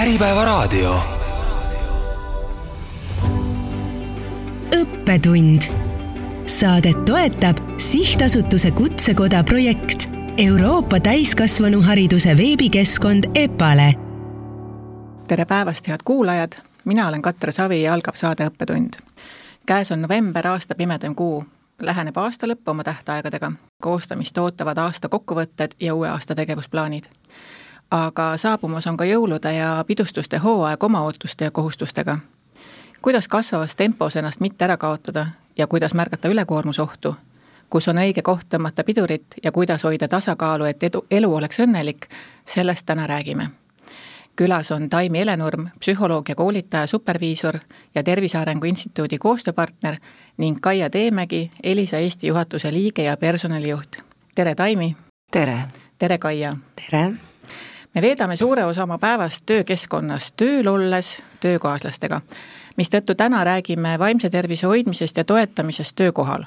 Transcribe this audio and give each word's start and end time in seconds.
Äripäevaraadio. 0.00 0.94
õppetund. 4.76 5.62
Saadet 6.46 7.04
toetab 7.04 7.56
sihtasutuse 7.78 8.70
Kutsekoda 8.70 9.44
projekt 9.44 10.10
Euroopa 10.38 11.00
täiskasvanuhariduse 11.00 12.36
veebikeskkond 12.36 13.24
EPALE. 13.34 13.94
tere 15.28 15.44
päevast, 15.44 15.88
head 15.88 16.00
kuulajad, 16.04 16.52
mina 16.84 17.08
olen 17.08 17.22
Katre 17.22 17.52
Savi 17.52 17.82
ja 17.82 17.94
algab 17.94 18.14
saade 18.14 18.46
Õppetund. 18.46 18.90
käes 19.66 19.92
on 19.92 20.02
november, 20.02 20.46
aasta 20.46 20.74
pimedaim 20.74 21.14
kuu 21.14 21.44
läheneb 21.82 22.16
aasta 22.16 22.46
lõpp 22.46 22.62
oma 22.66 22.84
tähtaegadega, 22.84 23.52
koostamist 23.82 24.38
ootavad 24.38 24.78
aasta 24.78 25.08
kokkuvõtted 25.08 25.70
ja 25.80 25.94
uue 25.94 26.08
aasta 26.08 26.34
tegevusplaanid. 26.34 27.04
Aga 27.90 28.36
saabumas 28.36 28.86
on 28.86 28.96
ka 28.96 29.04
jõulude 29.04 29.52
ja 29.52 29.84
pidustuste 29.86 30.38
hooaeg 30.38 30.84
oma 30.84 31.02
ootuste 31.02 31.44
ja 31.44 31.50
kohustustega. 31.50 32.18
kuidas 33.02 33.28
kasvavas 33.28 33.76
tempos 33.76 34.16
ennast 34.16 34.40
mitte 34.40 34.64
ära 34.64 34.76
kaotada 34.76 35.26
ja 35.58 35.66
kuidas 35.66 35.94
märgata 35.94 36.28
ülekoormusohtu, 36.28 37.14
kus 37.70 37.88
on 37.88 37.96
õige 37.96 38.22
koht 38.22 38.46
tõmmata 38.54 38.84
pidurit 38.84 39.34
ja 39.42 39.52
kuidas 39.52 39.84
hoida 39.84 40.08
tasakaalu, 40.08 40.64
et 40.64 40.82
edu, 40.82 41.06
elu 41.10 41.34
oleks 41.34 41.60
õnnelik, 41.60 42.06
sellest 42.46 42.86
täna 42.86 43.06
räägime 43.06 43.50
külas 44.40 44.70
on 44.72 44.88
Taimi 44.88 45.18
Helenurm, 45.18 45.66
psühholoog 45.80 46.28
ja 46.28 46.34
koolitaja, 46.34 46.86
superviisor 46.86 47.58
ja 47.94 48.02
Tervise 48.02 48.38
Arengu 48.38 48.66
Instituudi 48.66 49.18
koostööpartner 49.18 49.98
ning 50.36 50.56
Kaia 50.62 50.90
Teemägi, 50.90 51.50
Elisa 51.62 51.98
Eesti 51.98 52.26
juhatuse 52.26 52.72
liige 52.72 53.02
ja 53.02 53.16
personalijuht. 53.16 53.96
tere, 54.34 54.54
Taimi! 54.54 54.96
tere! 55.30 55.58
tere, 55.98 56.18
Kaia! 56.18 56.56
tere! 56.76 57.29
Me 57.94 58.02
veedame 58.02 58.36
suure 58.36 58.64
osa 58.64 58.82
oma 58.82 58.98
päevast 58.98 59.46
töökeskkonnas, 59.46 60.32
tööl 60.36 60.68
olles 60.68 61.22
töökaaslastega, 61.40 62.20
mistõttu 62.76 63.14
täna 63.14 63.44
räägime 63.44 63.98
vaimse 63.98 64.30
tervise 64.30 64.66
hoidmisest 64.66 65.16
ja 65.16 65.24
toetamisest 65.24 65.96
töökohal 65.96 66.46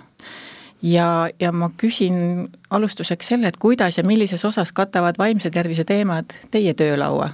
ja, 0.83 1.29
ja 1.39 1.51
ma 1.51 1.69
küsin 1.77 2.49
alustuseks 2.69 3.27
selle, 3.27 3.47
et 3.47 3.57
kuidas 3.57 3.97
ja 3.97 4.03
millises 4.03 4.45
osas 4.45 4.71
katavad 4.71 5.17
vaimse 5.17 5.49
tervise 5.49 5.83
teemad 5.83 6.39
teie 6.51 6.73
töölaua? 6.73 7.29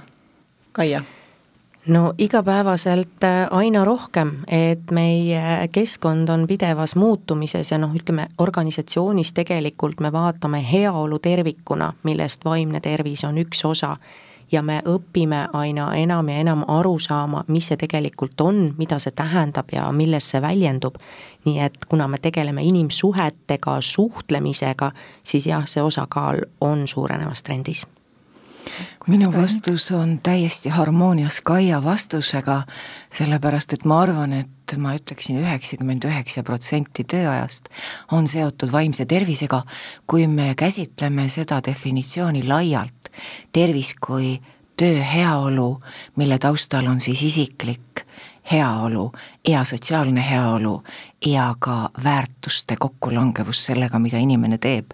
Kaia? 0.72 1.02
No 1.86 2.14
igapäevaselt 2.18 3.24
äh, 3.24 3.48
aina 3.50 3.84
rohkem, 3.84 4.32
et 4.48 4.90
meie 4.90 5.68
keskkond 5.72 6.28
on 6.28 6.46
pidevas 6.46 6.96
muutumises 6.96 7.70
ja 7.70 7.78
noh, 7.78 7.94
ütleme 7.94 8.28
organisatsioonis 8.38 9.32
tegelikult 9.32 10.00
me 10.00 10.12
vaatame 10.12 10.64
heaolu 10.72 11.18
tervikuna, 11.18 11.92
millest 12.02 12.44
vaimne 12.44 12.80
tervis 12.80 13.24
on 13.24 13.38
üks 13.38 13.64
osa 13.64 13.96
ja 14.52 14.62
me 14.62 14.80
õpime 14.86 15.44
aina 15.52 15.92
enam 15.94 16.28
ja 16.28 16.40
enam 16.42 16.64
aru 16.68 16.98
saama, 16.98 17.44
mis 17.48 17.70
see 17.70 17.78
tegelikult 17.80 18.40
on, 18.40 18.74
mida 18.78 18.98
see 18.98 19.14
tähendab 19.16 19.70
ja 19.72 19.86
milles 19.92 20.30
see 20.30 20.42
väljendub. 20.42 20.98
nii 21.44 21.60
et 21.60 21.84
kuna 21.88 22.08
me 22.08 22.18
tegeleme 22.18 22.62
inimsuhetega, 22.62 23.80
suhtlemisega, 23.80 24.92
siis 25.24 25.46
jah, 25.46 25.64
see 25.66 25.82
osakaal 25.82 26.44
on 26.60 26.88
suurenevas 26.88 27.42
trendis 27.42 27.86
minu 29.06 29.32
vastus 29.32 29.90
on 29.92 30.18
täiesti 30.22 30.68
harmoonias 30.68 31.40
Kaia 31.40 31.80
vastusega, 31.84 32.62
sellepärast 33.12 33.72
et 33.72 33.84
ma 33.84 34.00
arvan, 34.02 34.32
et 34.32 34.76
ma 34.78 34.94
ütleksin 34.94 35.40
üheksakümmend 35.42 36.04
üheksa 36.06 36.42
protsenti 36.46 37.04
tööajast 37.04 37.68
on 38.12 38.28
seotud 38.28 38.72
vaimse 38.72 39.06
tervisega, 39.06 39.62
kui 40.06 40.26
me 40.26 40.54
käsitleme 40.54 41.28
seda 41.28 41.60
definitsiooni 41.66 42.44
laialt, 42.48 43.10
tervis 43.52 43.94
kui 44.00 44.36
töö 44.76 45.02
heaolu, 45.04 45.80
mille 46.16 46.38
taustal 46.38 46.86
on 46.86 47.00
siis 47.00 47.22
isiklik 47.22 48.06
heaolu 48.52 49.12
ja 49.48 49.64
sotsiaalne 49.64 50.30
heaolu 50.30 50.82
ja 51.26 51.54
ka 51.58 51.90
väärtuste 52.04 52.76
kokkulangevus 52.78 53.64
sellega, 53.64 53.98
mida 53.98 54.18
inimene 54.18 54.58
teeb. 54.58 54.90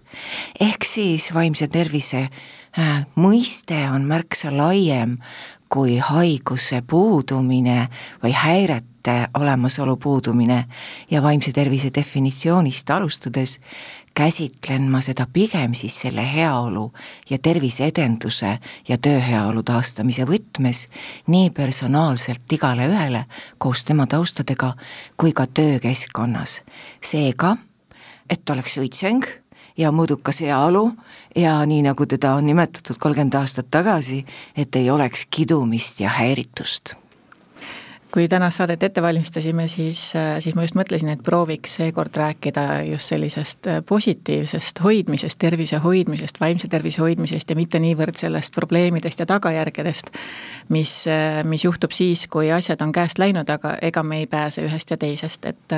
ehk 0.61 0.85
siis 0.85 1.35
vaimse 1.35 1.69
tervise 1.69 2.29
mõiste 3.17 3.79
on 3.91 4.05
märksa 4.05 4.51
laiem 4.53 5.17
kui 5.73 5.99
haiguse 5.99 6.83
puudumine 6.87 7.89
või 8.23 8.33
häirete 8.37 9.29
olemasolu 9.35 9.97
puudumine 9.97 10.65
ja 11.11 11.23
vaimse 11.23 11.53
tervise 11.53 11.91
definitsioonist 11.95 12.91
alustades 12.91 13.59
käsitlen 14.17 14.91
ma 14.91 15.01
seda 15.05 15.27
pigem 15.33 15.75
siis 15.75 16.01
selle 16.01 16.25
heaolu 16.33 16.93
ja 17.31 17.39
terviseedenduse 17.39 18.59
ja 18.89 18.99
tööheaolu 18.99 19.63
taastamise 19.63 20.25
võtmes 20.29 20.87
nii 21.27 21.51
personaalselt 21.51 22.53
igale 22.53 22.89
ühele 22.89 23.25
koos 23.59 23.85
tema 23.85 24.07
taustadega 24.07 24.73
kui 25.17 25.33
ka 25.33 25.47
töökeskkonnas. 25.47 26.63
seega, 27.03 27.57
et 28.31 28.51
oleks 28.51 28.79
õitseng 28.79 29.46
ja 29.77 29.93
mõõdukas 29.93 30.41
heaolu. 30.45 30.91
Ja 31.37 31.59
nii, 31.67 31.83
nagu 31.87 32.07
teda 32.07 32.35
on 32.35 32.47
nimetatud 32.47 32.99
kolmkümmend 33.01 33.35
aastat 33.35 33.71
tagasi, 33.71 34.25
et 34.57 34.77
ei 34.77 34.91
oleks 34.91 35.27
kidumist 35.31 36.01
ja 36.01 36.13
häiritust 36.19 36.97
kui 38.13 38.29
tänast 38.29 38.57
saadet 38.61 38.83
ette 38.83 39.03
valmistasime, 39.03 39.69
siis, 39.69 40.13
äh, 40.17 40.39
siis 40.41 40.55
ma 40.55 40.63
just 40.63 40.77
mõtlesin, 40.79 41.09
et 41.13 41.23
prooviks 41.23 41.77
seekord 41.81 42.15
rääkida 42.17 42.65
just 42.91 43.11
sellisest 43.13 43.67
äh, 43.67 43.81
positiivsest 43.87 44.83
hoidmisest, 44.85 45.39
tervise 45.39 45.81
hoidmisest, 45.83 46.41
vaimse 46.41 46.69
tervise 46.69 47.03
hoidmisest 47.03 47.51
ja 47.51 47.57
mitte 47.57 47.81
niivõrd 47.83 48.17
sellest 48.17 48.55
probleemidest 48.55 49.21
ja 49.21 49.27
tagajärgedest, 49.27 50.13
mis, 50.69 50.95
äh, 51.11 51.43
mis 51.45 51.65
juhtub 51.65 51.93
siis, 51.93 52.27
kui 52.31 52.53
asjad 52.53 52.81
on 52.85 52.93
käest 52.95 53.19
läinud, 53.19 53.51
aga 53.51 53.77
ega 53.83 54.03
me 54.03 54.23
ei 54.23 54.31
pääse 54.31 54.65
ühest 54.65 54.91
ja 54.91 54.97
teisest, 54.97 55.47
et 55.47 55.77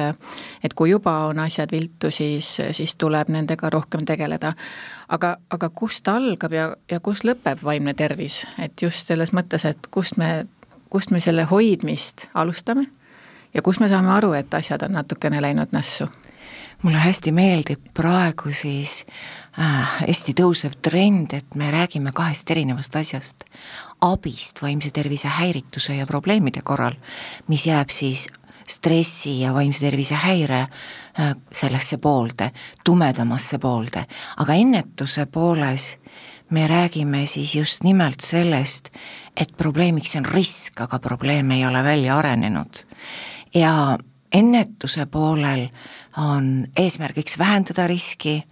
et 0.62 0.74
kui 0.74 0.90
juba 0.90 1.12
on 1.30 1.38
asjad 1.40 1.70
viltu, 1.72 2.10
siis, 2.10 2.58
siis 2.76 2.96
tuleb 2.96 3.28
nendega 3.32 3.70
rohkem 3.70 4.04
tegeleda. 4.04 4.52
aga, 5.08 5.36
aga 5.50 5.68
kust 5.68 6.08
algab 6.08 6.52
ja, 6.52 6.76
ja 6.90 7.00
kus 7.00 7.24
lõpeb 7.24 7.62
vaimne 7.64 7.94
tervis, 7.94 8.46
et 8.58 8.82
just 8.82 9.06
selles 9.06 9.32
mõttes, 9.32 9.64
et 9.64 9.86
kust 9.90 10.16
me 10.16 10.44
kust 10.90 11.10
me 11.10 11.20
selle 11.20 11.44
hoidmist 11.44 12.28
alustame 12.34 12.84
ja 13.54 13.62
kust 13.62 13.80
me 13.80 13.88
saame 13.88 14.12
aru, 14.12 14.32
et 14.32 14.54
asjad 14.54 14.82
on 14.82 14.92
natukene 14.92 15.42
läinud 15.42 15.72
nässu? 15.72 16.08
mulle 16.82 16.98
hästi 16.98 17.32
meeldib 17.32 17.88
praegu 17.94 18.52
siis 18.54 19.00
äh, 19.58 19.98
hästi 20.06 20.34
tõusev 20.38 20.76
trend, 20.82 21.34
et 21.34 21.54
me 21.58 21.70
räägime 21.74 22.12
kahest 22.14 22.50
erinevast 22.50 22.96
asjast. 22.96 23.44
abist 24.00 24.62
vaimse 24.62 24.90
tervise 24.94 25.28
häirituse 25.28 25.96
ja 25.96 26.06
probleemide 26.06 26.60
korral, 26.64 26.94
mis 27.48 27.66
jääb 27.66 27.90
siis 27.90 28.28
stressi 28.68 29.40
ja 29.40 29.54
vaimse 29.54 29.80
tervise 29.80 30.14
häire 30.14 30.60
äh, 30.60 31.34
sellesse 31.52 31.98
poolde, 31.98 32.50
tumedamasse 32.84 33.58
poolde, 33.58 34.04
aga 34.36 34.54
ennetuse 34.54 35.26
pooles 35.26 35.96
me 36.50 36.66
räägime 36.66 37.26
siis 37.26 37.54
just 37.54 37.82
nimelt 37.82 38.20
sellest, 38.20 38.88
et 39.38 39.54
probleemiks 39.56 40.16
on 40.18 40.26
risk, 40.26 40.80
aga 40.80 40.98
probleem 40.98 41.50
ei 41.50 41.66
ole 41.66 41.84
välja 41.84 42.18
arenenud. 42.18 42.84
ja 43.54 43.98
ennetuse 44.32 45.06
poolel 45.06 45.68
on 46.18 46.66
eesmärgiks 46.76 47.38
vähendada 47.38 47.86
riski 47.86 48.42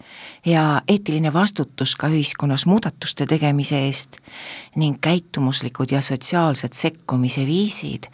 ja 0.46 0.82
eetiline 0.88 1.32
vastutus 1.32 1.96
ka 1.96 2.08
ühiskonnas 2.08 2.66
muudatuste 2.66 3.26
tegemise 3.26 3.78
eest 3.86 4.16
ning 4.76 4.98
käitumuslikud 5.00 5.90
ja 5.90 6.00
sotsiaalsed 6.00 6.72
sekkumise 6.72 7.46
viisid 7.46 8.06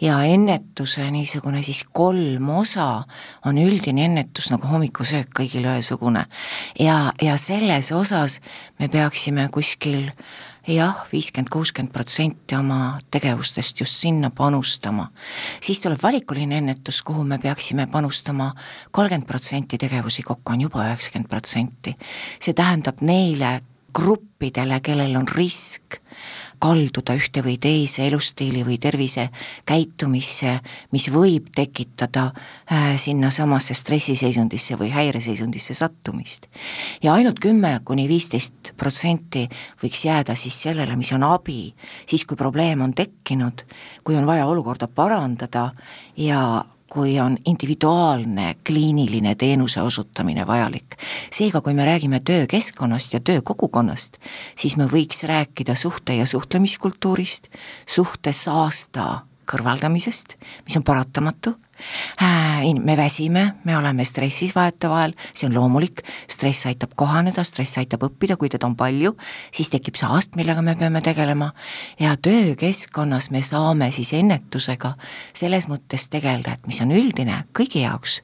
ja 0.00 0.22
ennetuse 0.22 1.10
niisugune 1.10 1.62
siis 1.62 1.84
kolm 1.92 2.48
osa 2.48 3.02
on 3.46 3.58
üldine 3.58 4.04
ennetus 4.04 4.52
nagu 4.54 4.70
hommikusöök 4.70 5.34
kõigile 5.40 5.74
ühesugune. 5.74 6.24
ja, 6.78 7.12
ja 7.22 7.36
selles 7.36 7.92
osas 7.92 8.40
me 8.78 8.88
peaksime 8.88 9.48
kuskil 9.52 10.10
jah, 10.68 11.06
viiskümmend, 11.12 11.50
kuuskümmend 11.52 11.92
protsenti 11.92 12.56
oma 12.56 12.98
tegevustest 13.10 13.80
just 13.80 13.98
sinna 14.00 14.30
panustama. 14.30 15.08
siis 15.60 15.80
tuleb 15.80 15.98
valikuline 16.02 16.58
ennetus, 16.58 17.02
kuhu 17.02 17.24
me 17.24 17.38
peaksime 17.38 17.86
panustama 17.86 18.52
kolmkümmend 18.90 19.26
protsenti 19.26 19.78
tegevusi, 19.78 20.22
kokku 20.22 20.52
on 20.52 20.60
juba 20.60 20.86
üheksakümmend 20.86 21.28
protsenti. 21.28 21.96
see 22.40 22.54
tähendab 22.54 23.00
neile 23.00 23.60
gruppidele, 23.94 24.80
kellel 24.80 25.16
on 25.16 25.28
risk 25.36 26.00
kalduda 26.62 27.16
ühte 27.18 27.42
või 27.42 27.56
teise 27.60 28.04
elustiili 28.06 28.62
või 28.66 28.76
tervisekäitumisse, 28.82 30.52
mis 30.94 31.08
võib 31.10 31.48
tekitada 31.56 32.28
äh, 32.30 32.92
sinnasamasse 33.02 33.74
stressiseisundisse 33.74 34.78
või 34.78 34.92
häireseisundisse 34.94 35.74
sattumist. 35.74 36.46
ja 37.02 37.14
ainult 37.14 37.40
kümme 37.42 37.80
kuni 37.84 38.06
viisteist 38.08 38.74
protsenti 38.76 39.48
võiks 39.82 40.04
jääda 40.06 40.36
siis 40.36 40.60
sellele, 40.62 40.96
mis 40.96 41.12
on 41.12 41.26
abi, 41.26 41.74
siis 42.06 42.24
kui 42.24 42.36
probleem 42.36 42.80
on 42.86 42.94
tekkinud, 42.94 43.66
kui 44.04 44.16
on 44.16 44.26
vaja 44.26 44.46
olukorda 44.46 44.86
parandada 44.86 45.72
ja 46.16 46.64
kui 46.92 47.20
on 47.20 47.38
individuaalne 47.46 48.56
kliiniline 48.66 49.34
teenuse 49.34 49.82
osutamine 49.82 50.46
vajalik. 50.46 50.96
seega, 51.32 51.60
kui 51.60 51.74
me 51.74 51.84
räägime 51.84 52.20
töökeskkonnast 52.20 53.12
ja 53.12 53.20
töökogukonnast, 53.20 54.18
siis 54.56 54.76
me 54.76 54.84
võiks 54.84 55.24
rääkida 55.24 55.74
suhte- 55.74 56.18
ja 56.18 56.26
suhtlemiskultuurist, 56.26 57.48
suhtesaasta 57.86 59.20
kõrvaldamisest, 59.52 60.36
mis 60.66 60.76
on 60.76 60.82
paratamatu 60.82 61.56
me 62.82 62.96
väsime, 62.96 63.54
me 63.64 63.76
oleme 63.76 64.04
stressis 64.04 64.54
vahetevahel, 64.56 65.14
see 65.34 65.48
on 65.48 65.54
loomulik, 65.56 66.02
stress 66.30 66.66
aitab 66.70 66.94
kohaneda, 66.96 67.44
stress 67.44 67.78
aitab 67.80 68.06
õppida, 68.08 68.36
kui 68.40 68.50
teda 68.52 68.68
on 68.68 68.76
palju, 68.78 69.14
siis 69.54 69.70
tekib 69.72 69.98
saast, 70.00 70.36
millega 70.36 70.62
me 70.62 70.76
peame 70.78 71.02
tegelema. 71.04 71.52
Ja 72.00 72.16
töökeskkonnas 72.16 73.30
me 73.30 73.42
saame 73.46 73.90
siis 73.92 74.12
ennetusega 74.18 74.94
selles 75.34 75.68
mõttes 75.70 76.08
tegeleda, 76.12 76.56
et 76.56 76.70
mis 76.70 76.80
on 76.84 76.94
üldine 76.94 77.44
kõigi 77.56 77.86
jaoks, 77.86 78.20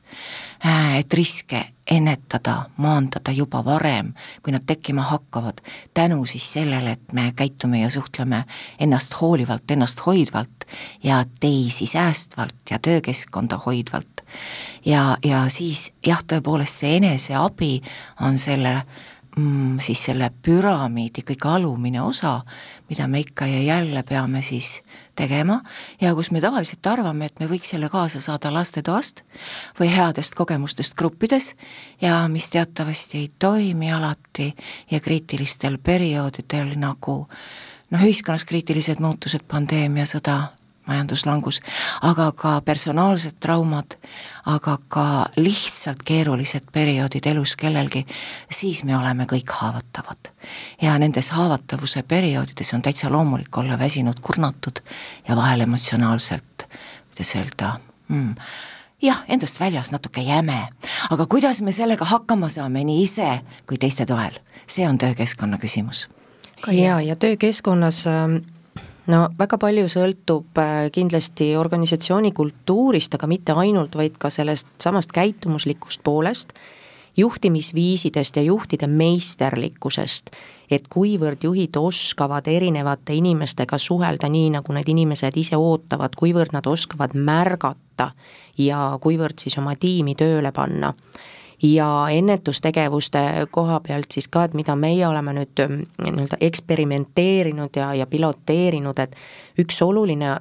äh, 0.64 0.98
et 1.00 1.14
riske 1.14 1.64
ennetada, 1.90 2.68
maandada 2.76 3.32
juba 3.32 3.62
varem, 3.64 4.12
kui 4.42 4.52
nad 4.52 4.64
tekkima 4.66 5.02
hakkavad, 5.08 5.62
tänu 5.94 6.26
siis 6.26 6.52
sellele, 6.52 6.96
et 6.96 7.12
me 7.12 7.32
käitume 7.36 7.80
ja 7.80 7.90
suhtleme 7.90 8.44
ennast 8.78 9.20
hoolivalt, 9.20 9.70
ennast 9.70 10.04
hoidvalt 10.06 10.68
ja 11.02 11.24
teisi 11.40 11.86
säästvalt 11.86 12.70
ja 12.70 12.78
töökeskkonda 12.78 13.58
hoidvalt. 13.66 14.24
ja, 14.84 15.16
ja 15.24 15.48
siis 15.48 15.92
jah, 16.06 16.20
tõepoolest 16.32 16.82
see 16.84 16.96
eneseabi 16.96 17.80
on 18.20 18.38
selle 18.38 18.82
mm, 19.38 19.78
siis 19.82 20.02
selle 20.08 20.30
püramiidi 20.42 21.22
kõige 21.26 21.50
alumine 21.50 22.02
osa, 22.02 22.40
mida 22.90 23.06
me 23.08 23.22
ikka 23.22 23.46
ja 23.46 23.60
jälle 23.62 24.02
peame 24.02 24.42
siis 24.42 24.82
tegema 25.18 25.60
ja 26.00 26.14
kus 26.14 26.30
me 26.34 26.40
tavaliselt 26.40 26.86
arvame, 26.86 27.28
et 27.28 27.40
me 27.40 27.48
võiks 27.50 27.72
selle 27.74 27.90
kaasa 27.92 28.20
saada 28.20 28.52
lastetoast 28.54 29.22
või 29.80 29.90
headest 29.94 30.34
kogemustest 30.38 30.96
gruppides 30.98 31.54
ja 32.00 32.20
mis 32.28 32.50
teatavasti 32.50 33.24
ei 33.24 33.30
toimi 33.38 33.92
alati 33.92 34.54
ja 34.90 35.00
kriitilistel 35.00 35.78
perioodidel 35.78 36.74
nagu 36.76 37.18
noh, 37.90 38.02
ühiskonnas 38.02 38.44
kriitilised 38.48 39.00
muutused, 39.00 39.46
pandeemia, 39.48 40.06
sõda, 40.08 40.40
majanduslangus, 40.88 41.60
aga 42.02 42.30
ka 42.32 42.60
personaalsed 42.64 43.38
traumad, 43.40 43.96
aga 44.46 44.78
ka 44.88 45.06
lihtsalt 45.36 46.02
keerulised 46.04 46.70
perioodid 46.72 47.26
elus 47.26 47.56
kellelgi, 47.56 48.06
siis 48.50 48.84
me 48.88 48.96
oleme 48.96 49.28
kõik 49.28 49.52
haavatavad. 49.60 50.32
ja 50.82 50.98
nendes 50.98 51.30
haavatavuse 51.30 52.02
perioodides 52.02 52.74
on 52.74 52.82
täitsa 52.82 53.10
loomulik 53.10 53.58
olla 53.58 53.78
väsinud, 53.78 54.20
kurnatud 54.22 54.80
ja 55.28 55.36
vahel 55.36 55.60
emotsionaalselt, 55.60 56.68
kuidas 57.12 57.34
öelda 57.36 57.72
mm,, 58.08 58.34
jah, 59.02 59.24
endast 59.28 59.60
väljas 59.60 59.90
natuke 59.92 60.20
jäme, 60.20 60.68
aga 61.10 61.26
kuidas 61.26 61.62
me 61.62 61.72
sellega 61.72 62.04
hakkama 62.04 62.48
saame 62.48 62.84
nii 62.84 63.02
ise 63.02 63.40
kui 63.66 63.78
teiste 63.78 64.06
toel, 64.06 64.40
see 64.66 64.88
on 64.88 64.98
töökeskkonna 64.98 65.58
küsimus. 65.58 66.08
ja, 66.66 67.00
ja 67.00 67.16
töökeskkonnas 67.16 68.06
äh 68.06 68.57
no 69.08 69.22
väga 69.38 69.58
palju 69.60 69.86
sõltub 69.92 70.58
äh, 70.60 70.88
kindlasti 70.94 71.52
organisatsiooni 71.58 72.32
kultuurist, 72.36 73.14
aga 73.16 73.28
mitte 73.30 73.56
ainult, 73.56 73.96
vaid 73.98 74.18
ka 74.20 74.30
sellest 74.32 74.70
samast 74.82 75.12
käitumuslikust 75.16 76.02
poolest, 76.04 76.52
juhtimisviisidest 77.18 78.36
ja 78.38 78.44
juhtide 78.46 78.86
meisterlikkusest, 78.86 80.30
et 80.70 80.86
kuivõrd 80.92 81.42
juhid 81.42 81.76
oskavad 81.80 82.46
erinevate 82.46 83.16
inimestega 83.18 83.78
suhelda 83.80 84.28
nii, 84.30 84.52
nagu 84.54 84.76
need 84.76 84.92
inimesed 84.92 85.40
ise 85.40 85.58
ootavad, 85.58 86.14
kuivõrd 86.14 86.54
nad 86.54 86.68
oskavad 86.70 87.16
märgata 87.16 88.12
ja 88.58 88.92
kuivõrd 89.02 89.40
siis 89.42 89.58
oma 89.58 89.74
tiimi 89.80 90.14
tööle 90.18 90.52
panna 90.54 90.92
ja 91.62 92.06
ennetustegevuste 92.10 93.18
koha 93.50 93.80
pealt 93.80 94.12
siis 94.14 94.28
ka, 94.28 94.44
et 94.44 94.54
mida 94.54 94.76
meie 94.76 95.06
oleme 95.06 95.34
nüüd 95.40 95.62
ähm, 95.64 95.80
nii-öelda 96.02 96.38
eksperimenteerinud 96.40 97.76
ja, 97.76 97.92
ja 97.94 98.06
piloteerinud, 98.06 98.98
et 98.98 99.16
üks 99.58 99.82
oluline 99.82 100.36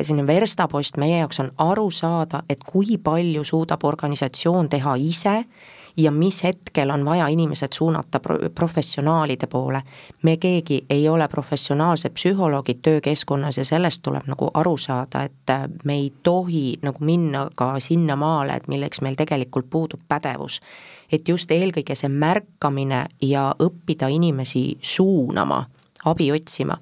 selline 0.00 0.26
verstapost 0.26 0.96
meie 0.96 1.18
jaoks 1.18 1.40
on 1.42 1.50
aru 1.58 1.90
saada, 1.90 2.42
et 2.48 2.62
kui 2.64 2.98
palju 3.02 3.44
suudab 3.44 3.84
organisatsioon 3.84 4.68
teha 4.70 4.94
ise 5.02 5.34
ja 6.02 6.10
mis 6.10 6.44
hetkel 6.44 6.90
on 6.90 7.04
vaja 7.04 7.26
inimesed 7.28 7.72
suunata 7.72 8.20
pro-, 8.20 8.38
professionaalide 8.54 9.46
poole. 9.46 9.82
me 10.22 10.36
keegi 10.36 10.84
ei 10.90 11.08
ole 11.08 11.28
professionaalsed 11.28 12.12
psühholoogid 12.12 12.78
töökeskkonnas 12.82 13.58
ja 13.58 13.64
sellest 13.64 14.02
tuleb 14.02 14.26
nagu 14.26 14.50
aru 14.54 14.76
saada, 14.76 15.22
et 15.22 15.50
äh, 15.50 15.68
me 15.84 15.94
ei 15.94 16.12
tohi 16.22 16.78
nagu 16.82 17.04
minna 17.04 17.48
ka 17.54 17.80
sinnamaale, 17.80 18.52
et 18.52 18.68
milleks 18.68 19.00
meil 19.00 19.14
tegelikult 19.14 19.70
puudub 19.70 20.00
pädevus. 20.08 20.60
et 21.12 21.28
just 21.28 21.50
eelkõige 21.50 21.94
see 21.94 22.08
märkamine 22.08 23.06
ja 23.22 23.54
õppida 23.58 24.08
inimesi 24.08 24.78
suunama, 24.80 25.66
abi 26.04 26.32
otsima. 26.32 26.78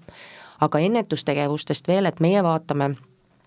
aga 0.61 0.79
ennetustegevustest 0.79 1.89
veel, 1.89 2.07
et 2.07 2.21
meie 2.21 2.43
vaatame 2.43 2.95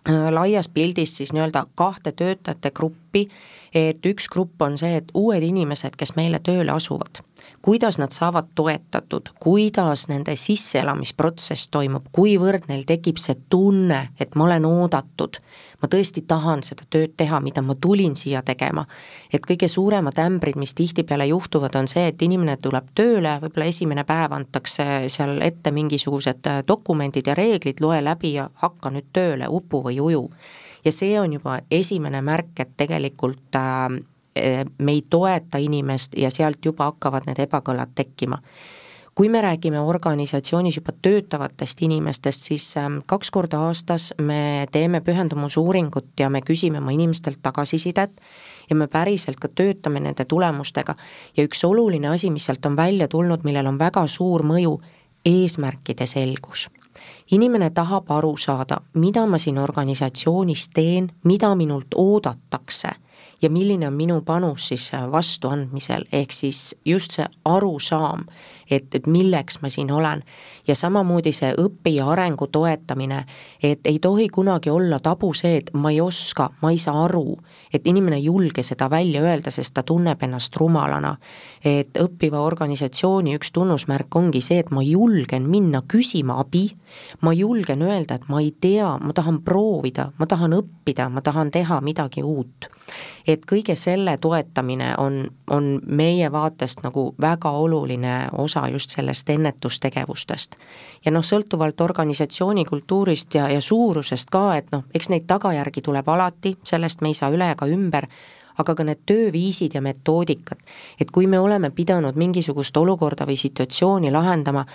laias 0.10 0.70
pildis 0.70 1.18
siis 1.18 1.34
nii-öelda 1.34 1.66
kahte 1.76 2.12
töötajate 2.12 2.72
gruppi 2.72 3.28
et 3.74 4.06
üks 4.06 4.28
grupp 4.32 4.62
on 4.62 4.78
see, 4.80 4.98
et 5.00 5.12
uued 5.18 5.44
inimesed, 5.44 5.96
kes 6.00 6.16
meile 6.18 6.42
tööle 6.44 6.74
asuvad, 6.76 7.22
kuidas 7.62 7.98
nad 8.00 8.12
saavad 8.12 8.48
toetatud, 8.56 9.30
kuidas 9.40 10.08
nende 10.08 10.36
sisseelamisprotsess 10.36 11.70
toimub, 11.72 12.08
kuivõrd 12.12 12.66
neil 12.70 12.84
tekib 12.88 13.20
see 13.22 13.36
tunne, 13.50 14.08
et 14.20 14.36
ma 14.36 14.48
olen 14.48 14.66
oodatud, 14.66 15.38
ma 15.82 15.90
tõesti 15.92 16.24
tahan 16.28 16.64
seda 16.66 16.88
tööd 16.90 17.14
teha, 17.18 17.40
mida 17.40 17.62
ma 17.62 17.76
tulin 17.76 18.16
siia 18.16 18.42
tegema. 18.42 18.86
et 19.34 19.46
kõige 19.46 19.68
suuremad 19.68 20.18
ämbrid, 20.20 20.56
mis 20.56 20.74
tihtipeale 20.74 21.26
juhtuvad, 21.26 21.76
on 21.76 21.88
see, 21.88 22.08
et 22.08 22.22
inimene 22.22 22.58
tuleb 22.58 22.90
tööle, 22.96 23.38
võib-olla 23.42 23.66
esimene 23.66 24.04
päev 24.04 24.34
antakse 24.34 24.86
seal 25.08 25.42
ette 25.42 25.72
mingisugused 25.72 26.48
dokumendid 26.68 27.28
ja 27.28 27.36
reeglid, 27.36 27.80
loe 27.82 28.02
läbi 28.04 28.34
ja 28.34 28.50
hakka 28.56 28.90
nüüd 28.90 29.14
tööle, 29.14 29.48
upu 29.50 29.84
või 29.84 30.00
uju 30.00 30.28
ja 30.86 30.92
see 30.92 31.20
on 31.20 31.34
juba 31.34 31.60
esimene 31.72 32.22
märk, 32.22 32.60
et 32.60 32.74
tegelikult 32.78 33.56
äh, 33.56 34.02
me 34.78 34.92
ei 34.92 35.02
toeta 35.10 35.58
inimest 35.58 36.14
ja 36.18 36.30
sealt 36.32 36.66
juba 36.66 36.92
hakkavad 36.92 37.28
need 37.28 37.40
ebakõlad 37.44 37.92
tekkima. 37.96 38.38
Kui 39.16 39.30
me 39.30 39.42
räägime 39.42 39.80
organisatsioonis 39.80 40.78
juba 40.78 40.94
töötavatest 41.02 41.82
inimestest, 41.82 42.44
siis 42.48 42.78
ähm, 42.78 43.02
kaks 43.06 43.32
korda 43.32 43.60
aastas 43.60 44.14
me 44.22 44.68
teeme 44.72 45.02
pühendumusuuringut 45.02 46.20
ja 46.20 46.30
me 46.30 46.40
küsime 46.42 46.80
oma 46.80 46.92
inimestelt 46.96 47.42
tagasisidet 47.44 48.22
ja 48.70 48.76
me 48.76 48.88
päriselt 48.88 49.40
ka 49.40 49.48
töötame 49.48 50.00
nende 50.00 50.26
tulemustega. 50.26 50.96
ja 51.38 51.44
üks 51.44 51.64
oluline 51.68 52.08
asi, 52.08 52.30
mis 52.32 52.46
sealt 52.46 52.66
on 52.66 52.76
välja 52.76 53.08
tulnud, 53.08 53.44
millel 53.44 53.68
on 53.68 53.80
väga 53.80 54.08
suur 54.08 54.44
mõju, 54.48 54.80
eesmärkide 55.26 56.06
selgus. 56.06 56.70
Inimene 57.32 57.70
tahab 57.70 58.12
aru 58.12 58.38
saada, 58.38 58.78
mida 58.94 59.26
ma 59.26 59.38
siin 59.38 59.60
organisatsioonis 59.60 60.70
teen, 60.70 61.12
mida 61.24 61.56
minult 61.56 61.96
oodatakse 61.96 62.96
ja 63.42 63.50
milline 63.50 63.88
on 63.88 63.94
minu 63.94 64.22
panus 64.22 64.68
siis 64.68 64.92
vastuandmisel, 65.12 66.06
ehk 66.14 66.32
siis 66.32 66.76
just 66.86 67.18
see 67.18 67.26
arusaam, 67.46 68.26
et, 68.72 68.96
et 68.96 69.08
milleks 69.08 69.62
ma 69.62 69.70
siin 69.70 69.92
olen. 69.92 70.24
ja 70.68 70.76
samamoodi 70.76 71.32
see 71.34 71.54
õpi- 71.58 71.96
ja 71.96 72.06
arengu 72.10 72.48
toetamine, 72.48 73.26
et 73.64 73.80
ei 73.86 74.00
tohi 74.00 74.30
kunagi 74.30 74.70
olla 74.70 75.00
tabu 75.00 75.34
see, 75.34 75.58
et 75.58 75.72
ma 75.74 75.90
ei 75.92 76.02
oska, 76.02 76.50
ma 76.62 76.72
ei 76.72 76.78
saa 76.78 77.04
aru, 77.04 77.38
et 77.74 77.88
inimene 77.88 78.16
ei 78.16 78.24
julge 78.24 78.64
seda 78.64 78.90
välja 78.90 79.22
öelda, 79.22 79.52
sest 79.52 79.74
ta 79.74 79.84
tunneb 79.84 80.24
ennast 80.24 80.56
rumalana. 80.56 81.18
et 81.66 81.98
õppiva 81.98 82.40
organisatsiooni 82.42 83.36
üks 83.36 83.52
tunnusmärk 83.52 84.16
ongi 84.16 84.42
see, 84.42 84.60
et 84.60 84.72
ma 84.72 84.82
julgen 84.82 85.50
minna 85.50 85.82
küsima 85.82 86.40
abi, 86.40 86.70
ma 87.22 87.34
julgen 87.34 87.82
öelda, 87.82 88.16
et 88.16 88.30
ma 88.30 88.42
ei 88.42 88.54
tea, 88.62 88.98
ma 88.98 89.14
tahan 89.14 89.42
proovida, 89.42 90.12
ma 90.18 90.26
tahan 90.26 90.54
õppida, 90.54 91.10
ma 91.10 91.22
tahan 91.22 91.52
teha 91.52 91.82
midagi 91.82 92.24
uut 92.24 92.70
et 93.34 93.46
kõige 93.48 93.76
selle 93.76 94.18
toetamine 94.22 94.94
on, 94.98 95.24
on 95.50 95.72
meie 95.88 96.32
vaatest 96.32 96.84
nagu 96.84 97.12
väga 97.22 97.52
oluline 97.52 98.16
osa 98.38 98.68
just 98.72 98.90
sellest 98.90 99.30
ennetustegevustest. 99.30 100.56
ja 101.06 101.12
noh, 101.12 101.24
sõltuvalt 101.26 101.82
organisatsiooni 101.82 102.66
kultuurist 102.66 103.36
ja, 103.36 103.50
ja 103.50 103.62
suurusest 103.62 104.30
ka, 104.30 104.46
et 104.58 104.72
noh, 104.72 104.84
eks 104.94 105.10
neid 105.10 105.28
tagajärgi 105.28 105.82
tuleb 105.82 106.10
alati, 106.10 106.56
sellest 106.64 107.02
me 107.02 107.12
ei 107.12 107.18
saa 107.18 107.32
üle 107.34 107.52
ega 107.52 107.68
ümber, 107.68 108.08
aga 108.58 108.76
ka 108.76 108.86
need 108.86 109.04
tööviisid 109.08 109.76
ja 109.76 109.82
metoodikad, 109.82 110.60
et 111.00 111.12
kui 111.12 111.28
me 111.28 111.40
oleme 111.40 111.72
pidanud 111.72 112.18
mingisugust 112.20 112.78
olukorda 112.78 113.26
või 113.26 113.38
situatsiooni 113.40 114.12
lahendama 114.12 114.66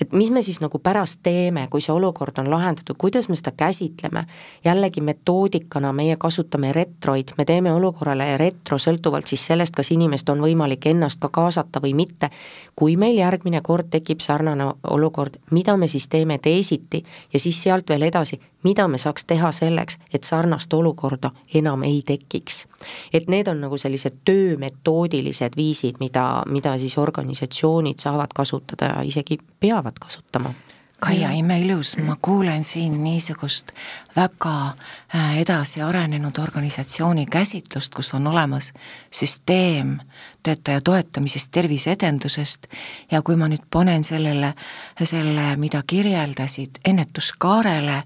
et 0.00 0.12
mis 0.12 0.30
me 0.30 0.42
siis 0.42 0.60
nagu 0.60 0.78
pärast 0.78 1.20
teeme, 1.22 1.66
kui 1.70 1.82
see 1.84 1.92
olukord 1.92 2.38
on 2.40 2.50
lahendatud, 2.50 2.96
kuidas 2.98 3.28
me 3.28 3.36
seda 3.36 3.52
käsitleme, 3.56 4.24
jällegi 4.64 5.00
metoodikana 5.04 5.92
meie 5.92 6.16
kasutame 6.16 6.72
retroid, 6.72 7.34
me 7.38 7.44
teeme 7.44 7.72
olukorrale 7.72 8.36
retro 8.40 8.78
sõltuvalt 8.78 9.28
siis 9.28 9.44
sellest, 9.46 9.76
kas 9.76 9.92
inimest 9.92 10.28
on 10.32 10.40
võimalik 10.42 10.88
ennast 10.90 11.20
ka 11.20 11.28
kaasata 11.28 11.82
või 11.84 11.94
mitte. 11.94 12.30
kui 12.76 12.96
meil 12.96 13.18
järgmine 13.18 13.60
kord 13.60 13.90
tekib 13.90 14.20
sarnane 14.20 14.72
olukord, 14.90 15.36
mida 15.50 15.76
me 15.76 15.88
siis 15.88 16.08
teeme 16.08 16.38
teisiti 16.38 17.04
ja 17.32 17.38
siis 17.38 17.62
sealt 17.62 17.88
veel 17.88 18.02
edasi, 18.02 18.40
mida 18.62 18.88
me 18.88 18.98
saaks 18.98 19.24
teha 19.24 19.52
selleks, 19.52 19.98
et 20.14 20.24
sarnast 20.24 20.72
olukorda 20.72 21.30
enam 21.54 21.82
ei 21.82 22.02
tekiks. 22.06 22.66
et 23.12 23.28
need 23.28 23.48
on 23.48 23.60
nagu 23.60 23.76
sellised 23.76 24.22
töömetoodilised 24.24 25.56
viisid, 25.56 26.00
mida, 26.00 26.42
mida 26.46 26.78
siis 26.78 26.98
organisatsioonid 26.98 27.98
saavad 27.98 28.34
kasutada 28.34 28.84
ja 28.84 29.02
isegi 29.02 29.38
peavad 29.60 29.98
kasutama. 30.00 30.54
Kaia, 31.02 31.30
imeilus, 31.34 31.96
ma 31.96 32.14
kuulen 32.22 32.64
siin 32.64 33.04
niisugust 33.04 33.72
väga 34.16 34.66
äh, 35.14 35.38
edasi 35.38 35.82
arenenud 35.82 36.38
organisatsiooni 36.38 37.26
käsitlust, 37.26 37.94
kus 37.94 38.14
on 38.14 38.26
olemas 38.26 38.72
süsteem 39.10 39.96
töötaja 40.42 40.80
toetamisest, 40.80 41.50
terviseedendusest. 41.50 42.66
Ja 43.10 43.22
kui 43.22 43.36
ma 43.36 43.48
nüüd 43.50 43.66
panen 43.70 44.04
sellele, 44.06 44.54
selle, 45.02 45.56
mida 45.56 45.82
kirjeldasid, 45.86 46.78
ennetuskaarele, 46.84 48.02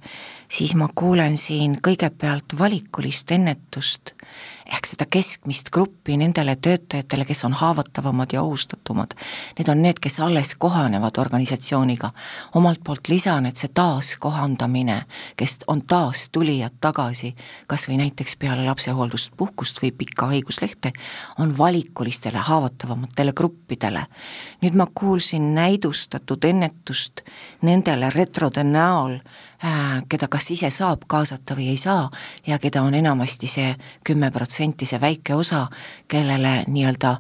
siis 0.49 0.75
ma 0.75 0.88
kuulen 0.95 1.38
siin 1.38 1.79
kõigepealt 1.83 2.59
valikulist 2.59 3.31
ennetust 3.31 4.15
ehk 4.67 4.88
seda 4.91 5.07
keskmist 5.11 5.71
gruppi 5.71 6.17
nendele 6.19 6.57
töötajatele, 6.57 7.25
kes 7.25 7.45
on 7.47 7.55
haavatavamad 7.55 8.33
ja 8.33 8.43
ohustatumad. 8.43 9.15
Need 9.59 9.69
on 9.71 9.83
need, 9.83 10.00
kes 10.03 10.19
alles 10.21 10.55
kohanevad 10.59 11.19
organisatsiooniga. 11.19 12.11
omalt 12.55 12.81
poolt 12.85 13.09
lisan, 13.09 13.47
et 13.47 13.57
see 13.57 13.71
taaskohandamine, 13.75 15.05
kes 15.37 15.59
on 15.67 15.83
taas 15.87 16.29
tulijad 16.33 16.75
tagasi, 16.81 17.35
kas 17.67 17.88
või 17.88 18.00
näiteks 18.03 18.37
peale 18.37 18.65
lapsehooldust, 18.67 19.33
puhkust 19.37 19.83
või 19.83 19.93
pikka 19.93 20.26
haiguslehte, 20.26 20.93
on 21.38 21.59
valikulistele 21.59 22.38
haavatavamatele 22.38 23.33
gruppidele. 23.33 24.07
nüüd 24.62 24.75
ma 24.75 24.87
kuulsin 24.95 25.55
näidustatud 25.55 26.45
ennetust 26.45 27.21
nendele 27.62 28.11
retrode 28.11 28.65
näol, 28.65 29.19
keda 30.09 30.29
kas 30.29 30.51
ise 30.51 30.71
saab 30.71 31.07
kaasata 31.09 31.57
või 31.57 31.71
ei 31.73 31.77
saa 31.81 32.11
ja 32.47 32.59
keda 32.59 32.83
on 32.83 32.95
enamasti 32.95 33.49
see 33.49 33.75
kümme 34.05 34.31
protsenti, 34.31 34.87
see 34.87 35.01
väike 35.01 35.35
osa, 35.35 35.67
kellele 36.09 36.65
nii-öelda 36.69 37.17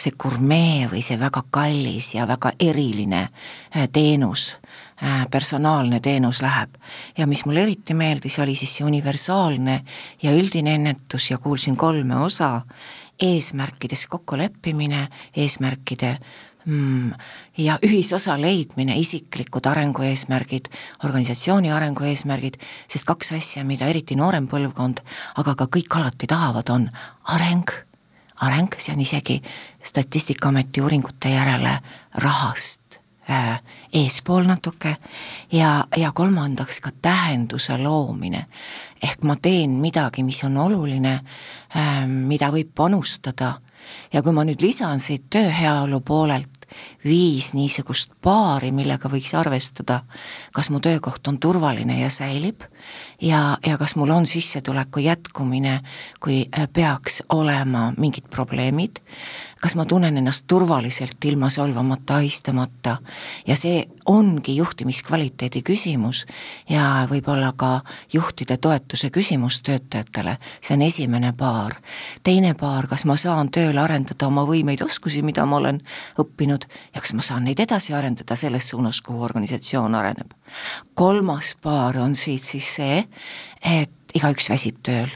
see 0.00 0.16
gurmee 0.18 0.86
või 0.90 1.02
see 1.04 1.18
väga 1.20 1.42
kallis 1.50 2.12
ja 2.14 2.26
väga 2.28 2.52
eriline 2.60 3.22
äh, 3.22 3.88
teenus, 3.92 4.56
äh, 5.02 5.26
personaalne 5.30 6.00
teenus 6.00 6.42
läheb. 6.42 6.74
ja 7.16 7.26
mis 7.26 7.44
mulle 7.46 7.62
eriti 7.62 7.94
meeldis, 7.94 8.38
oli 8.38 8.56
siis 8.56 8.76
see 8.76 8.86
universaalne 8.86 9.84
ja 10.22 10.32
üldine 10.32 10.74
ennetus 10.74 11.30
ja 11.30 11.38
kuulsin 11.38 11.76
kolme 11.76 12.16
osa, 12.16 12.60
eesmärkides 13.22 14.06
kokkuleppimine, 14.06 15.08
eesmärkide 15.36 16.18
mm, 16.66 17.12
ja 17.58 17.78
ühisosa 17.82 18.36
leidmine, 18.40 18.96
isiklikud 18.98 19.66
arengueesmärgid, 19.66 20.68
organisatsiooni 21.04 21.72
arengueesmärgid, 21.72 22.58
sest 22.88 23.06
kaks 23.08 23.32
asja, 23.38 23.64
mida 23.64 23.88
eriti 23.90 24.16
noorem 24.18 24.48
põlvkond, 24.50 25.02
aga 25.40 25.54
ka 25.54 25.68
kõik 25.78 25.98
alati 26.00 26.28
tahavad, 26.30 26.70
on 26.74 26.88
areng, 27.34 27.72
areng, 28.44 28.78
see 28.78 28.94
on 28.94 29.04
isegi 29.04 29.40
Statistikaameti 29.86 30.82
uuringute 30.82 31.30
järele 31.30 31.78
rahast 32.18 32.98
äh, 33.30 33.60
eespool 33.92 34.48
natuke. 34.48 34.96
Ja, 35.52 35.84
ja 35.96 36.12
kolmandaks 36.12 36.80
ka 36.80 36.90
tähenduse 37.02 37.78
loomine. 37.78 38.46
ehk 39.02 39.22
ma 39.22 39.36
teen 39.36 39.70
midagi, 39.70 40.22
mis 40.22 40.44
on 40.44 40.56
oluline 40.56 41.20
äh,, 41.76 42.06
mida 42.06 42.50
võib 42.50 42.74
panustada. 42.74 43.60
Ja 44.12 44.22
kui 44.22 44.32
ma 44.32 44.42
nüüd 44.44 44.60
lisan 44.60 45.00
siit 45.00 45.30
tööheaolu 45.30 46.00
poolelt 46.00 46.55
viis 47.04 47.52
niisugust 47.54 48.12
paari, 48.22 48.70
millega 48.74 49.10
võiks 49.12 49.34
arvestada, 49.38 50.02
kas 50.52 50.70
mu 50.70 50.80
töökoht 50.80 51.28
on 51.28 51.38
turvaline 51.42 52.00
ja 52.00 52.10
säilib 52.10 52.66
ja, 53.22 53.58
ja 53.66 53.78
kas 53.78 53.96
mul 53.96 54.10
on 54.10 54.26
sissetuleku 54.26 55.02
jätkumine, 55.04 55.80
kui 56.20 56.44
äh, 56.46 56.68
peaks 56.72 57.22
olema 57.32 57.92
mingid 57.96 58.30
probleemid, 58.30 59.00
kas 59.60 59.76
ma 59.76 59.84
tunnen 59.84 60.16
ennast 60.16 60.44
turvaliselt 60.46 61.24
ilma 61.24 61.48
solvamata, 61.50 62.16
ahistamata 62.16 62.96
ja 63.46 63.56
see 63.56 63.86
ongi 64.06 64.56
juhtimiskvaliteedi 64.56 65.62
küsimus 65.64 66.26
ja 66.68 67.06
võib-olla 67.10 67.52
ka 67.56 67.80
juhtide 68.12 68.58
toetuse 68.60 69.10
küsimus 69.10 69.62
töötajatele, 69.64 70.36
see 70.60 70.76
on 70.76 70.82
esimene 70.82 71.32
paar. 71.32 71.80
teine 72.22 72.54
paar, 72.54 72.86
kas 72.86 73.04
ma 73.04 73.16
saan 73.16 73.50
tööl 73.50 73.78
arendada 73.78 74.28
oma 74.28 74.44
võimeid, 74.44 74.84
oskusi, 74.84 75.22
mida 75.22 75.46
ma 75.46 75.56
olen 75.56 75.80
õppinud 76.20 76.68
ja 76.94 77.00
kas 77.00 77.14
ma 77.16 77.22
saan 77.22 77.48
neid 77.48 77.60
edasi 77.60 77.94
arendada 77.94 78.36
selles 78.36 78.68
suunas, 78.68 79.00
kuhu 79.00 79.22
organisatsioon 79.22 79.94
areneb. 79.94 80.36
kolmas 80.94 81.56
paar 81.62 81.96
on 81.96 82.14
siit 82.14 82.42
siis 82.42 82.74
see, 82.76 83.04
et 83.64 84.05
igaüks 84.16 84.48
väsib 84.50 84.78
tööl. 84.86 85.10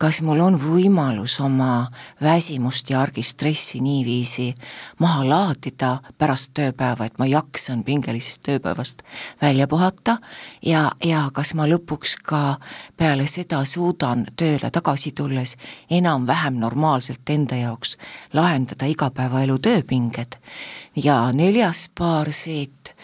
kas 0.00 0.20
mul 0.22 0.40
on 0.40 0.56
võimalus 0.60 1.38
oma 1.40 1.88
väsimust 2.22 2.90
ja 2.90 3.00
argistressi 3.00 3.80
niiviisi 3.80 4.54
maha 4.98 5.24
laadida 5.28 5.90
pärast 6.18 6.52
tööpäeva, 6.54 7.06
et 7.06 7.18
ma 7.18 7.26
jaksan 7.26 7.84
pingelisest 7.84 8.42
tööpäevast 8.42 9.02
välja 9.42 9.66
puhata 9.66 10.18
ja, 10.62 10.90
ja 11.04 11.26
kas 11.32 11.54
ma 11.54 11.66
lõpuks 11.68 12.16
ka 12.22 12.58
peale 12.96 13.26
seda 13.26 13.64
suudan 13.64 14.26
tööle 14.36 14.70
tagasi 14.70 15.12
tulles 15.12 15.56
enam-vähem 15.90 16.60
normaalselt 16.60 17.30
enda 17.30 17.56
jaoks 17.56 17.96
lahendada 18.32 18.86
igapäevaelu 18.86 19.58
tööpinged. 19.58 20.38
ja 20.96 21.32
neljas 21.32 21.90
paar 21.94 22.32
siit 22.32 22.94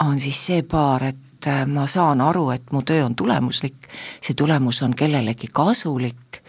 on 0.00 0.20
siis 0.20 0.46
see 0.46 0.62
paar, 0.62 1.04
et 1.04 1.31
et 1.42 1.46
äh, 1.50 1.66
ma 1.66 1.86
saan 1.86 2.20
aru, 2.20 2.50
et 2.50 2.72
mu 2.72 2.82
töö 2.86 3.04
on 3.04 3.14
tulemuslik, 3.18 3.88
see 4.22 4.34
tulemus 4.38 4.82
on 4.82 4.94
kellelegi 4.94 5.48
kasulik 5.52 6.42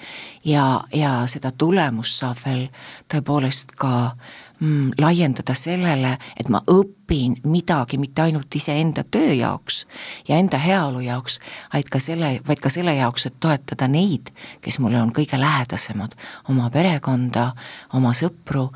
ja, 0.46 0.84
ja 0.94 1.24
seda 1.28 1.52
tulemust 1.52 2.20
saab 2.22 2.38
veel 2.46 2.68
tõepoolest 3.10 3.74
ka 3.80 4.12
mm, 4.60 4.94
laiendada 5.02 5.56
sellele, 5.58 6.18
et 6.38 6.50
ma 6.54 6.62
õpin 6.70 7.40
midagi 7.50 7.98
mitte 7.98 8.26
ainult 8.28 8.54
iseenda 8.56 9.04
töö 9.04 9.34
jaoks 9.34 9.84
ja 10.28 10.38
enda 10.38 10.62
heaolu 10.62 11.02
jaoks, 11.08 11.40
vaid 11.74 11.90
ka 11.90 12.02
selle, 12.04 12.36
vaid 12.48 12.62
ka 12.62 12.70
selle 12.74 12.94
jaoks, 13.00 13.26
et 13.30 13.40
toetada 13.40 13.90
neid, 13.90 14.30
kes 14.62 14.78
mulle 14.84 15.02
on 15.02 15.14
kõige 15.16 15.40
lähedasemad, 15.42 16.14
oma 16.54 16.70
perekonda, 16.74 17.52
oma 17.98 18.14
sõpru, 18.18 18.68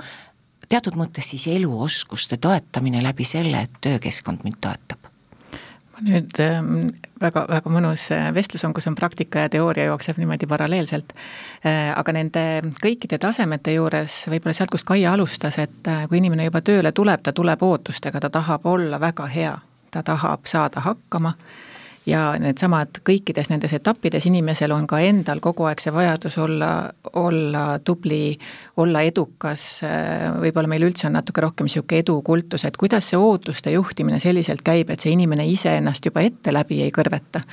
teatud 0.65 0.97
mõttes 0.97 1.29
siis 1.35 1.45
eluoskuste 1.59 2.41
toetamine 2.41 3.03
läbi 3.05 3.27
selle, 3.27 3.67
et 3.67 3.77
töökeskkond 3.85 4.41
mind 4.47 4.57
toetab 4.65 5.06
nüüd 6.05 6.39
ähm, 6.43 6.81
väga, 7.21 7.45
väga 7.49 7.71
mõnus 7.73 8.07
äh, 8.15 8.29
vestlus 8.35 8.65
on, 8.67 8.73
kus 8.75 8.87
on 8.89 8.95
praktika 8.97 9.45
ja 9.45 9.51
teooria 9.53 9.87
jookseb 9.89 10.19
niimoodi 10.21 10.49
paralleelselt. 10.49 11.13
Äh, 11.65 11.91
aga 11.97 12.15
nende 12.15 12.43
kõikide 12.83 13.19
tasemete 13.21 13.73
juures, 13.77 14.19
võib-olla 14.31 14.57
sealt, 14.57 14.73
kust 14.73 14.87
Kaia 14.87 15.13
alustas, 15.15 15.59
et 15.63 15.89
äh, 15.91 16.05
kui 16.09 16.21
inimene 16.21 16.47
juba 16.49 16.61
tööle 16.65 16.93
tuleb, 16.95 17.23
ta 17.25 17.33
tuleb 17.35 17.63
ootustega, 17.63 18.21
ta 18.23 18.31
tahab 18.33 18.65
olla 18.69 18.99
väga 19.01 19.29
hea, 19.33 19.55
ta 19.91 20.03
tahab 20.05 20.45
saada 20.49 20.85
hakkama 20.85 21.33
ja 22.07 22.21
needsamad 22.39 23.01
kõikides 23.05 23.49
nendes 23.51 23.73
etappides 23.75 24.25
inimesel 24.29 24.71
on 24.75 24.87
ka 24.87 24.99
endal 25.03 25.41
kogu 25.43 25.67
aeg 25.67 25.81
see 25.83 25.93
vajadus 25.93 26.37
olla, 26.41 26.69
olla 27.19 27.63
tubli, 27.83 28.37
olla 28.79 29.01
edukas, 29.07 29.65
võib-olla 30.41 30.71
meil 30.71 30.87
üldse 30.87 31.09
on 31.09 31.17
natuke 31.17 31.43
rohkem 31.43 31.67
niisugune 31.67 32.01
edukultus, 32.03 32.65
et 32.67 32.77
kuidas 32.79 33.09
see 33.11 33.19
ootuste 33.19 33.73
juhtimine 33.75 34.21
selliselt 34.23 34.63
käib, 34.65 34.91
et 34.93 35.03
see 35.03 35.11
inimene 35.15 35.45
iseennast 35.51 36.07
juba 36.07 36.23
ette 36.27 36.53
läbi 36.55 36.81
ei 36.85 36.93
kõrveta. 36.95 37.43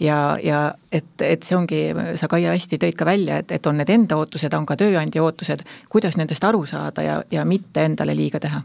ja, 0.00 0.38
ja 0.42 0.62
et, 0.92 1.12
et 1.20 1.42
see 1.42 1.56
ongi, 1.56 1.82
sa 2.16 2.28
Kaia 2.28 2.54
hästi 2.56 2.80
tõid 2.80 2.96
ka 2.96 3.04
välja, 3.08 3.42
et, 3.42 3.52
et 3.52 3.66
on 3.66 3.76
need 3.76 3.92
enda 3.92 4.16
ootused, 4.16 4.54
on 4.54 4.66
ka 4.66 4.76
tööandja 4.80 5.22
ootused, 5.22 5.64
kuidas 5.88 6.16
nendest 6.16 6.44
aru 6.44 6.64
saada 6.66 7.04
ja, 7.04 7.22
ja 7.30 7.44
mitte 7.44 7.84
endale 7.84 8.16
liiga 8.16 8.40
teha 8.40 8.64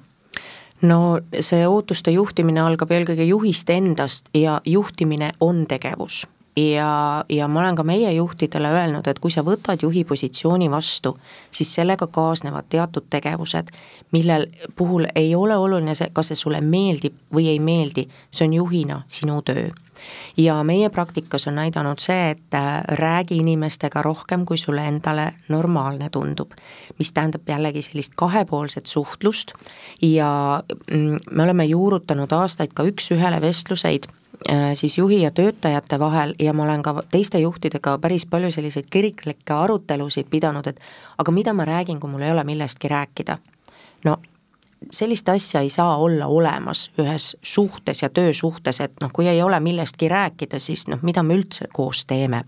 no 0.83 1.19
see 1.39 1.65
ootuste 1.67 2.11
juhtimine 2.11 2.61
algab 2.61 2.91
eelkõige 2.91 3.25
juhist 3.27 3.69
endast 3.73 4.29
ja 4.37 4.59
juhtimine 4.65 5.33
on 5.39 5.65
tegevus. 5.67 6.25
Ja, 6.57 7.25
ja 7.33 7.47
ma 7.49 7.63
olen 7.63 7.75
ka 7.75 7.83
meie 7.83 8.11
juhtidele 8.13 8.69
öelnud, 8.69 9.07
et 9.09 9.17
kui 9.19 9.31
sa 9.33 9.41
võtad 9.41 9.81
juhi 9.81 10.03
positsiooni 10.05 10.67
vastu, 10.69 11.15
siis 11.49 11.71
sellega 11.73 12.05
kaasnevad 12.13 12.67
teatud 12.69 13.07
tegevused, 13.09 13.71
millel 14.13 14.45
puhul 14.77 15.07
ei 15.15 15.33
ole 15.35 15.57
oluline 15.57 15.95
see, 15.97 16.11
kas 16.13 16.29
see 16.29 16.37
sulle 16.37 16.61
meeldib 16.61 17.17
või 17.33 17.47
ei 17.55 17.57
meeldi, 17.59 18.05
see 18.29 18.45
on 18.45 18.53
juhina 18.59 19.01
sinu 19.09 19.41
töö 19.41 19.71
ja 20.37 20.63
meie 20.63 20.89
praktikas 20.89 21.47
on 21.47 21.55
näidanud 21.55 21.99
see, 21.99 22.31
et 22.31 22.53
äh, 22.53 22.83
räägi 22.87 23.37
inimestega 23.37 24.01
rohkem, 24.01 24.45
kui 24.45 24.57
sulle 24.57 24.87
endale 24.87 25.33
normaalne 25.49 26.09
tundub. 26.09 26.51
mis 26.99 27.13
tähendab 27.13 27.41
jällegi 27.47 27.81
sellist 27.81 28.13
kahepoolset 28.15 28.85
suhtlust 28.85 29.53
ja 30.01 30.63
mm, 30.91 31.17
me 31.31 31.43
oleme 31.43 31.65
juurutanud 31.65 32.31
aastaid 32.31 32.73
ka 32.73 32.83
üks-ühele 32.83 33.41
vestluseid 33.41 34.07
äh, 34.49 34.73
siis 34.73 34.97
juhi 34.97 35.21
ja 35.21 35.31
töötajate 35.31 35.99
vahel 35.99 36.35
ja 36.39 36.53
ma 36.53 36.63
olen 36.63 36.83
ka 36.83 37.03
teiste 37.11 37.39
juhtidega 37.39 37.97
päris 37.97 38.25
palju 38.25 38.51
selliseid 38.51 38.85
kiriklikke 38.89 39.53
arutelusid 39.53 40.29
pidanud, 40.29 40.67
et 40.67 40.79
aga 41.17 41.31
mida 41.31 41.53
ma 41.53 41.65
räägin, 41.65 41.99
kui 41.99 42.09
mul 42.09 42.21
ei 42.21 42.31
ole 42.31 42.43
millestki 42.43 42.87
rääkida. 42.87 43.37
no 44.05 44.17
sellist 44.91 45.29
asja 45.29 45.61
ei 45.61 45.69
saa 45.69 45.97
olla 45.97 46.27
olemas 46.27 46.91
ühes 46.99 47.35
suhtes 47.41 48.01
ja 48.01 48.09
töösuhtes, 48.09 48.81
et 48.81 48.93
noh, 49.01 49.11
kui 49.13 49.27
ei 49.27 49.41
ole 49.41 49.59
millestki 49.59 50.09
rääkida, 50.09 50.59
siis 50.59 50.87
noh, 50.87 50.99
mida 51.01 51.23
me 51.23 51.37
üldse 51.39 51.67
koos 51.73 52.05
teeme. 52.05 52.43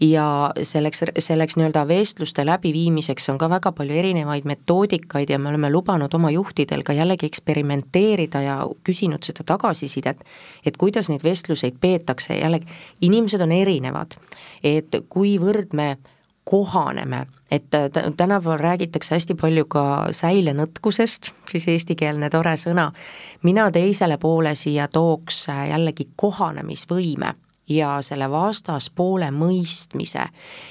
Ja 0.00 0.52
selleks, 0.62 1.02
selleks 1.18 1.56
nii-öelda 1.58 1.82
vestluste 1.88 2.44
läbiviimiseks 2.46 3.24
on 3.32 3.38
ka 3.38 3.48
väga 3.50 3.72
palju 3.74 3.96
erinevaid 3.98 4.44
metoodikaid 4.46 5.30
ja 5.30 5.38
me 5.42 5.50
oleme 5.50 5.72
lubanud 5.74 6.14
oma 6.14 6.30
juhtidel 6.30 6.84
ka 6.86 6.94
jällegi 6.94 7.26
eksperimenteerida 7.26 8.42
ja 8.44 8.58
küsinud 8.86 9.26
seda 9.26 9.42
tagasisidet, 9.46 10.22
et 10.62 10.78
kuidas 10.78 11.10
neid 11.10 11.24
vestluseid 11.26 11.80
peetakse, 11.80 12.38
jällegi 12.38 12.70
inimesed 13.00 13.42
on 13.42 13.56
erinevad, 13.58 14.14
et 14.62 15.02
kuivõrd 15.10 15.74
me 15.74 15.96
kohaneme, 16.48 17.26
et 17.50 17.66
tänapäeval 18.16 18.58
räägitakse 18.58 19.14
hästi 19.14 19.34
palju 19.36 19.66
ka 19.68 19.82
säilenõtkusest, 20.16 21.28
siis 21.50 21.68
eestikeelne 21.68 22.30
tore 22.32 22.54
sõna, 22.56 22.86
mina 23.44 23.66
teisele 23.72 24.16
poole 24.16 24.54
siia 24.56 24.88
tooks 24.88 25.44
jällegi 25.68 26.08
kohanemisvõime 26.16 27.34
ja 27.68 27.98
selle 28.00 28.30
vastaspoole 28.32 29.28
mõistmise, 29.30 30.24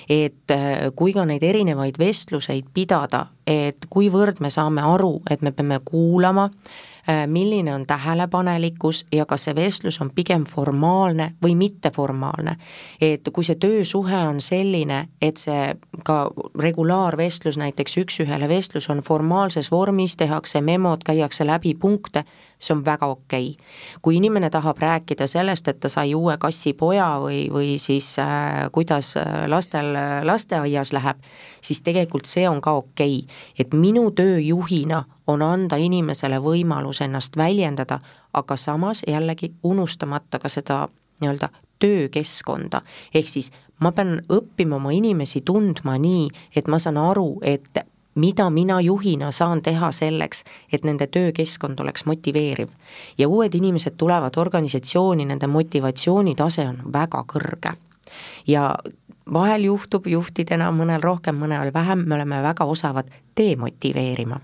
et 0.09 0.53
äh, 0.55 0.89
kui 0.95 1.13
ka 1.13 1.27
neid 1.29 1.45
erinevaid 1.45 2.01
vestluseid 2.01 2.73
pidada, 2.73 3.27
et 3.45 3.85
kuivõrd 3.89 4.41
me 4.41 4.49
saame 4.49 4.81
aru, 4.81 5.19
et 5.29 5.45
me 5.45 5.53
peame 5.53 5.77
kuulama, 5.85 6.49
Äh, 6.49 6.96
milline 7.27 7.73
on 7.73 7.83
tähelepanelikkus 7.87 9.05
ja 9.11 9.25
kas 9.25 9.45
see 9.47 9.55
vestlus 9.55 10.01
on 10.01 10.09
pigem 10.15 10.43
formaalne 10.43 11.33
või 11.43 11.55
mitteformaalne. 11.55 12.55
et 13.01 13.29
kui 13.33 13.43
see 13.43 13.55
töösuhe 13.55 14.17
on 14.27 14.41
selline, 14.41 15.07
et 15.21 15.37
see 15.37 15.75
ka 16.03 16.31
regulaarvestlus, 16.59 17.57
näiteks 17.57 17.97
üks-ühele 17.97 18.49
vestlus 18.49 18.89
on 18.89 18.99
formaalses 18.99 19.71
vormis, 19.71 20.17
tehakse 20.17 20.61
memod, 20.61 21.03
käiakse 21.05 21.45
läbi 21.47 21.75
punkte, 21.75 22.23
see 22.59 22.73
on 22.75 22.85
väga 22.85 23.05
okei. 23.05 23.49
okay.. 23.49 23.65
kui 24.01 24.15
inimene 24.15 24.49
tahab 24.49 24.77
rääkida 24.77 25.27
sellest, 25.27 25.67
et 25.67 25.79
ta 25.79 25.89
sai 25.89 26.15
uue 26.15 26.37
kassipoja 26.37 27.09
või, 27.21 27.47
või 27.53 27.77
siis 27.79 28.19
äh, 28.19 28.67
kuidas 28.71 29.15
äh, 29.17 29.45
lastel 29.47 29.95
äh, 29.95 30.23
lasteaias 30.25 30.93
läheb, 30.93 31.21
siis 31.61 31.81
tegelikult 31.81 32.25
see 32.25 32.47
on 32.49 32.61
ka 32.61 32.71
okei. 32.71 33.19
okay.. 33.23 33.35
et 33.59 33.73
minu 33.73 34.11
töö 34.11 34.39
juhina 34.39 35.03
on 35.27 35.41
anda 35.41 35.75
inimesele 35.75 36.39
võimalus 36.39 37.01
ennast 37.01 37.37
väljendada, 37.37 37.99
aga 38.33 38.55
samas 38.57 39.03
jällegi 39.07 39.53
unustamata 39.63 40.39
ka 40.39 40.49
seda 40.49 40.87
nii-öelda 41.21 41.49
töökeskkonda, 41.79 42.81
ehk 43.13 43.27
siis 43.29 43.51
ma 43.79 43.91
pean 43.91 44.21
õppima 44.33 44.77
oma 44.77 44.93
inimesi 44.95 45.41
tundma 45.45 45.97
nii, 46.01 46.29
et 46.55 46.67
ma 46.67 46.79
saan 46.81 46.97
aru, 46.97 47.37
et 47.41 47.83
mida 48.17 48.49
mina 48.49 48.81
juhina 48.81 49.31
saan 49.31 49.61
teha 49.61 49.91
selleks, 49.91 50.43
et 50.73 50.83
nende 50.83 51.07
töökeskkond 51.07 51.79
oleks 51.79 52.05
motiveeriv. 52.05 52.67
ja 53.17 53.27
uued 53.27 53.53
inimesed 53.53 53.93
tulevad 53.97 54.37
organisatsiooni, 54.37 55.25
nende 55.25 55.47
motivatsioonitase 55.47 56.67
on 56.67 56.81
väga 56.93 57.23
kõrge. 57.33 57.73
ja 58.47 58.75
vahel 59.33 59.63
juhtub 59.63 60.07
juhtidena, 60.07 60.71
mõnel 60.71 61.01
rohkem, 61.01 61.35
mõnel 61.35 61.73
vähem, 61.73 62.05
me 62.07 62.15
oleme 62.15 62.41
väga 62.41 62.65
osavad 62.65 63.09
demotiveerima 63.37 64.39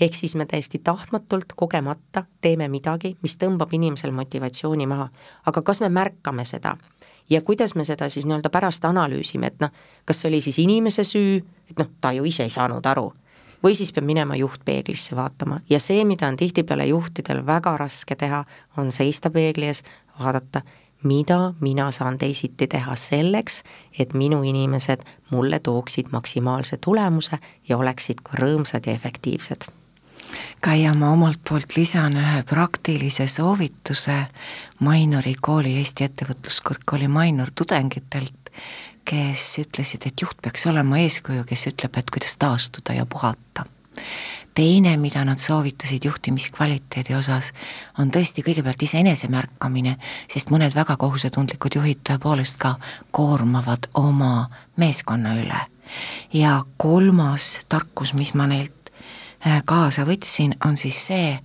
ehk 0.00 0.14
siis 0.14 0.34
me 0.36 0.46
täiesti 0.46 0.78
tahtmatult, 0.84 1.54
kogemata 1.56 2.24
teeme 2.40 2.68
midagi, 2.68 3.14
mis 3.22 3.36
tõmbab 3.40 3.72
inimesel 3.72 4.12
motivatsiooni 4.12 4.86
maha. 4.86 5.08
aga 5.46 5.62
kas 5.62 5.80
me 5.80 5.88
märkame 5.88 6.44
seda? 6.44 6.76
Ja 7.30 7.40
kuidas 7.42 7.74
me 7.74 7.84
seda 7.84 8.08
siis 8.08 8.26
nii-öelda 8.26 8.50
pärast 8.50 8.84
analüüsime, 8.84 9.46
et 9.46 9.60
noh, 9.60 9.72
kas 10.04 10.20
see 10.20 10.28
oli 10.28 10.40
siis 10.44 10.58
inimese 10.58 11.04
süü, 11.04 11.42
et 11.70 11.78
noh, 11.78 11.90
ta 12.00 12.12
ju 12.12 12.24
ise 12.24 12.46
ei 12.46 12.52
saanud 12.52 12.86
aru, 12.86 13.10
või 13.64 13.76
siis 13.76 13.92
peab 13.92 14.06
minema 14.06 14.36
juht 14.36 14.64
peeglisse 14.64 15.16
vaatama. 15.16 15.60
Ja 15.70 15.80
see, 15.80 16.04
mida 16.04 16.28
on 16.28 16.36
tihtipeale 16.36 16.86
juhtidel 16.86 17.44
väga 17.46 17.76
raske 17.80 18.16
teha, 18.16 18.44
on 18.76 18.92
seista 18.92 19.30
peegli 19.30 19.70
ees, 19.70 19.82
vaadata, 20.20 20.62
mida 21.04 21.54
mina 21.60 21.90
saan 21.92 22.18
teisiti 22.18 22.66
teha 22.66 22.96
selleks, 22.96 23.62
et 23.98 24.14
minu 24.14 24.42
inimesed 24.42 25.04
mulle 25.30 25.60
tooksid 25.60 26.12
maksimaalse 26.12 26.76
tulemuse 26.76 27.38
ja 27.68 27.78
oleksid 27.78 28.24
ka 28.24 28.40
rõõmsad 28.40 28.86
ja 28.86 28.96
efektiivsed 28.96 29.70
Kaia, 30.64 30.94
ma 30.94 31.10
omalt 31.12 31.40
poolt 31.48 31.76
lisan 31.76 32.16
ühe 32.16 32.42
praktilise 32.48 33.26
soovituse 33.28 34.16
Mainori 34.80 35.34
kooli, 35.40 35.76
Eesti 35.82 36.08
Ettevõtluskõrgkooli 36.08 37.08
Mainor 37.08 37.52
tudengitelt, 37.54 38.50
kes 39.04 39.58
ütlesid, 39.60 40.08
et 40.08 40.22
juht 40.24 40.40
peaks 40.42 40.66
olema 40.70 40.98
eeskuju, 41.02 41.44
kes 41.48 41.68
ütleb, 41.72 42.00
et 42.00 42.10
kuidas 42.10 42.36
taastuda 42.40 42.96
ja 42.96 43.06
puhata 43.06 43.66
teine, 44.54 44.96
mida 44.96 45.24
nad 45.24 45.38
soovitasid 45.38 46.04
juhtimiskvaliteedi 46.04 47.14
osas, 47.14 47.52
on 47.98 48.10
tõesti 48.14 48.44
kõigepealt 48.46 48.82
iseenese 48.86 49.28
märkamine, 49.32 49.96
sest 50.30 50.52
mõned 50.54 50.74
väga 50.76 50.96
kohusetundlikud 51.00 51.78
juhid 51.78 52.04
tõepoolest 52.06 52.60
ka 52.62 52.76
koormavad 53.10 53.90
oma 53.94 54.48
meeskonna 54.76 55.34
üle. 55.42 55.60
ja 56.32 56.64
kolmas 56.76 57.60
tarkus, 57.68 58.14
mis 58.14 58.34
ma 58.34 58.46
neilt 58.46 58.83
kaasa 59.64 60.04
võtsin, 60.08 60.54
on 60.64 60.76
siis 60.76 60.96
see, 61.06 61.38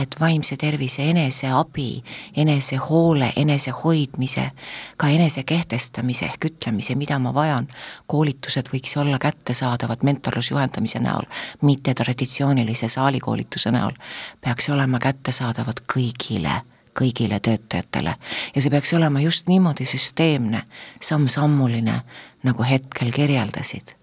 et 0.00 0.14
vaimse 0.20 0.56
tervise 0.56 1.02
eneseabi, 1.10 2.02
enesehoole, 2.36 3.32
enesehoidmise, 3.36 4.50
ka 4.96 5.08
enese 5.10 5.42
kehtestamise 5.42 6.28
ehk 6.28 6.46
ütlemise, 6.52 6.94
mida 6.94 7.18
ma 7.18 7.34
vajan, 7.34 7.68
koolitused 8.06 8.70
võiks 8.72 8.94
olla 9.00 9.18
kättesaadavad 9.18 10.04
mentorlusjuhendamise 10.06 11.02
näol, 11.02 11.26
mitte 11.66 11.94
traditsioonilise 11.94 12.88
saalikoolituse 12.88 13.72
näol, 13.74 13.96
peaks 14.40 14.70
olema 14.70 15.02
kättesaadavad 15.02 15.82
kõigile 15.94 16.60
kõigile 17.00 17.38
töötajatele 17.40 18.12
ja 18.54 18.60
see 18.60 18.70
peaks 18.70 18.90
olema 18.98 19.20
just 19.22 19.46
niimoodi 19.48 19.86
süsteemne, 19.86 20.64
samm-sammuline, 21.00 22.00
nagu 22.42 22.66
hetkel 22.66 23.12
kirjeldasid. 23.14 23.94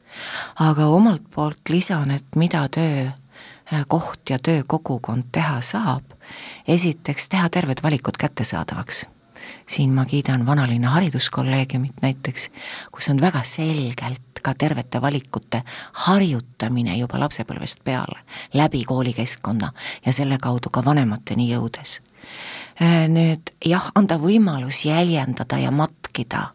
aga 0.59 0.85
omalt 0.85 1.27
poolt 1.35 1.69
lisan, 1.69 2.11
et 2.11 2.35
mida 2.35 2.63
töö 2.71 3.09
Äh, 3.09 3.26
koht 3.87 4.29
ja 4.29 4.39
töökogukond 4.39 5.23
teha 5.31 5.61
saab, 5.61 6.03
esiteks 6.67 7.29
teha 7.29 7.49
terved 7.49 7.83
valikud 7.83 8.17
kättesaadavaks. 8.19 9.05
siin 9.69 9.93
ma 9.93 10.05
kiidan 10.05 10.45
vanalinna 10.45 10.89
hariduskolleegiumit 10.89 12.01
näiteks, 12.01 12.49
kus 12.91 13.09
on 13.09 13.21
väga 13.21 13.43
selgelt 13.43 14.39
ka 14.41 14.53
tervete 14.53 15.01
valikute 15.01 15.61
harjutamine 15.93 16.97
juba 16.97 17.19
lapsepõlvest 17.19 17.83
peale, 17.83 18.19
läbi 18.53 18.83
koolikeskkonna 18.83 19.71
ja 20.05 20.13
selle 20.13 20.37
kaudu 20.41 20.69
ka 20.69 20.85
vanemateni 20.85 21.49
jõudes. 21.51 22.01
Äh, 22.81 23.07
nüüd 23.11 23.51
jah, 23.65 23.91
anda 23.95 24.17
võimalus 24.17 24.85
jäljendada 24.85 25.57
ja 25.57 25.71
matkida 25.71 26.47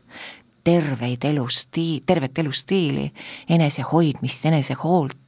terveid 0.65 1.25
elustii-, 1.25 2.03
tervet 2.07 2.39
elustiili, 2.39 3.13
enesehoidmist, 3.49 4.45
enesehoolt 4.47 5.22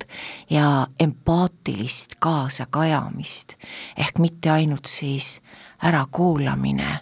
ja 0.50 0.86
empaatilist 1.00 2.14
kaasakajamist. 2.18 3.54
ehk 3.96 4.18
mitte 4.18 4.50
ainult 4.50 4.84
siis 4.86 5.40
ärakuulamine, 5.84 7.00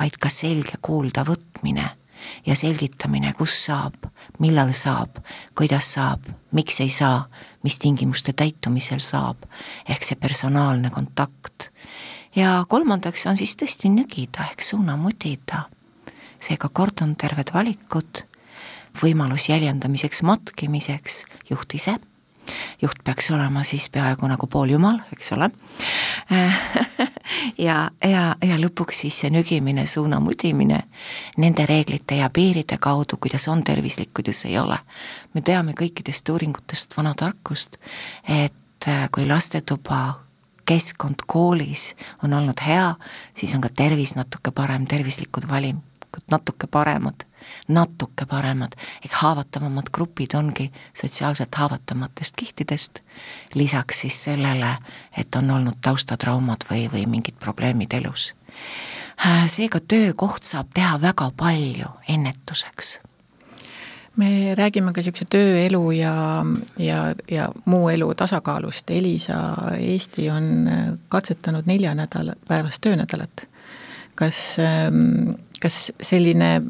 vaid 0.00 0.16
ka 0.20 0.28
selge 0.28 0.78
kuuldavõtmine 0.82 1.90
ja 2.46 2.56
selgitamine, 2.56 3.32
kus 3.32 3.66
saab, 3.66 3.94
millal 4.38 4.72
saab, 4.72 5.18
kuidas 5.54 5.92
saab, 5.94 6.24
miks 6.52 6.80
ei 6.80 6.88
saa, 6.88 7.28
mis 7.62 7.78
tingimuste 7.78 8.32
täitumisel 8.32 8.98
saab, 8.98 9.44
ehk 9.88 10.04
see 10.04 10.16
personaalne 10.16 10.90
kontakt. 10.90 11.70
ja 12.36 12.64
kolmandaks 12.68 13.26
on 13.26 13.36
siis 13.36 13.56
tõesti 13.56 13.88
nügida 13.88 14.48
ehk 14.50 14.62
suunamudida 14.62 15.64
seega 16.44 16.68
kord 16.72 17.02
on 17.04 17.14
terved 17.20 17.52
valikud, 17.54 18.24
võimalus 19.00 19.48
jäljendamiseks, 19.50 20.22
matkimiseks, 20.26 21.24
juht 21.50 21.76
ise, 21.78 21.96
juht 22.82 23.04
peaks 23.04 23.30
olema 23.30 23.64
siis 23.64 23.88
peaaegu 23.92 24.28
nagu 24.28 24.46
pooljumal, 24.46 24.98
eks 25.12 25.32
ole 25.36 25.50
ja, 27.66 27.90
ja, 28.04 28.24
ja 28.42 28.58
lõpuks 28.60 29.04
siis 29.04 29.20
see 29.22 29.30
nügimine, 29.34 29.86
suunamudimine 29.86 30.80
nende 31.40 31.66
reeglite 31.66 32.18
ja 32.20 32.30
piiride 32.30 32.78
kaudu, 32.80 33.18
kuidas 33.20 33.48
on 33.48 33.64
tervislik, 33.64 34.12
kuidas 34.14 34.44
ei 34.44 34.58
ole. 34.58 34.78
me 35.34 35.40
teame 35.40 35.74
kõikidest 35.78 36.28
uuringutest 36.30 36.96
vana 36.96 37.14
tarkust, 37.14 37.78
et 38.28 38.88
äh, 38.88 39.08
kui 39.12 39.26
lastetuba 39.26 40.24
keskkond 40.64 41.26
koolis 41.26 41.94
on 42.22 42.32
olnud 42.32 42.60
hea, 42.66 42.94
siis 43.36 43.54
on 43.54 43.60
ka 43.60 43.68
tervis 43.68 44.14
natuke 44.16 44.50
parem, 44.50 44.86
tervislikud 44.88 45.48
valim-, 45.48 45.82
natuke 46.30 46.66
paremad, 46.66 47.26
natuke 47.68 48.26
paremad, 48.26 48.76
ehk 49.04 49.14
haavatavamad 49.20 49.90
grupid 49.92 50.34
ongi 50.34 50.70
sotsiaalselt 50.94 51.54
haavatamatest 51.54 52.36
kihtidest, 52.36 53.00
lisaks 53.54 54.00
siis 54.04 54.24
sellele, 54.24 54.76
et 55.16 55.34
on 55.34 55.50
olnud 55.50 55.80
taustatraumad 55.80 56.66
või, 56.70 56.86
või 56.92 57.06
mingid 57.06 57.40
probleemid 57.40 57.96
elus. 58.00 58.34
Äh, 59.26 59.46
seega 59.46 59.80
töökoht 59.80 60.44
saab 60.44 60.70
teha 60.74 61.00
väga 61.00 61.30
palju 61.36 61.90
ennetuseks 62.08 62.98
me 64.16 64.54
räägime 64.54 64.92
ka 64.94 65.02
niisuguse 65.02 65.26
tööelu 65.30 65.82
ja, 65.96 66.14
ja, 66.78 66.98
ja 67.30 67.48
muu 67.64 67.88
elu 67.90 68.12
tasakaalust. 68.14 68.90
Elisa 68.94 69.38
Eesti 69.78 70.28
on 70.30 70.68
katsetanud 71.08 71.66
nelja 71.66 71.94
nädala, 71.98 72.36
päevast 72.48 72.82
töönädalat. 72.84 73.48
kas, 74.14 74.56
ähm, 74.62 75.34
kas 75.60 75.92
selline 76.00 76.62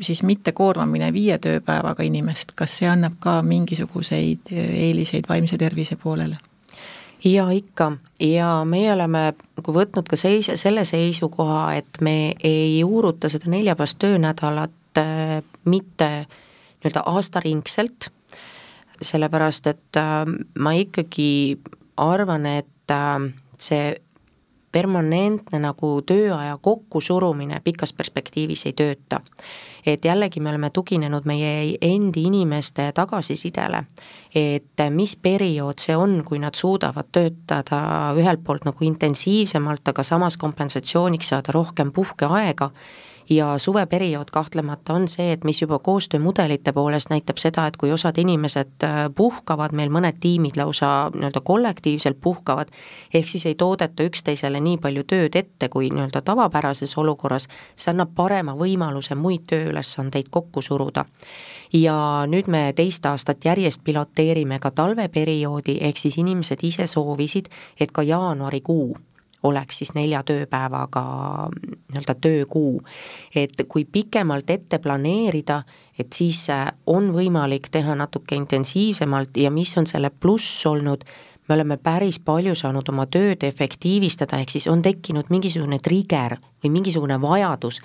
siis 0.00 0.22
mittekoormamine 0.22 1.12
viie 1.12 1.38
tööpäevaga 1.38 2.04
inimest, 2.06 2.52
kas 2.58 2.78
see 2.78 2.88
annab 2.90 3.18
ka 3.20 3.40
mingisuguseid 3.46 4.52
eeliseid 4.52 5.28
vaimse 5.28 5.58
tervise 5.58 5.96
poolele? 5.96 6.38
ja 7.24 7.50
ikka, 7.50 7.92
ja 8.20 8.62
meie 8.64 8.92
oleme 8.92 9.32
nagu 9.56 9.74
võtnud 9.74 10.08
ka 10.10 10.18
seis-, 10.18 10.52
selle 10.60 10.84
seisukoha, 10.88 11.74
et 11.78 12.00
me 12.00 12.34
ei 12.44 12.80
juuruta 12.80 13.30
seda 13.32 13.50
neljapäevast 13.52 13.98
töönädalat 14.02 14.98
äh, 14.98 15.42
mitte 15.64 16.10
nii-öelda 16.82 17.04
aastaringselt, 17.06 18.10
sellepärast 19.00 19.70
et 19.70 20.00
äh, 20.00 20.24
ma 20.58 20.74
ikkagi 20.78 21.58
arvan, 21.96 22.46
et 22.46 22.90
äh, 22.90 23.28
see 23.58 23.94
permanentne 24.72 25.60
nagu 25.62 25.90
tööaja 26.06 26.56
kokkusurumine 26.62 27.60
pikas 27.64 27.92
perspektiivis 27.92 28.66
ei 28.66 28.72
tööta. 28.72 29.20
et 29.86 30.04
jällegi 30.04 30.40
me 30.40 30.50
oleme 30.50 30.70
tuginenud 30.70 31.24
meie 31.26 31.76
endi 31.80 32.22
inimeste 32.22 32.92
tagasisidele, 32.94 33.84
et 34.34 34.82
mis 34.90 35.16
periood 35.16 35.82
see 35.82 35.96
on, 35.96 36.22
kui 36.24 36.38
nad 36.38 36.54
suudavad 36.54 37.08
töötada 37.12 38.14
ühelt 38.14 38.44
poolt 38.44 38.64
nagu 38.64 38.84
intensiivsemalt, 38.84 39.88
aga 39.88 40.02
samas 40.02 40.36
kompensatsiooniks 40.36 41.28
saada 41.28 41.52
rohkem 41.52 41.90
puhkeaega 41.92 42.70
ja 43.30 43.58
suveperiood 43.58 44.30
kahtlemata 44.32 44.94
on 44.94 45.08
see, 45.08 45.32
et 45.32 45.44
mis 45.44 45.62
juba 45.62 45.78
koostöömudelite 45.78 46.72
poolest 46.72 47.10
näitab 47.10 47.38
seda, 47.38 47.66
et 47.66 47.76
kui 47.76 47.92
osad 47.92 48.18
inimesed 48.18 48.84
äh, 48.84 48.98
puhkavad, 49.14 49.72
meil 49.72 49.90
mõned 49.90 50.18
tiimid 50.20 50.56
lausa 50.56 51.10
nii-öelda 51.14 51.40
kollektiivselt 51.40 52.20
puhkavad, 52.20 52.72
ehk 53.14 53.28
siis 53.28 53.46
ei 53.46 53.54
toodeta 53.54 54.02
üksteisele 54.02 54.60
nii 54.60 54.78
palju 54.82 55.04
tööd 55.04 55.36
ette, 55.38 55.68
kui 55.68 55.90
nii-öelda 55.90 56.22
tavapärases 56.22 56.96
olukorras, 56.98 57.48
see 57.76 57.92
annab 57.92 58.14
parema 58.14 58.56
võimaluse 58.58 59.14
muid 59.14 59.46
tööülesandeid 59.46 60.28
kokku 60.30 60.62
suruda. 60.62 61.04
ja 61.72 62.26
nüüd 62.28 62.48
me 62.52 62.72
teist 62.76 63.06
aastat 63.06 63.44
järjest 63.44 63.80
piloteerime 63.84 64.58
ka 64.58 64.70
talveperioodi, 64.70 65.78
ehk 65.80 65.96
siis 65.96 66.18
inimesed 66.18 66.58
ise 66.62 66.86
soovisid, 66.86 67.48
et 67.80 67.92
ka 67.92 68.02
jaanuarikuu 68.02 68.96
oleks 69.42 69.78
siis 69.82 69.94
nelja 69.94 70.22
tööpäevaga 70.22 71.02
nii-öelda 71.52 72.14
töökuu. 72.14 72.82
et 73.34 73.64
kui 73.68 73.84
pikemalt 73.84 74.50
ette 74.50 74.78
planeerida, 74.78 75.62
et 75.98 76.12
siis 76.12 76.50
äh, 76.50 76.66
on 76.86 77.10
võimalik 77.12 77.68
teha 77.70 77.94
natuke 77.94 78.34
intensiivsemalt 78.34 79.36
ja 79.36 79.50
mis 79.50 79.76
on 79.78 79.86
selle 79.86 80.10
pluss 80.10 80.66
olnud, 80.66 81.04
me 81.48 81.54
oleme 81.54 81.76
päris 81.76 82.18
palju 82.18 82.54
saanud 82.54 82.88
oma 82.88 83.06
tööd 83.06 83.42
efektiivistada, 83.42 84.38
ehk 84.38 84.50
siis 84.50 84.68
on 84.70 84.82
tekkinud 84.82 85.30
mingisugune 85.30 85.78
trigger 85.82 86.38
või 86.62 86.70
mingisugune 86.78 87.18
vajadus 87.20 87.82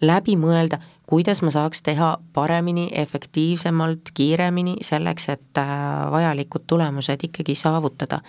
läbi 0.00 0.36
mõelda, 0.40 0.78
kuidas 1.10 1.42
ma 1.42 1.50
saaks 1.52 1.82
teha 1.84 2.14
paremini, 2.32 2.88
efektiivsemalt, 3.02 4.12
kiiremini, 4.14 4.78
selleks 4.86 5.28
et 5.34 5.60
äh, 5.60 5.74
vajalikud 6.10 6.64
tulemused 6.66 7.26
ikkagi 7.28 7.54
saavutada. 7.54 8.20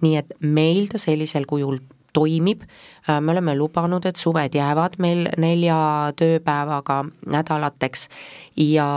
nii 0.00 0.16
et 0.16 0.32
meil 0.40 0.88
ta 0.88 0.98
sellisel 0.98 1.46
kujul 1.46 1.78
toimib, 2.12 2.62
äh, 2.62 3.20
me 3.20 3.32
oleme 3.32 3.56
lubanud, 3.58 4.04
et 4.06 4.16
suved 4.16 4.54
jäävad 4.54 4.98
meil 4.98 5.28
nelja 5.38 6.12
tööpäevaga 6.16 7.04
nädalateks 7.26 8.08
ja 8.56 8.88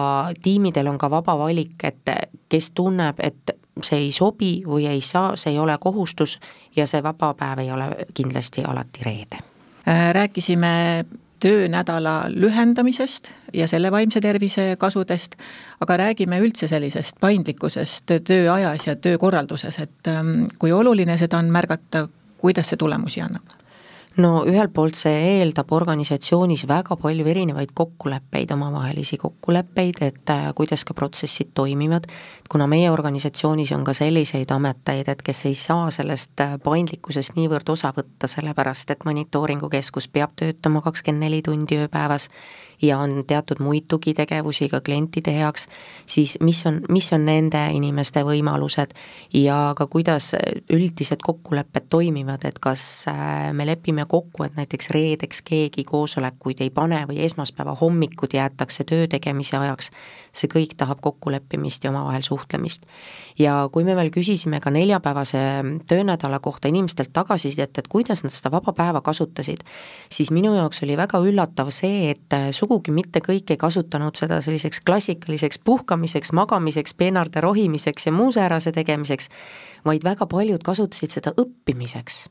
tiimidel 0.43 0.88
on 0.88 0.97
ka 0.97 1.10
vaba 1.10 1.38
valik, 1.38 1.78
et 1.84 2.15
kes 2.49 2.71
tunneb, 2.71 3.19
et 3.19 3.58
see 3.82 4.06
ei 4.06 4.12
sobi 4.12 4.54
või 4.67 4.88
ei 4.89 5.02
saa, 5.02 5.36
see 5.36 5.54
ei 5.54 5.60
ole 5.60 5.78
kohustus 5.82 6.38
ja 6.76 6.88
see 6.88 7.04
vaba 7.04 7.34
päev 7.34 7.63
ei 7.63 7.71
ole 7.71 7.89
kindlasti 8.13 8.63
alati 8.63 9.06
reede. 9.06 9.41
Äh, 9.88 10.13
rääkisime 10.13 11.06
töönädala 11.43 12.26
lühendamisest 12.30 13.32
ja 13.54 13.67
selle 13.67 13.91
vaimse 13.91 14.21
tervise 14.21 14.76
kasudest, 14.80 15.36
aga 15.84 15.97
räägime 16.06 16.39
üldse 16.39 16.69
sellisest 16.71 17.19
paindlikkusest 17.19 18.13
tööajas 18.23 18.88
ja 18.88 18.95
töökorralduses, 18.95 19.80
et 19.84 20.12
ähm, 20.12 20.45
kui 20.60 20.71
oluline 20.71 21.17
seda 21.19 21.41
on 21.43 21.52
märgata 21.52 22.06
kuidas 22.43 22.73
see 22.73 22.79
tulemusi 22.79 23.23
annab? 23.23 23.56
no 24.17 24.43
ühelt 24.45 24.73
poolt 24.75 24.97
see 24.97 25.13
eeldab 25.39 25.71
organisatsioonis 25.73 26.67
väga 26.69 26.97
palju 27.01 27.25
erinevaid 27.29 27.71
kokkuleppeid, 27.73 28.51
omavahelisi 28.53 29.17
kokkuleppeid, 29.21 30.01
et 30.06 30.34
äh, 30.34 30.49
kuidas 30.56 30.84
ka 30.86 30.93
protsessid 30.93 31.53
toimivad, 31.58 32.06
kuna 32.51 32.67
meie 32.69 32.91
organisatsioonis 32.93 33.71
on 33.73 33.86
ka 33.88 33.95
selliseid 33.97 34.51
ametajaid, 34.53 35.10
et 35.10 35.23
kes 35.25 35.45
ei 35.49 35.58
saa 35.58 35.89
sellest 35.93 36.45
äh, 36.45 36.58
paindlikkusest 36.63 37.38
niivõrd 37.39 37.73
osa 37.73 37.93
võtta, 37.95 38.29
sellepärast 38.29 38.93
et 38.93 39.06
monitooringukeskus 39.10 40.10
peab 40.13 40.38
töötama 40.38 40.84
kakskümmend 40.86 41.25
neli 41.25 41.41
tundi 41.45 41.82
ööpäevas 41.82 42.29
ja 42.83 42.99
on 42.99 43.23
teatud 43.27 43.61
muid 43.63 43.87
tugitegevusi 43.87 44.67
ka 44.69 44.81
klientide 44.81 45.33
heaks, 45.37 45.67
siis 46.05 46.35
mis 46.43 46.65
on, 46.67 46.81
mis 46.91 47.07
on 47.15 47.25
nende 47.25 47.61
inimeste 47.73 48.23
võimalused 48.27 48.93
ja 49.33 49.57
ka 49.77 49.87
kuidas 49.87 50.33
üldised 50.73 51.23
kokkulepped 51.23 51.87
toimivad, 51.89 52.43
et 52.47 52.59
kas 52.63 52.83
äh, 53.11 53.51
me 53.55 53.65
lepime 53.67 54.05
kokku, 54.09 54.43
et 54.43 54.57
näiteks 54.59 54.91
reedeks 54.95 55.41
keegi 55.47 55.85
koosolekuid 55.87 56.63
ei 56.65 56.73
pane 56.73 57.03
või 57.09 57.21
esmaspäeva 57.25 57.75
hommikud 57.79 58.35
jäetakse 58.35 58.83
töö 58.87 59.07
tegemise 59.07 59.57
ajaks, 59.57 59.91
see 60.35 60.51
kõik 60.51 60.75
tahab 60.77 61.01
kokkuleppimist 61.01 61.83
ja 61.83 61.93
omavahel 61.93 62.25
suhtlemist. 62.25 62.85
ja 63.39 63.69
kui 63.71 63.83
me 63.83 63.95
veel 63.95 64.11
küsisime 64.13 64.59
ka 64.59 64.69
neljapäevase 64.69 65.39
töönädala 65.89 66.39
kohta 66.39 66.67
inimestelt 66.67 67.13
tagasisidet, 67.13 67.77
et 67.77 67.87
kuidas 67.87 68.23
nad 68.23 68.33
seda 68.33 68.51
vaba 68.51 68.73
päeva 68.73 69.01
kasutasid, 69.01 69.63
siis 70.09 70.31
minu 70.31 70.55
jaoks 70.55 70.83
oli 70.83 70.97
väga 70.97 71.19
üllatav 71.23 71.71
see, 71.71 72.11
et 72.11 72.35
sugu 72.51 72.72
sugugi 72.73 72.91
mitte 72.91 73.21
kõik 73.21 73.51
ei 73.53 73.57
kasutanud 73.62 74.17
seda 74.17 74.39
selliseks 74.41 74.81
klassikaliseks 74.81 75.59
puhkamiseks, 75.63 76.31
magamiseks, 76.33 76.93
peenarde 76.97 77.41
rohimiseks 77.41 78.07
ja 78.07 78.12
muu 78.12 78.31
säärase 78.33 78.71
tegemiseks, 78.73 79.29
vaid 79.86 80.03
väga 80.03 80.25
paljud 80.25 80.63
kasutasid 80.65 81.13
seda 81.13 81.36
õppimiseks 81.38 82.25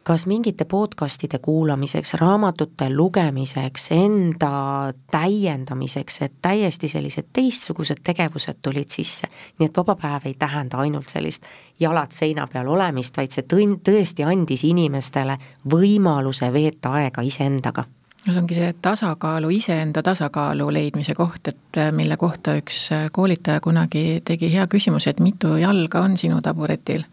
kas 0.00 0.24
mingite 0.24 0.64
podcastide 0.64 1.38
kuulamiseks, 1.44 2.14
raamatute 2.16 2.86
lugemiseks, 2.88 3.90
enda 3.92 4.94
täiendamiseks, 5.12 6.16
et 6.24 6.38
täiesti 6.42 6.88
sellised 6.88 7.28
teistsugused 7.36 8.00
tegevused 8.04 8.62
tulid 8.64 8.88
sisse. 8.88 9.28
nii 9.58 9.68
et 9.68 9.76
vaba 9.76 9.98
päev 10.00 10.32
ei 10.32 10.34
tähenda 10.40 10.80
ainult 10.80 11.12
sellist 11.12 11.44
jalad 11.80 12.16
seina 12.16 12.48
peal 12.48 12.72
olemist, 12.72 13.20
vaid 13.20 13.36
see 13.36 13.44
tõn-, 13.44 13.76
tõesti 13.84 14.24
andis 14.24 14.64
inimestele 14.64 15.36
võimaluse 15.68 16.48
veeta 16.52 16.96
aega 16.96 17.20
iseendaga 17.20 17.84
no 18.26 18.32
see 18.32 18.40
ongi 18.40 18.56
see 18.56 18.72
tasakaalu, 18.82 19.50
iseenda 19.56 20.02
tasakaalu 20.02 20.68
leidmise 20.72 21.14
koht, 21.14 21.48
et 21.48 21.78
äh, 21.80 21.92
mille 21.92 22.16
kohta 22.20 22.54
üks 22.60 22.82
äh, 22.92 23.08
koolitaja 23.12 23.60
kunagi 23.64 24.20
tegi 24.24 24.52
hea 24.52 24.66
küsimuse, 24.70 25.14
et 25.14 25.20
mitu 25.24 25.56
jalga 25.60 26.04
on 26.04 26.16
sinu 26.16 26.40
taburetil. 26.44 27.04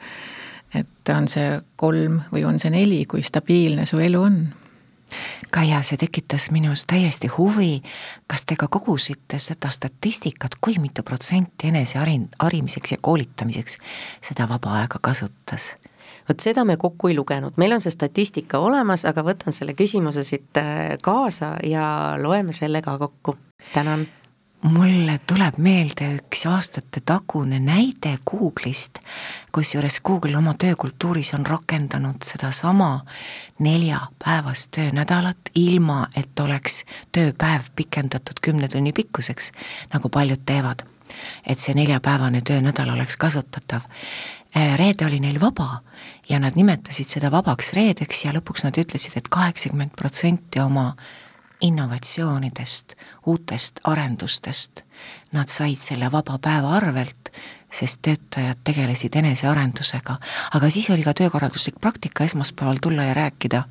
et 0.75 1.09
on 1.15 1.27
see 1.31 1.61
kolm 1.79 2.19
või 2.31 2.43
on 2.45 2.59
see 2.59 2.69
neli, 2.69 3.05
kui 3.05 3.23
stabiilne 3.23 3.85
su 3.87 3.99
elu 4.03 4.21
on? 4.21 4.41
Kaia, 5.51 5.79
see 5.87 5.95
tekitas 5.97 6.49
minus 6.51 6.83
täiesti 6.83 7.29
huvi, 7.31 7.79
kas 8.27 8.43
te 8.43 8.57
ka 8.59 8.67
kogusite 8.67 9.39
seda 9.39 9.71
statistikat, 9.71 10.57
kui 10.61 10.75
mitu 10.83 11.03
protsenti 11.07 11.71
eneseharin-, 11.71 12.27
harimiseks 12.39 12.91
ja 12.91 12.97
koolitamiseks 13.01 13.77
seda 14.27 14.49
vaba 14.49 14.75
aega 14.81 14.99
kasutas? 15.01 15.77
Vot 16.29 16.39
seda 16.43 16.65
me 16.65 16.77
kokku 16.77 17.07
ei 17.11 17.15
lugenud, 17.15 17.55
meil 17.57 17.77
on 17.77 17.81
see 17.83 17.93
statistika 17.93 18.59
olemas, 18.59 19.05
aga 19.05 19.23
võtan 19.23 19.55
selle 19.55 19.73
küsimuse 19.77 20.23
siit 20.27 20.59
äh, 20.61 20.97
kaasa 21.03 21.55
ja 21.63 21.87
loeme 22.21 22.53
selle 22.53 22.81
ka 22.81 22.97
kokku, 22.97 23.37
tänan 23.73 24.07
mulle 24.61 25.19
tuleb 25.27 25.57
meelde 25.57 26.07
üks 26.17 26.45
aastate 26.49 27.01
tagune 27.05 27.59
näide 27.61 28.17
Google'ist, 28.29 28.99
kusjuures 29.53 29.99
Google 30.01 30.37
oma 30.37 30.53
töökultuuris 30.53 31.33
on 31.37 31.45
rakendanud 31.45 32.25
sedasama 32.25 33.05
neljapäevast 33.59 34.71
töönädalat, 34.75 35.51
ilma 35.55 36.07
et 36.15 36.39
oleks 36.39 36.83
tööpäev 37.11 37.71
pikendatud 37.75 38.41
kümne 38.41 38.67
tunni 38.67 38.93
pikkuseks, 38.93 39.51
nagu 39.93 40.09
paljud 40.09 40.45
teevad. 40.45 40.83
et 41.47 41.59
see 41.59 41.73
neljapäevane 41.73 42.41
töönädal 42.41 42.89
oleks 42.89 43.17
kasutatav. 43.17 43.81
Äh, 44.55 44.77
reede 44.77 45.05
oli 45.05 45.19
neil 45.19 45.41
vaba 45.41 45.81
ja 46.29 46.39
nad 46.39 46.55
nimetasid 46.55 47.09
seda 47.11 47.31
vabaks 47.31 47.73
reedeks 47.75 48.25
ja 48.25 48.31
lõpuks 48.35 48.63
nad 48.63 48.77
ütlesid 48.79 49.17
et, 49.17 49.25
et 49.25 49.31
kaheksakümmend 49.33 49.95
protsenti 49.99 50.61
oma 50.63 50.93
innovatsioonidest, 51.61 52.95
uutest 53.25 53.81
arendustest 53.83 54.83
nad 55.33 55.49
said 55.49 55.81
selle 55.83 56.11
vaba 56.11 56.37
päeva 56.39 56.75
arvelt, 56.77 57.31
sest 57.73 57.99
töötajad 58.05 58.61
tegelesid 58.63 59.15
enesearendusega. 59.19 60.17
aga 60.53 60.69
siis 60.69 60.89
oli 60.89 61.03
ka 61.03 61.13
töökorralduslik 61.13 61.81
praktika 61.81 62.23
esmaspäeval 62.23 62.79
tulla 62.81 63.03
ja 63.03 63.13
rääkida, 63.13 63.63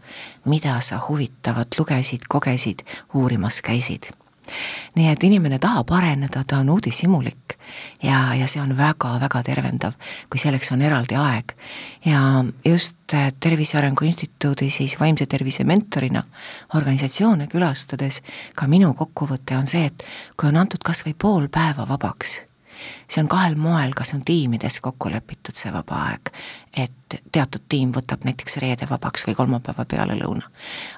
mida 0.45 0.81
sa 0.81 1.01
huvitavat 1.09 1.79
lugesid, 1.79 2.29
kogesid, 2.29 2.85
uurimas 3.15 3.63
käisid 3.63 4.13
nii 4.97 5.09
et 5.13 5.25
inimene 5.25 5.59
tahab 5.59 5.91
areneda, 5.93 6.45
ta 6.47 6.59
on 6.63 6.71
uudishimulik 6.71 7.57
ja, 8.03 8.35
ja 8.35 8.49
see 8.49 8.63
on 8.63 8.77
väga-väga 8.79 9.43
tervendav, 9.47 9.97
kui 10.31 10.41
selleks 10.41 10.73
on 10.73 10.83
eraldi 10.83 11.19
aeg. 11.21 11.57
ja 12.07 12.45
just 12.65 13.15
äh, 13.15 13.33
Tervise 13.41 13.79
Arengu 13.79 14.05
Instituudi 14.05 14.71
siis 14.71 15.01
vaimse 15.01 15.27
tervise 15.27 15.65
mentorina 15.65 16.23
organisatsioone 16.75 17.47
külastades 17.47 18.23
ka 18.55 18.67
minu 18.67 18.95
kokkuvõte 18.95 19.57
on 19.57 19.67
see, 19.67 19.87
et 19.87 20.05
kui 20.37 20.49
on 20.49 20.63
antud 20.65 20.83
kas 20.85 21.05
või 21.07 21.15
pool 21.19 21.49
päeva 21.53 21.89
vabaks 21.89 22.46
see 23.09 23.23
on 23.23 23.29
kahel 23.29 23.57
moel, 23.61 23.95
kas 23.97 24.15
on 24.15 24.23
tiimides 24.25 24.81
kokku 24.81 25.11
lepitud 25.13 25.57
see 25.57 25.73
vaba 25.73 26.03
aeg, 26.11 26.33
et 26.77 26.93
teatud 27.33 27.63
tiim 27.71 27.93
võtab 27.95 28.25
näiteks 28.27 28.59
reede 28.61 28.89
vabaks 28.91 29.25
või 29.29 29.37
kolmapäeva 29.39 29.85
pealelõuna. 29.89 30.51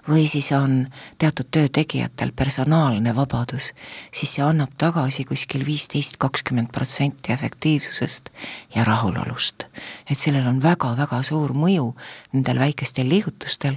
või 0.08 0.26
siis 0.28 0.50
on 0.52 0.88
teatud 1.18 1.46
töötegijatel 1.50 2.32
personaalne 2.32 3.14
vabadus, 3.14 3.72
siis 4.12 4.34
see 4.34 4.44
annab 4.44 4.72
tagasi 4.78 5.24
kuskil 5.24 5.66
viisteist, 5.66 6.16
kakskümmend 6.18 6.72
protsenti 6.72 7.32
efektiivsusest 7.32 8.30
ja 8.74 8.84
rahulolust. 8.84 9.66
et 10.10 10.18
sellel 10.18 10.46
on 10.46 10.62
väga-väga 10.62 11.22
suur 11.22 11.52
mõju 11.52 11.94
nendel 12.32 12.58
väikestel 12.58 13.08
liigutustel 13.08 13.76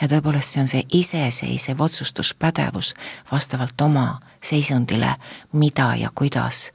ja 0.00 0.08
tõepoolest 0.08 0.54
see 0.54 0.60
on 0.60 0.68
see 0.68 0.84
iseseisev 0.92 1.80
otsustuspädevus 1.80 2.94
vastavalt 3.32 3.80
oma 3.80 4.20
seisundile, 4.42 5.16
mida 5.52 5.94
ja 5.96 6.10
kuidas 6.14 6.70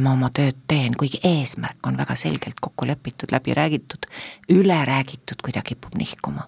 ma 0.00 0.12
oma 0.12 0.30
tööd 0.34 0.58
teen, 0.68 0.94
kuigi 0.98 1.20
eesmärk 1.24 1.86
on 1.86 1.98
väga 1.98 2.16
selgelt 2.18 2.60
kokku 2.60 2.88
lepitud, 2.88 3.32
läbi 3.32 3.54
räägitud, 3.56 4.06
üle 4.52 4.78
räägitud, 4.88 5.40
kui 5.42 5.54
ta 5.54 5.62
kipub 5.66 5.96
nihkuma. 5.98 6.46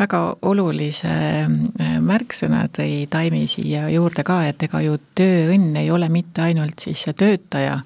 Väga 0.00 0.20
olulise 0.48 1.10
äh, 1.10 1.98
märksõna 2.00 2.64
tõi 2.72 3.04
Taimi 3.10 3.44
siia 3.50 3.88
juurde 3.92 4.24
ka, 4.26 4.40
et 4.48 4.62
ega 4.66 4.80
ju 4.82 4.96
tööõnn 5.18 5.76
ei 5.76 5.90
ole 5.92 6.08
mitte 6.08 6.42
ainult 6.46 6.80
siis 6.82 7.04
see 7.06 7.14
töötaja 7.14 7.80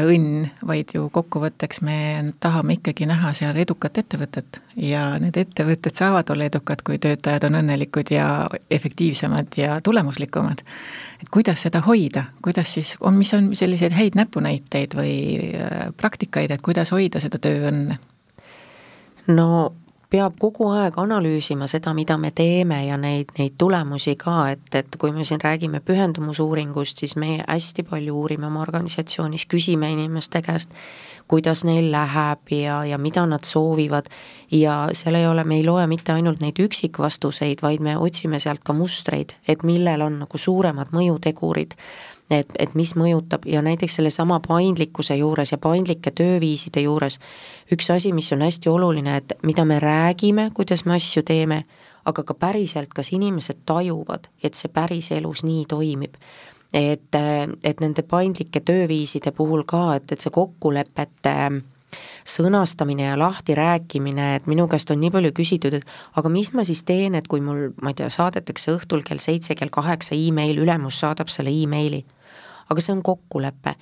õnn, 0.00 0.46
vaid 0.66 0.94
ju 0.94 1.08
kokkuvõtteks 1.12 1.82
me 1.84 1.96
tahame 2.40 2.78
ikkagi 2.78 3.04
näha 3.08 3.32
seal 3.36 3.58
edukat 3.60 3.98
ettevõtet 4.00 4.60
ja 4.80 5.18
need 5.20 5.36
ettevõtted 5.36 5.96
saavad 5.98 6.30
olla 6.32 6.46
edukad, 6.48 6.80
kui 6.86 6.96
töötajad 7.02 7.44
on 7.48 7.58
õnnelikud 7.60 8.12
ja 8.14 8.26
efektiivsemad 8.72 9.58
ja 9.60 9.80
tulemuslikumad. 9.84 10.64
et 11.20 11.28
kuidas 11.28 11.62
seda 11.62 11.82
hoida, 11.84 12.24
kuidas 12.42 12.72
siis, 12.74 12.94
on, 13.00 13.20
mis 13.20 13.34
on 13.34 13.52
selliseid 13.56 13.92
häid 13.92 14.16
näpunäiteid 14.16 14.96
või 14.96 15.12
äh, 15.52 15.92
praktikaid, 15.96 16.50
et 16.50 16.62
kuidas 16.62 16.92
hoida 16.92 17.20
seda 17.20 17.38
tööõnne? 17.38 17.98
no 19.28 19.48
peab 20.12 20.36
kogu 20.40 20.68
aeg 20.74 20.98
analüüsima 21.00 21.66
seda, 21.70 21.94
mida 21.96 22.18
me 22.20 22.30
teeme 22.36 22.82
ja 22.84 22.98
neid, 23.00 23.32
neid 23.38 23.54
tulemusi 23.58 24.12
ka, 24.20 24.50
et, 24.52 24.66
et 24.76 24.98
kui 25.00 25.12
me 25.14 25.24
siin 25.24 25.40
räägime 25.40 25.80
pühendumusuuringust, 25.80 27.00
siis 27.00 27.16
me 27.16 27.38
hästi 27.40 27.86
palju 27.88 28.18
uurime 28.20 28.46
oma 28.50 28.60
organisatsioonis, 28.66 29.46
küsime 29.48 29.88
inimeste 29.94 30.42
käest, 30.44 30.76
kuidas 31.32 31.64
neil 31.64 31.88
läheb 31.94 32.52
ja, 32.52 32.82
ja 32.84 32.98
mida 33.00 33.24
nad 33.26 33.46
soovivad. 33.48 34.10
Ja 34.52 34.90
seal 34.92 35.16
ei 35.16 35.26
ole, 35.26 35.46
me 35.48 35.56
ei 35.56 35.64
loe 35.64 35.86
mitte 35.88 36.12
ainult 36.12 36.42
neid 36.44 36.60
üksikvastuseid, 36.60 37.62
vaid 37.64 37.80
me 37.80 37.96
otsime 37.96 38.40
sealt 38.42 38.60
ka 38.66 38.76
mustreid, 38.76 39.32
et 39.48 39.64
millel 39.64 40.04
on 40.04 40.20
nagu 40.26 40.38
suuremad 40.38 40.92
mõjutegurid 40.92 41.78
et, 42.32 42.52
et 42.58 42.74
mis 42.78 42.94
mõjutab 42.96 43.46
ja 43.48 43.62
näiteks 43.64 43.98
sellesama 43.98 44.40
paindlikkuse 44.46 45.16
juures 45.20 45.52
ja 45.52 45.58
paindlike 45.60 46.12
tööviiside 46.16 46.84
juures 46.86 47.18
üks 47.72 47.90
asi, 47.92 48.12
mis 48.12 48.32
on 48.32 48.44
hästi 48.46 48.70
oluline, 48.72 49.16
et 49.20 49.34
mida 49.46 49.64
me 49.68 49.78
räägime, 49.82 50.50
kuidas 50.54 50.86
me 50.86 50.96
asju 50.96 51.24
teeme, 51.28 51.62
aga 52.08 52.24
ka 52.26 52.34
päriselt, 52.34 52.94
kas 52.94 53.12
inimesed 53.12 53.62
tajuvad, 53.66 54.30
et 54.42 54.58
see 54.58 54.72
päriselus 54.72 55.44
nii 55.46 55.66
toimib. 55.68 56.16
et, 56.72 57.14
et 57.64 57.80
nende 57.84 58.00
paindlike 58.02 58.60
tööviiside 58.64 59.34
puhul 59.36 59.66
ka, 59.68 59.96
et, 59.98 60.12
et 60.12 60.20
see 60.24 60.32
kokkulepete 60.32 61.34
sõnastamine 62.24 63.10
ja 63.10 63.18
lahtirääkimine, 63.20 64.36
et 64.36 64.46
minu 64.48 64.64
käest 64.72 64.90
on 64.90 65.00
nii 65.02 65.10
palju 65.12 65.34
küsitud, 65.36 65.76
et 65.76 65.84
aga 66.16 66.32
mis 66.32 66.48
ma 66.56 66.64
siis 66.64 66.80
teen, 66.88 67.14
et 67.14 67.28
kui 67.28 67.44
mul, 67.44 67.74
ma 67.82 67.92
ei 67.92 67.98
tea, 68.00 68.08
saadetakse 68.08 68.72
õhtul 68.72 69.04
kell 69.04 69.20
seitse, 69.20 69.52
kell 69.58 69.68
kaheksa 69.68 70.16
email, 70.16 70.62
ülemus 70.64 71.02
saadab 71.04 71.28
selle 71.28 71.52
emaili 71.52 72.06
aga 72.72 72.80
see 72.80 72.96
on 72.96 73.02
kokkulepe. 73.04 73.74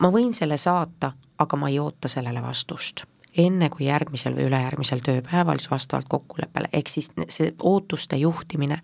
ma 0.00 0.10
võin 0.14 0.34
selle 0.34 0.56
saata, 0.56 1.12
aga 1.38 1.56
ma 1.56 1.68
ei 1.68 1.78
oota 1.82 2.08
sellele 2.08 2.42
vastust 2.42 3.04
enne 3.38 3.68
kui 3.72 3.86
järgmisel 3.86 4.34
või 4.36 4.48
ülejärgmisel 4.48 5.02
tööpäeval, 5.04 5.60
siis 5.60 5.70
vastavalt 5.70 6.08
kokkuleppele, 6.08 6.70
ehk 6.72 6.90
siis 6.90 7.10
see 7.28 7.52
ootuste 7.62 8.16
juhtimine. 8.16 8.80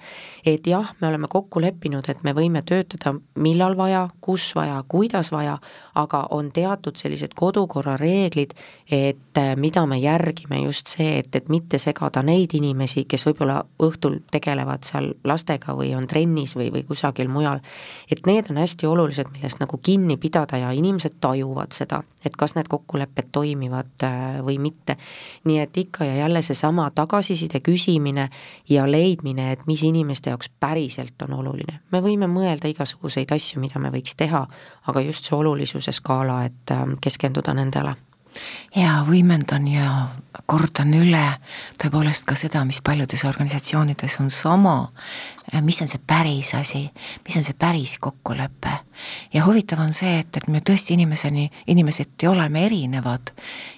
et 0.47 0.67
jah, 0.67 0.95
me 1.01 1.09
oleme 1.09 1.29
kokku 1.29 1.61
leppinud, 1.61 2.09
et 2.09 2.23
me 2.23 2.33
võime 2.33 2.63
töötada 2.63 3.15
millal 3.35 3.77
vaja, 3.77 4.09
kus 4.21 4.55
vaja, 4.55 4.83
kuidas 4.89 5.33
vaja, 5.33 5.59
aga 5.95 6.27
on 6.31 6.51
teatud 6.53 6.97
sellised 6.97 7.35
kodukorra 7.35 7.97
reeglid, 7.97 8.55
et 8.91 9.39
äh, 9.39 9.55
mida 9.57 9.87
me 9.87 9.99
järgime, 9.99 10.61
just 10.65 10.91
see, 10.93 11.19
et, 11.19 11.35
et 11.37 11.49
mitte 11.49 11.79
segada 11.79 12.23
neid 12.23 12.55
inimesi, 12.55 13.05
kes 13.09 13.27
võib-olla 13.27 13.61
õhtul 13.83 14.21
tegelevad 14.33 14.85
seal 14.87 15.13
lastega 15.25 15.75
või 15.75 15.95
on 15.97 16.07
trennis 16.11 16.57
või, 16.57 16.71
või 16.75 16.85
kusagil 16.87 17.29
mujal. 17.29 17.61
et 18.11 18.27
need 18.27 18.51
on 18.51 18.61
hästi 18.63 18.87
olulised, 18.87 19.31
millest 19.33 19.61
nagu 19.61 19.79
kinni 19.83 20.17
pidada 20.17 20.59
ja 20.61 20.71
inimesed 20.73 21.19
tajuvad 21.21 21.73
seda, 21.73 22.03
et 22.25 22.37
kas 22.37 22.55
need 22.55 22.69
kokkulepped 22.69 23.33
toimivad 23.33 24.07
äh, 24.07 24.44
või 24.45 24.59
mitte. 24.59 24.97
nii 25.45 25.59
et 25.59 25.77
ikka 25.77 26.05
ja 26.05 26.17
jälle 26.17 26.43
seesama 26.43 26.91
tagasiside 26.91 27.61
küsimine 27.61 28.29
ja 28.69 28.91
leidmine, 28.91 29.53
et 29.53 29.67
mis 29.67 29.83
inimeste 29.83 30.31
jaoks 30.31 30.51
päriselt 30.61 31.23
on 31.23 31.33
oluline. 31.33 31.81
me 31.91 32.01
võime 32.01 32.27
mõelda 32.27 32.69
igasuguseid 32.69 33.33
asju, 33.33 33.61
mida 33.61 33.79
me 33.79 33.91
võiks 33.91 34.17
teha, 34.17 34.47
aga 34.87 35.01
just 35.01 35.25
see 35.25 35.37
olulisuse 35.37 35.93
skaala, 35.93 36.45
et 36.45 36.71
ähm, 36.71 36.99
keskenduda 37.01 37.55
nendele 37.55 37.97
ja 38.75 38.99
võimendan 39.07 39.67
ja 39.71 39.91
kordan 40.51 40.95
üle 40.97 41.25
tõepoolest 41.81 42.27
ka 42.29 42.37
seda, 42.39 42.65
mis 42.67 42.81
paljudes 42.85 43.25
organisatsioonides 43.29 44.19
on 44.23 44.31
sama, 44.35 44.77
mis 45.61 45.83
on 45.83 45.89
see 45.89 46.01
päris 46.07 46.55
asi, 46.55 46.83
mis 47.25 47.37
on 47.37 47.45
see 47.45 47.57
päris 47.59 47.99
kokkulepe. 48.01 48.73
ja 49.35 49.45
huvitav 49.45 49.81
on 49.81 49.93
see, 49.93 50.19
et, 50.19 50.37
et 50.37 50.49
me 50.49 50.61
tõesti 50.61 50.95
inimeseni, 50.95 51.51
inimeseti 51.67 52.27
oleme 52.27 52.67
erinevad 52.67 53.33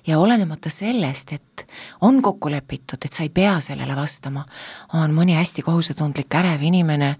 ja 0.07 0.19
olenemata 0.19 0.71
sellest, 0.71 1.33
et 1.33 1.67
on 2.01 2.23
kokku 2.23 2.51
lepitud, 2.51 3.01
et 3.05 3.13
sa 3.13 3.23
ei 3.25 3.33
pea 3.33 3.57
sellele 3.61 3.97
vastama, 3.97 4.45
on 4.93 5.15
mõni 5.17 5.37
hästi 5.39 5.65
kohusetundlik 5.67 6.35
ärev 6.35 6.63
inimene, 6.63 7.17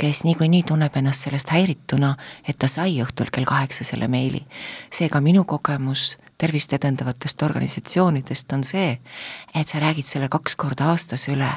kes 0.00 0.24
niikuinii 0.24 0.62
tunneb 0.62 0.96
ennast 0.96 1.26
sellest 1.26 1.50
häirituna, 1.52 2.14
et 2.48 2.58
ta 2.58 2.68
sai 2.70 3.00
õhtul 3.02 3.28
kell 3.32 3.44
kaheksa 3.44 3.84
selle 3.84 4.08
meili. 4.08 4.46
seega 4.90 5.20
minu 5.20 5.44
kogemus 5.44 6.16
tervist 6.40 6.72
edendavatest 6.72 7.42
organisatsioonidest 7.42 8.52
on 8.56 8.64
see, 8.64 8.94
et 9.54 9.68
sa 9.68 9.80
räägid 9.82 10.08
selle 10.08 10.28
kaks 10.32 10.56
korda 10.56 10.88
aastas 10.92 11.26
üle. 11.28 11.50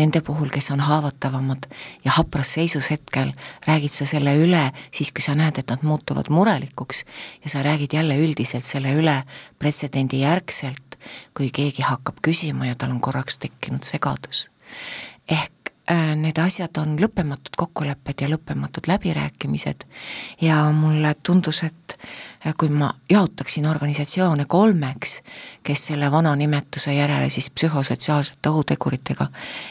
Nende 0.00 0.22
puhul, 0.24 0.48
kes 0.52 0.70
on 0.72 0.80
haavatavamad 0.80 1.68
ja 2.04 2.16
hapras 2.16 2.54
seisus 2.56 2.90
hetkel, 2.90 3.32
räägid 3.66 3.94
sa 3.94 4.06
selle 4.08 4.34
üle 4.38 4.64
siis, 4.90 5.12
kui 5.12 5.24
sa 5.24 5.34
näed, 5.38 5.58
et 5.58 5.70
nad 5.70 5.82
muutuvad 5.86 6.30
murelikuks. 6.30 7.04
Ja 7.44 7.50
sa 7.50 7.62
räägid 7.62 7.94
jälle 7.96 8.18
üldiselt 8.18 8.68
selle 8.68 8.94
üle 8.98 9.22
pretsedendi 9.58 10.22
järgselt, 10.22 10.98
kui 11.36 11.50
keegi 11.50 11.82
hakkab 11.82 12.22
küsima 12.22 12.70
ja 12.70 12.78
tal 12.78 12.94
on 12.94 13.00
korraks 13.00 13.38
tekkinud 13.42 13.84
segadus. 13.88 14.48
ehk 15.28 15.62
Äh, 15.90 16.12
need 16.14 16.38
asjad 16.38 16.78
on 16.78 16.92
lõppematud 17.02 17.56
kokkulepped 17.58 18.22
ja 18.22 18.28
lõppematud 18.30 18.86
läbirääkimised. 18.86 19.82
Ja 20.40 20.60
mulle 20.70 21.10
tundus, 21.26 21.64
et 21.66 21.81
kui 22.58 22.68
ma 22.68 22.94
jaotaksin 23.10 23.66
organisatsioone 23.66 24.44
kolmeks, 24.48 25.22
kes 25.62 25.86
selle 25.86 26.10
vana 26.10 26.34
nimetuse 26.36 26.94
järele 26.94 27.30
siis 27.30 27.50
psühhosotsiaalsete 27.50 28.50
ohuteguritega 28.50 29.26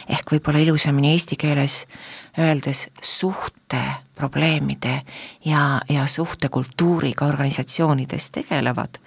ehk 0.09 0.31
võib-olla 0.31 0.63
ilusamini 0.63 1.11
eesti 1.11 1.35
keeles 1.35 1.85
öeldes 2.39 2.87
suhteprobleemide 3.01 5.01
ja, 5.45 5.81
ja 5.89 6.07
suhtekultuuriga 6.07 7.25
organisatsioonides 7.25 8.31
tegelevad, 8.31 8.97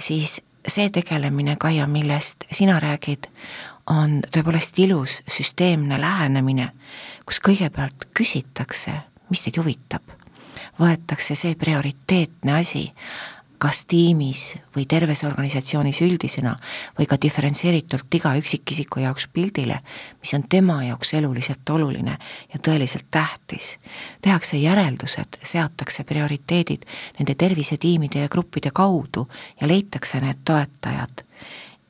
siis 0.00 0.40
see 0.68 0.90
tegelemine, 0.90 1.56
Kaia, 1.60 1.86
millest 1.86 2.44
sina 2.52 2.78
räägid, 2.80 3.28
on 3.90 4.22
tõepoolest 4.32 4.78
ilus 4.80 5.20
süsteemne 5.28 6.00
lähenemine, 6.00 6.70
kus 7.28 7.40
kõigepealt 7.44 8.08
küsitakse, 8.16 8.96
mis 9.30 9.44
teid 9.44 9.60
huvitab. 9.60 10.23
Võetakse 10.80 11.34
see 11.38 11.54
prioriteetne 11.58 12.58
asi, 12.60 12.90
kas 13.64 13.86
tiimis 13.88 14.56
või 14.76 14.84
terves 14.88 15.22
organisatsioonis 15.24 16.02
üldisena 16.04 16.52
või 16.98 17.06
ka 17.08 17.16
diferentseeritult 17.22 18.12
iga 18.18 18.34
üksikisiku 18.36 19.00
jaoks 19.00 19.28
pildile, 19.32 19.78
mis 20.20 20.34
on 20.36 20.44
tema 20.52 20.82
jaoks 20.84 21.14
eluliselt 21.14 21.70
oluline 21.70 22.18
ja 22.52 22.60
tõeliselt 22.60 23.06
tähtis. 23.10 23.78
tehakse 24.20 24.56
järeldused, 24.56 25.38
seatakse 25.42 26.04
prioriteedid 26.04 26.84
nende 27.18 27.34
tervisetiimide 27.34 28.26
ja 28.26 28.28
gruppide 28.28 28.70
kaudu 28.70 29.28
ja 29.60 29.68
leitakse 29.68 30.20
need 30.20 30.44
toetajad 30.44 31.24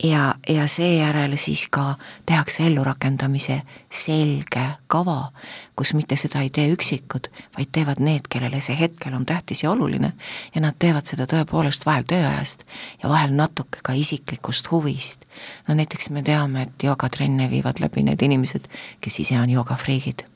ja, 0.03 0.35
ja 0.49 0.67
seejärel 0.69 1.37
siis 1.37 1.67
ka 1.71 1.95
tehakse 2.27 2.67
ellurakendamise 2.67 3.63
selge 3.93 4.67
kava, 4.87 5.31
kus 5.77 5.95
mitte 5.95 6.17
seda 6.17 6.43
ei 6.43 6.51
tee 6.51 6.67
üksikud, 6.73 7.31
vaid 7.57 7.71
teevad 7.73 8.03
need, 8.03 8.29
kellele 8.31 8.61
see 8.65 8.77
hetkel 8.79 9.15
on 9.15 9.27
tähtis 9.27 9.63
ja 9.63 9.71
oluline 9.71 10.13
ja 10.55 10.61
nad 10.65 10.79
teevad 10.79 11.07
seda 11.07 11.29
tõepoolest 11.31 11.87
vahel 11.87 12.07
tööajast 12.11 12.67
ja 13.03 13.09
vahel 13.09 13.35
natuke 13.35 13.83
ka 13.83 13.93
isiklikust 13.93 14.71
huvist. 14.71 15.25
no 15.69 15.75
näiteks 15.75 16.11
me 16.11 16.23
teame, 16.23 16.63
et 16.63 16.83
joogatrenne 16.83 17.51
viivad 17.51 17.81
läbi 17.81 18.03
need 18.03 18.23
inimesed, 18.23 18.69
kes 19.01 19.21
ise 19.21 19.41
on 19.41 19.51
joogafriigid 19.51 20.27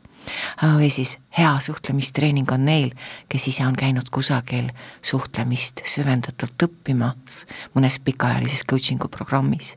või 0.62 0.90
siis 0.90 1.16
hea 1.38 1.52
suhtlemistreening 1.60 2.50
on 2.52 2.64
neil, 2.64 2.92
kes 3.28 3.48
ise 3.48 3.66
on 3.66 3.76
käinud 3.78 4.10
kusagil 4.10 4.70
suhtlemist 5.02 5.82
süvendatult 5.86 6.66
õppimas 6.68 7.44
mõnes 7.74 7.98
pikaajalises 8.04 8.64
coaching'u 8.70 9.08
programmis. 9.08 9.76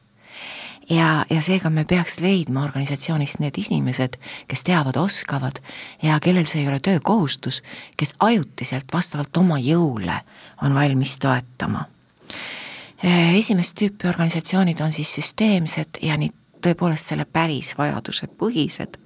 ja, 0.90 1.26
ja 1.30 1.42
seega 1.42 1.70
me 1.70 1.86
peaks 1.86 2.20
leidma 2.20 2.64
organisatsioonist 2.64 3.40
need 3.40 3.58
inimesed, 3.58 4.18
kes 4.48 4.64
teavad, 4.64 4.98
oskavad 4.98 5.62
ja 6.02 6.20
kellel 6.20 6.46
see 6.46 6.62
ei 6.62 6.68
ole 6.68 6.80
töökohustus, 6.80 7.64
kes 7.98 8.16
ajutiselt 8.20 8.94
vastavalt 8.94 9.38
oma 9.38 9.60
jõule 9.60 10.22
on 10.62 10.76
valmis 10.76 11.18
toetama 11.18 11.86
esimest 13.38 13.76
tüüpi 13.80 14.10
organisatsioonid 14.10 14.82
on 14.82 14.94
siis 14.94 15.10
süsteemsed 15.16 16.02
ja 16.06 16.18
nii 16.22 16.30
tõepoolest 16.64 17.12
selle 17.12 17.26
päris 17.26 17.74
vajaduse 17.78 18.28
põhised. 18.28 19.00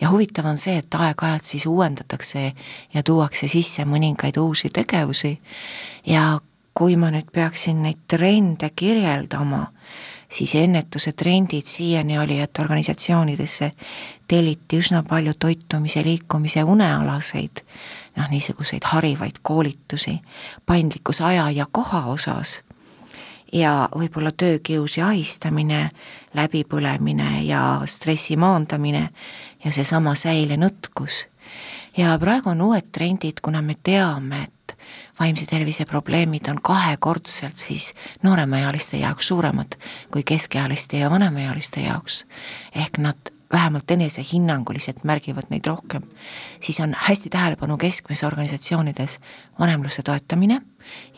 ja 0.00 0.10
huvitav 0.10 0.46
on 0.46 0.58
see, 0.58 0.78
et 0.78 0.94
aeg-ajalt 0.94 1.44
siis 1.44 1.66
uuendatakse 1.66 2.52
ja 2.94 3.02
tuuakse 3.02 3.48
sisse 3.48 3.84
mõningaid 3.84 4.38
uusi 4.40 4.70
tegevusi 4.70 5.38
ja 6.06 6.38
kui 6.74 6.96
ma 6.96 7.10
nüüd 7.10 7.32
peaksin 7.34 7.82
neid 7.82 8.04
trende 8.06 8.70
kirjeldama, 8.70 9.64
siis 10.30 10.54
ennetuse 10.54 11.12
trendid 11.12 11.66
siiani 11.66 12.18
oli, 12.18 12.38
et 12.38 12.58
organisatsioonidesse 12.58 13.72
telliti 14.28 14.78
üsna 14.78 15.02
palju 15.02 15.34
toitumise, 15.40 16.04
liikumise, 16.04 16.62
unealaseid 16.62 17.64
noh, 18.18 18.30
niisuguseid 18.30 18.86
harivaid 18.92 19.42
koolitusi 19.42 20.18
paindlikkuse 20.66 21.24
aja 21.24 21.50
ja 21.50 21.66
koha 21.72 22.04
osas 22.06 22.60
ja 23.52 23.88
võib-olla 23.96 24.32
töökius 24.32 24.98
ja 24.98 25.08
ahistamine, 25.08 25.88
läbipõlemine 26.34 27.42
ja 27.46 27.80
stressi 27.86 28.36
maandamine 28.36 29.08
ja 29.64 29.72
seesama 29.72 30.14
säilenõtkus. 30.14 31.26
ja 31.96 32.18
praegu 32.18 32.50
on 32.50 32.62
uued 32.62 32.92
trendid, 32.92 33.40
kuna 33.42 33.62
me 33.62 33.74
teame, 33.82 34.42
et 34.42 34.76
vaimse 35.20 35.46
tervise 35.46 35.84
probleemid 35.84 36.48
on 36.48 36.60
kahekordselt 36.62 37.58
siis 37.58 37.94
nooremaealiste 38.22 38.96
jaoks 38.96 39.28
suuremad 39.28 39.74
kui 40.12 40.22
keskealiste 40.22 40.98
ja 40.98 41.10
vanemaealiste 41.10 41.80
jaoks. 41.80 42.26
ehk 42.74 42.98
nad 42.98 43.37
vähemalt 43.52 43.90
enesehinnanguliselt 43.90 45.04
märgivad 45.04 45.48
neid 45.50 45.66
rohkem, 45.66 46.02
siis 46.60 46.80
on 46.80 46.94
hästi 46.98 47.30
tähelepanu 47.30 47.76
keskmes 47.76 48.24
organisatsioonides 48.24 49.18
vanemluse 49.58 50.02
toetamine 50.02 50.60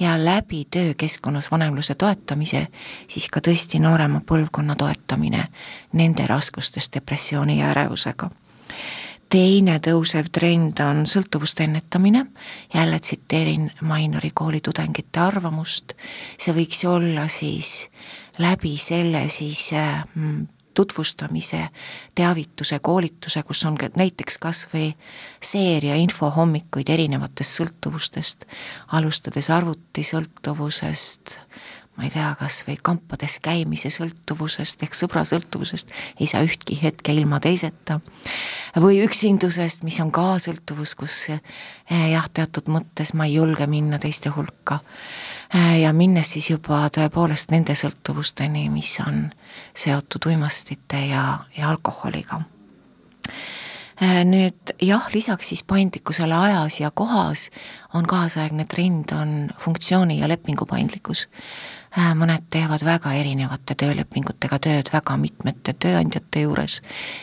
ja 0.00 0.24
läbi 0.24 0.66
töökeskkonnas 0.70 1.50
vanemluse 1.50 1.94
toetamise 1.94 2.66
siis 3.06 3.28
ka 3.28 3.40
tõesti 3.40 3.80
noorema 3.82 4.22
põlvkonna 4.26 4.76
toetamine 4.76 5.44
nende 5.92 6.26
raskustes 6.26 6.90
depressiooni 6.94 7.58
ja 7.58 7.70
ärevusega. 7.74 8.30
Teine 9.30 9.76
tõusev 9.78 10.26
trend 10.34 10.80
on 10.82 11.04
sõltuvuste 11.06 11.62
ennetamine, 11.62 12.24
jälle 12.74 12.98
tsiteerin 12.98 13.70
Mainori 13.80 14.30
kooli 14.34 14.58
tudengite 14.60 15.20
arvamust, 15.22 15.94
see 16.38 16.54
võiks 16.54 16.82
olla 16.90 17.28
siis 17.28 17.90
läbi 18.38 18.74
selle 18.76 19.28
siis 19.28 19.68
mm, 20.14 20.48
tutvustamise, 20.80 21.66
teavituse, 22.14 22.78
koolituse, 22.78 23.42
kus 23.44 23.64
on 23.68 23.76
näiteks 23.96 24.38
kas 24.40 24.64
või 24.72 24.94
seeria 25.42 25.98
infohommikuid 26.00 26.88
erinevatest 26.88 27.60
sõltuvustest, 27.60 28.46
alustades 28.96 29.50
arvutisõltuvusest, 29.52 31.36
ma 31.96 32.06
ei 32.06 32.12
tea, 32.14 32.30
kas 32.40 32.62
või 32.64 32.78
kampades 32.82 33.36
käimise 33.44 33.90
sõltuvusest 33.92 34.86
ehk 34.86 34.96
sõbra 34.96 35.24
sõltuvusest, 35.28 35.92
ei 36.20 36.30
saa 36.30 36.46
ühtki 36.46 36.78
hetke 36.80 37.12
ilma 37.12 37.42
teiseta, 37.44 37.98
või 38.80 39.02
üksindusest, 39.04 39.84
mis 39.84 40.00
on 40.00 40.14
ka 40.14 40.38
sõltuvus, 40.40 40.96
kus 40.96 41.18
eh, 41.34 41.42
jah, 42.14 42.30
teatud 42.32 42.72
mõttes 42.72 43.12
ma 43.12 43.28
ei 43.28 43.36
julge 43.36 43.68
minna 43.68 44.00
teiste 44.00 44.32
hulka 44.32 44.80
ja 45.54 45.92
minnes 45.92 46.32
siis 46.32 46.50
juba 46.50 46.84
tõepoolest 46.94 47.50
nende 47.50 47.74
sõltuvusteni, 47.74 48.68
mis 48.70 48.92
on 49.06 49.24
seotud 49.74 50.30
uimastite 50.30 51.00
ja, 51.10 51.24
ja 51.56 51.70
alkoholiga. 51.70 52.42
Äh, 54.00 54.22
nüüd 54.24 54.72
jah, 54.82 55.10
lisaks 55.14 55.50
siis 55.52 55.62
paindlikkusele 55.66 56.34
ajas 56.34 56.80
ja 56.80 56.90
kohas 56.94 57.50
on 57.94 58.06
kaasaegne 58.06 58.64
trend, 58.64 59.12
on 59.12 59.50
funktsiooni 59.58 60.20
ja 60.22 60.28
lepingu 60.28 60.66
paindlikkus 60.66 61.26
Äh, 61.26 61.79
mõned 61.96 62.44
teevad 62.50 62.84
väga 62.86 63.12
erinevate 63.18 63.74
töölepingutega 63.74 64.58
tööd 64.62 64.90
väga 64.92 65.16
mitmete 65.18 65.72
tööandjate 65.74 66.44
juures 66.44 66.80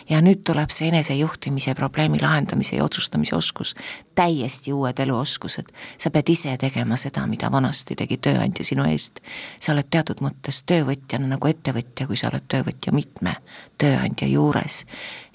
ja 0.09 0.19
nüüd 0.21 0.43
tuleb 0.43 0.73
see 0.75 0.89
enesejuhtimise 0.91 1.75
probleemi 1.75 2.19
lahendamise 2.19 2.75
ja 2.75 2.83
otsustamise 2.83 3.35
oskus, 3.35 3.75
täiesti 4.15 4.73
uued 4.73 4.99
eluoskused. 4.99 5.71
sa 5.97 6.09
pead 6.09 6.29
ise 6.29 6.57
tegema 6.57 6.97
seda, 6.97 7.25
mida 7.27 7.51
vanasti 7.51 7.95
tegi 7.95 8.17
tööandja 8.17 8.63
sinu 8.63 8.83
eest. 8.83 9.19
sa 9.59 9.71
oled 9.71 9.87
teatud 9.89 10.19
mõttes 10.21 10.63
töövõtjana 10.65 11.27
nagu 11.27 11.47
ettevõtja, 11.47 12.07
kui 12.07 12.17
sa 12.17 12.27
oled 12.27 12.43
töövõtja 12.47 12.91
mitme 12.91 13.35
tööandja 13.77 14.27
juures. 14.27 14.85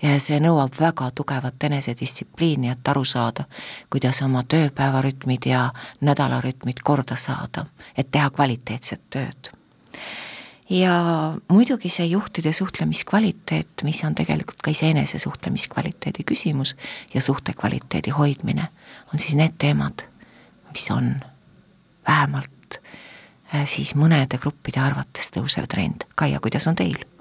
Ja 0.03 0.19
see 0.21 0.41
nõuab 0.43 0.75
väga 0.81 1.11
tugevat 1.15 1.65
enesedistsipliini, 1.65 2.73
et 2.73 2.89
aru 2.89 3.05
saada, 3.05 3.45
kuidas 3.91 4.23
oma 4.23 4.43
tööpäevarütmid 4.43 5.47
ja 5.47 5.71
nädalarütmid 6.01 6.83
korda 6.85 7.17
saada, 7.17 7.67
et 7.97 8.11
teha 8.11 8.31
kvaliteetset 8.31 9.03
tööd 9.11 9.53
ja 10.73 10.95
muidugi 11.49 11.91
see 11.93 12.07
juhtide 12.07 12.53
suhtlemiskvaliteet, 12.53 13.85
mis 13.85 14.05
on 14.05 14.15
tegelikult 14.15 14.63
ka 14.65 14.73
iseenese 14.73 15.19
suhtlemiskvaliteedi 15.19 16.25
küsimus 16.27 16.77
ja 17.15 17.21
suhtekvaliteedi 17.21 18.11
hoidmine, 18.11 18.69
on 19.13 19.19
siis 19.19 19.37
need 19.37 19.59
teemad, 19.59 20.07
mis 20.73 20.89
on 20.91 21.15
vähemalt 22.09 22.79
äh, 22.79 23.67
siis 23.67 23.95
mõnede 23.95 24.41
gruppide 24.41 24.81
arvates 24.81 25.33
tõusev 25.37 25.69
trend. 25.69 26.09
Kaia, 26.15 26.41
kuidas 26.41 26.67
on 26.67 26.79
teil? 26.79 27.12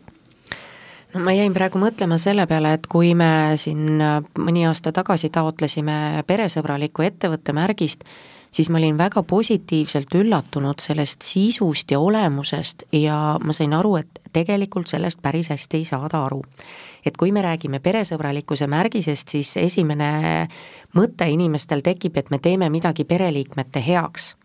No 1.14 1.24
ma 1.24 1.34
jäin 1.36 1.54
praegu 1.54 1.80
mõtlema 1.82 2.18
selle 2.22 2.46
peale, 2.48 2.76
et 2.78 2.88
kui 2.92 3.14
me 3.18 3.58
siin 3.60 4.02
äh, 4.02 4.20
mõni 4.40 4.66
aasta 4.68 4.94
tagasi 4.96 5.32
taotlesime 5.34 6.24
peresõbraliku 6.28 7.06
ettevõtte 7.06 7.56
märgist, 7.56 8.06
siis 8.52 8.70
ma 8.70 8.80
olin 8.80 8.98
väga 9.00 9.24
positiivselt 9.28 10.16
üllatunud 10.16 10.84
sellest 10.84 11.24
sisust 11.26 11.92
ja 11.92 12.00
olemusest 12.00 12.88
ja 12.96 13.38
ma 13.44 13.56
sain 13.56 13.74
aru, 13.76 13.96
et 14.02 14.22
tegelikult 14.34 14.92
sellest 14.92 15.22
päris 15.22 15.52
hästi 15.52 15.82
ei 15.82 15.86
saada 15.86 16.24
aru. 16.26 16.44
et 17.06 17.18
kui 17.18 17.32
me 17.32 17.42
räägime 17.42 17.80
peresõbralikkuse 17.80 18.68
märgisest, 18.70 19.30
siis 19.30 19.58
esimene 19.58 20.48
mõte 20.96 21.26
inimestel 21.28 21.82
tekib, 21.82 22.18
et 22.18 22.30
me 22.30 22.38
teeme 22.40 22.70
midagi 22.70 23.04
pereliikmete 23.04 23.82
heaks 23.88 24.36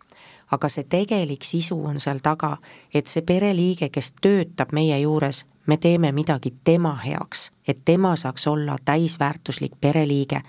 aga 0.51 0.69
see 0.69 0.83
tegelik 0.83 1.43
sisu 1.43 1.77
on 1.85 1.99
seal 1.99 2.19
taga, 2.23 2.57
et 2.93 3.07
see 3.07 3.21
pereliige, 3.21 3.89
kes 3.89 4.13
töötab 4.21 4.73
meie 4.73 4.99
juures, 4.99 5.45
me 5.67 5.77
teeme 5.77 6.11
midagi 6.11 6.53
tema 6.63 6.95
heaks, 7.03 7.51
et 7.67 7.83
tema 7.85 8.15
saaks 8.15 8.47
olla 8.47 8.77
täisväärtuslik 8.85 9.75
pereliige. 9.81 10.41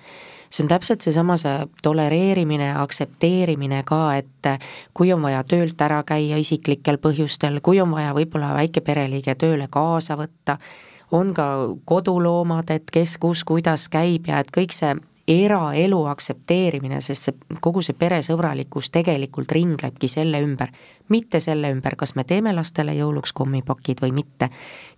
See 0.51 0.65
on 0.65 0.69
täpselt 0.69 1.05
seesama, 1.05 1.37
see 1.37 1.67
tolereerimine, 1.83 2.71
aktsepteerimine 2.81 3.83
ka, 3.85 4.15
et 4.17 4.49
kui 4.95 5.13
on 5.13 5.23
vaja 5.23 5.43
töölt 5.45 5.81
ära 5.85 6.01
käia 6.09 6.39
isiklikel 6.41 6.97
põhjustel, 7.03 7.61
kui 7.61 7.81
on 7.81 7.93
vaja 7.93 8.15
võib-olla 8.17 8.55
väike 8.57 8.81
pereliige 8.81 9.35
tööle 9.35 9.69
kaasa 9.71 10.17
võtta, 10.17 10.57
on 11.13 11.35
ka 11.35 11.49
koduloomad, 11.85 12.71
et 12.71 12.91
kes 12.91 13.19
kus 13.19 13.45
kuidas 13.45 13.89
käib 13.93 14.29
ja 14.29 14.41
et 14.41 14.53
kõik 14.55 14.73
see 14.73 14.95
eraelu 15.29 15.99
aktsepteerimine, 16.09 17.01
sest 17.05 17.29
see, 17.29 17.57
kogu 17.61 17.83
see 17.85 17.97
peresõbralikkus 17.99 18.88
tegelikult 18.95 19.53
ringlebki 19.53 20.09
selle 20.09 20.41
ümber, 20.45 20.73
mitte 21.12 21.41
selle 21.41 21.71
ümber, 21.73 21.97
kas 22.01 22.14
me 22.17 22.25
teeme 22.29 22.55
lastele 22.57 22.95
jõuluks 22.97 23.35
kommipakid 23.37 24.01
või 24.05 24.14
mitte. 24.17 24.49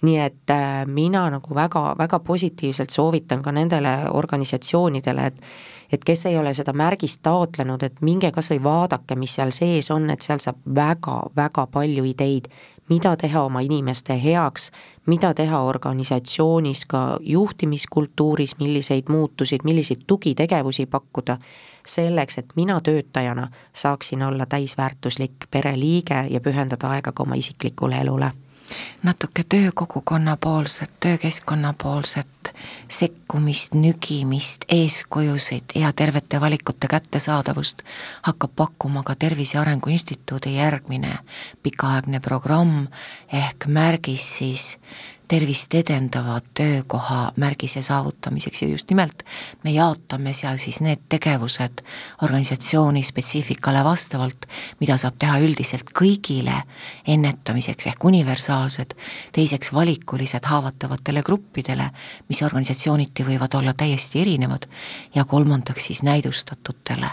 nii 0.03 0.17
et 0.19 0.51
äh, 0.55 0.87
mina 0.87 1.27
nagu 1.31 1.55
väga, 1.55 1.95
väga 1.99 2.19
positiivselt 2.19 2.91
soovitan 2.91 3.43
ka 3.43 3.53
nendele 3.53 3.97
organisatsioonidele, 4.11 5.27
et 5.27 5.45
et 5.93 6.05
kes 6.05 6.27
ei 6.27 6.39
ole 6.39 6.55
seda 6.55 6.73
märgist 6.73 7.19
taotlenud, 7.27 7.83
et 7.83 7.97
minge 8.01 8.31
kas 8.31 8.51
või 8.53 8.61
vaadake, 8.63 9.17
mis 9.19 9.35
seal 9.35 9.51
sees 9.51 9.91
on, 9.91 10.11
et 10.11 10.23
seal 10.23 10.39
saab 10.39 10.61
väga-väga 10.75 11.67
palju 11.67 12.05
ideid, 12.07 12.47
mida 12.91 13.17
teha 13.17 13.43
oma 13.47 13.63
inimeste 13.67 14.15
heaks, 14.23 14.71
mida 15.11 15.33
teha 15.35 15.63
organisatsioonis 15.67 16.85
ka 16.87 17.01
juhtimiskultuuris, 17.21 18.55
milliseid 18.59 19.11
muutusid, 19.11 19.65
milliseid 19.65 20.07
tugitegevusi 20.07 20.87
pakkuda, 20.87 21.39
selleks, 21.87 22.39
et 22.39 22.53
mina 22.57 22.81
töötajana 22.81 23.49
saaksin 23.73 24.23
olla 24.23 24.47
täisväärtuslik 24.47 25.51
pereliige 25.51 26.27
ja 26.31 26.41
pühendada 26.41 26.95
aega 26.95 27.13
ka 27.13 27.27
oma 27.27 27.41
isiklikule 27.41 27.99
elule 28.05 28.33
natuke 29.03 29.45
töökogukonna 29.49 30.37
poolset, 30.41 30.91
töökeskkonna 31.01 31.75
poolset 31.83 32.27
sekkumist, 32.89 33.75
nügimist, 33.75 34.65
eeskujusid 34.69 35.65
ja 35.75 35.93
tervete 35.93 36.41
valikute 36.41 36.89
kättesaadavust 36.89 37.83
hakkab 38.23 38.51
pakkuma 38.57 39.03
ka 39.03 39.15
Tervise 39.15 39.59
Arengu 39.59 39.91
Instituudi 39.91 40.57
järgmine 40.57 41.19
pikaaegne 41.63 42.21
programm 42.21 42.87
ehk 43.33 43.67
märgis 43.67 44.37
siis 44.39 44.79
tervist 45.31 45.75
edendava 45.79 46.41
töökoha 46.55 47.33
märgise 47.39 47.83
saavutamiseks 47.87 48.63
ja 48.63 48.69
just 48.69 48.91
nimelt 48.91 49.23
me 49.65 49.71
jaotame 49.71 50.33
seal 50.35 50.59
siis 50.59 50.81
need 50.83 51.05
tegevused 51.09 51.85
organisatsiooni 52.23 53.03
spetsiifikale 53.07 53.85
vastavalt, 53.87 54.49
mida 54.81 54.97
saab 54.99 55.21
teha 55.23 55.39
üldiselt 55.45 55.93
kõigile 55.95 56.57
ennetamiseks 57.07 57.87
ehk 57.93 58.05
universaalsed, 58.11 58.97
teiseks 59.37 59.71
valikulised 59.77 60.51
haavatavatele 60.51 61.23
gruppidele, 61.23 61.91
mis 62.29 62.43
organisatsiooniti 62.43 63.27
võivad 63.31 63.55
olla 63.61 63.75
täiesti 63.75 64.25
erinevad, 64.25 64.67
ja 65.15 65.25
kolmandaks 65.25 65.87
siis 65.93 66.03
näidustatutele. 66.03 67.11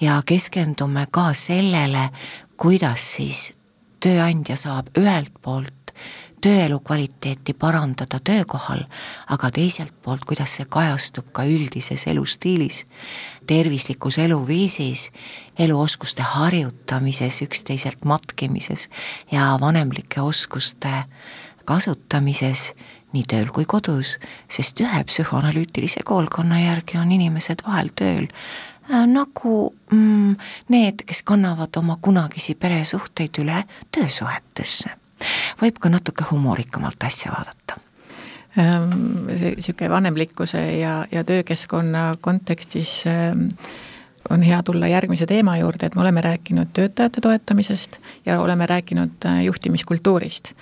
ja 0.00 0.22
keskendume 0.26 1.06
ka 1.10 1.32
sellele, 1.32 2.10
kuidas 2.56 3.14
siis 3.16 3.52
tööandja 4.00 4.56
saab 4.56 4.92
ühelt 4.98 5.32
poolt 5.42 5.72
tööelu 6.40 6.78
kvaliteeti 6.80 7.54
parandada 7.54 8.18
töökohal, 8.24 8.84
aga 9.32 9.50
teiselt 9.50 9.94
poolt, 10.02 10.24
kuidas 10.28 10.56
see 10.58 10.66
kajastub 10.70 11.30
ka 11.32 11.44
üldises 11.48 12.06
elustiilis, 12.10 12.84
tervislikus 13.46 14.18
eluviisis, 14.18 15.10
eluoskuste 15.58 16.22
harjutamises, 16.22 17.42
üksteiselt 17.46 18.04
matkimises 18.04 18.88
ja 19.32 19.56
vanemlike 19.60 20.20
oskuste 20.20 21.04
kasutamises 21.64 22.72
nii 23.14 23.24
tööl 23.30 23.48
kui 23.54 23.64
kodus, 23.64 24.16
sest 24.48 24.80
ühe 24.84 25.02
psühhoanalüütilise 25.08 26.04
koolkonna 26.04 26.60
järgi 26.60 26.98
on 27.00 27.12
inimesed 27.16 27.64
vahel 27.66 27.90
tööl 27.96 28.26
äh, 28.26 29.06
nagu 29.08 29.56
mm, 29.90 30.36
need, 30.68 31.06
kes 31.08 31.24
kannavad 31.26 31.80
oma 31.80 31.98
kunagisi 32.02 32.54
peresuhteid 32.54 33.42
üle 33.42 33.64
töösuhetesse 33.94 34.94
võib 35.62 35.80
ka 35.80 35.92
natuke 35.92 36.28
humoorikamalt 36.30 37.08
asja 37.08 37.32
vaadata 37.34 37.80
ehm, 38.56 39.26
niisugune 39.30 39.90
vanemlikkuse 39.90 40.62
ja, 40.80 40.96
ja 41.12 41.24
töökeskkonna 41.24 42.14
kontekstis 42.20 43.02
ehm, 43.10 43.48
on 44.30 44.42
hea 44.42 44.62
tulla 44.62 44.88
järgmise 44.88 45.26
teema 45.26 45.56
juurde, 45.56 45.86
et 45.86 45.94
me 45.94 46.00
oleme 46.00 46.20
rääkinud 46.20 46.72
töötajate 46.72 47.20
toetamisest 47.20 47.98
ja 48.26 48.40
oleme 48.40 48.66
rääkinud 48.66 49.26
äh, 49.26 49.44
juhtimiskultuurist. 49.44 50.52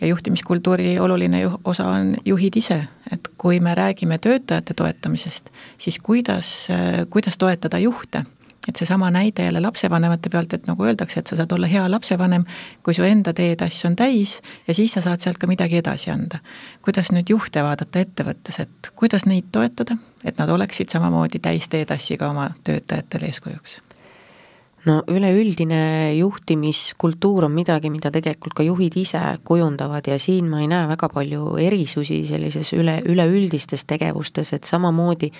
ja 0.00 0.06
juhtimiskultuuri 0.06 0.98
oluline 0.98 1.40
ju, 1.40 1.50
osa 1.64 1.86
on 1.86 2.14
juhid 2.24 2.56
ise, 2.56 2.84
et 3.12 3.28
kui 3.38 3.60
me 3.60 3.74
räägime 3.74 4.18
töötajate 4.18 4.74
toetamisest, 4.74 5.50
siis 5.78 5.98
kuidas, 5.98 6.68
äh, 6.70 7.06
kuidas 7.10 7.38
toetada 7.38 7.78
juhte 7.78 8.24
et 8.68 8.76
seesama 8.76 9.10
näide 9.10 9.44
jälle 9.44 9.60
lapsevanemate 9.60 10.30
pealt, 10.32 10.52
et 10.52 10.66
nagu 10.66 10.84
öeldakse, 10.84 11.20
et 11.20 11.26
sa 11.26 11.36
saad 11.36 11.52
olla 11.52 11.68
hea 11.68 11.84
lapsevanem, 11.90 12.44
kui 12.82 12.94
su 12.94 13.04
enda 13.04 13.32
teetassi 13.36 13.86
on 13.86 13.96
täis 13.96 14.40
ja 14.68 14.74
siis 14.74 14.92
sa 14.96 15.04
saad 15.04 15.20
sealt 15.20 15.38
ka 15.38 15.46
midagi 15.46 15.80
edasi 15.82 16.10
anda. 16.10 16.38
kuidas 16.82 17.12
nüüd 17.12 17.30
juhte 17.30 17.62
vaadata 17.62 18.00
ettevõttes, 18.00 18.60
et 18.60 18.92
kuidas 18.96 19.26
neid 19.26 19.52
toetada, 19.52 19.96
et 20.24 20.38
nad 20.38 20.48
oleksid 20.48 20.88
samamoodi 20.88 21.38
täis 21.38 21.68
teetassiga 21.68 22.30
oma 22.30 22.50
töötajatele 22.64 23.32
eeskujuks? 23.32 23.80
no 24.84 25.00
üleüldine 25.08 26.14
juhtimiskultuur 26.18 27.46
on 27.48 27.54
midagi, 27.56 27.90
mida 27.90 28.10
tegelikult 28.12 28.56
ka 28.56 28.66
juhid 28.66 28.96
ise 29.00 29.20
kujundavad 29.44 30.08
ja 30.08 30.18
siin 30.20 30.50
ma 30.52 30.60
ei 30.60 30.68
näe 30.70 30.88
väga 30.90 31.08
palju 31.12 31.56
erisusi 31.60 32.20
sellises 32.28 32.72
üle, 32.76 32.98
üleüldistes 33.08 33.86
tegevustes, 33.88 34.52
et 34.52 34.68
samamoodi 34.68 35.32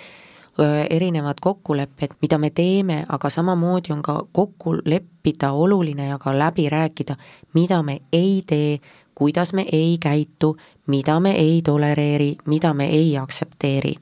erinevad 0.90 1.40
kokkulepped, 1.40 2.16
mida 2.22 2.38
me 2.38 2.50
teeme, 2.50 3.04
aga 3.08 3.30
samamoodi 3.30 3.92
on 3.92 4.02
ka 4.02 4.26
kokku 4.32 4.76
leppida 4.84 5.52
oluline 5.52 6.06
ja 6.08 6.18
ka 6.18 6.38
läbi 6.38 6.68
rääkida, 6.70 7.16
mida 7.54 7.82
me 7.82 8.00
ei 8.12 8.42
tee, 8.46 8.78
kuidas 9.14 9.52
me 9.52 9.66
ei 9.72 9.98
käitu, 10.00 10.56
mida 10.86 11.20
me 11.20 11.30
ei 11.30 11.62
tolereeri, 11.64 12.36
mida 12.46 12.74
me 12.74 12.86
ei 12.86 13.18
aktsepteeri 13.18 13.94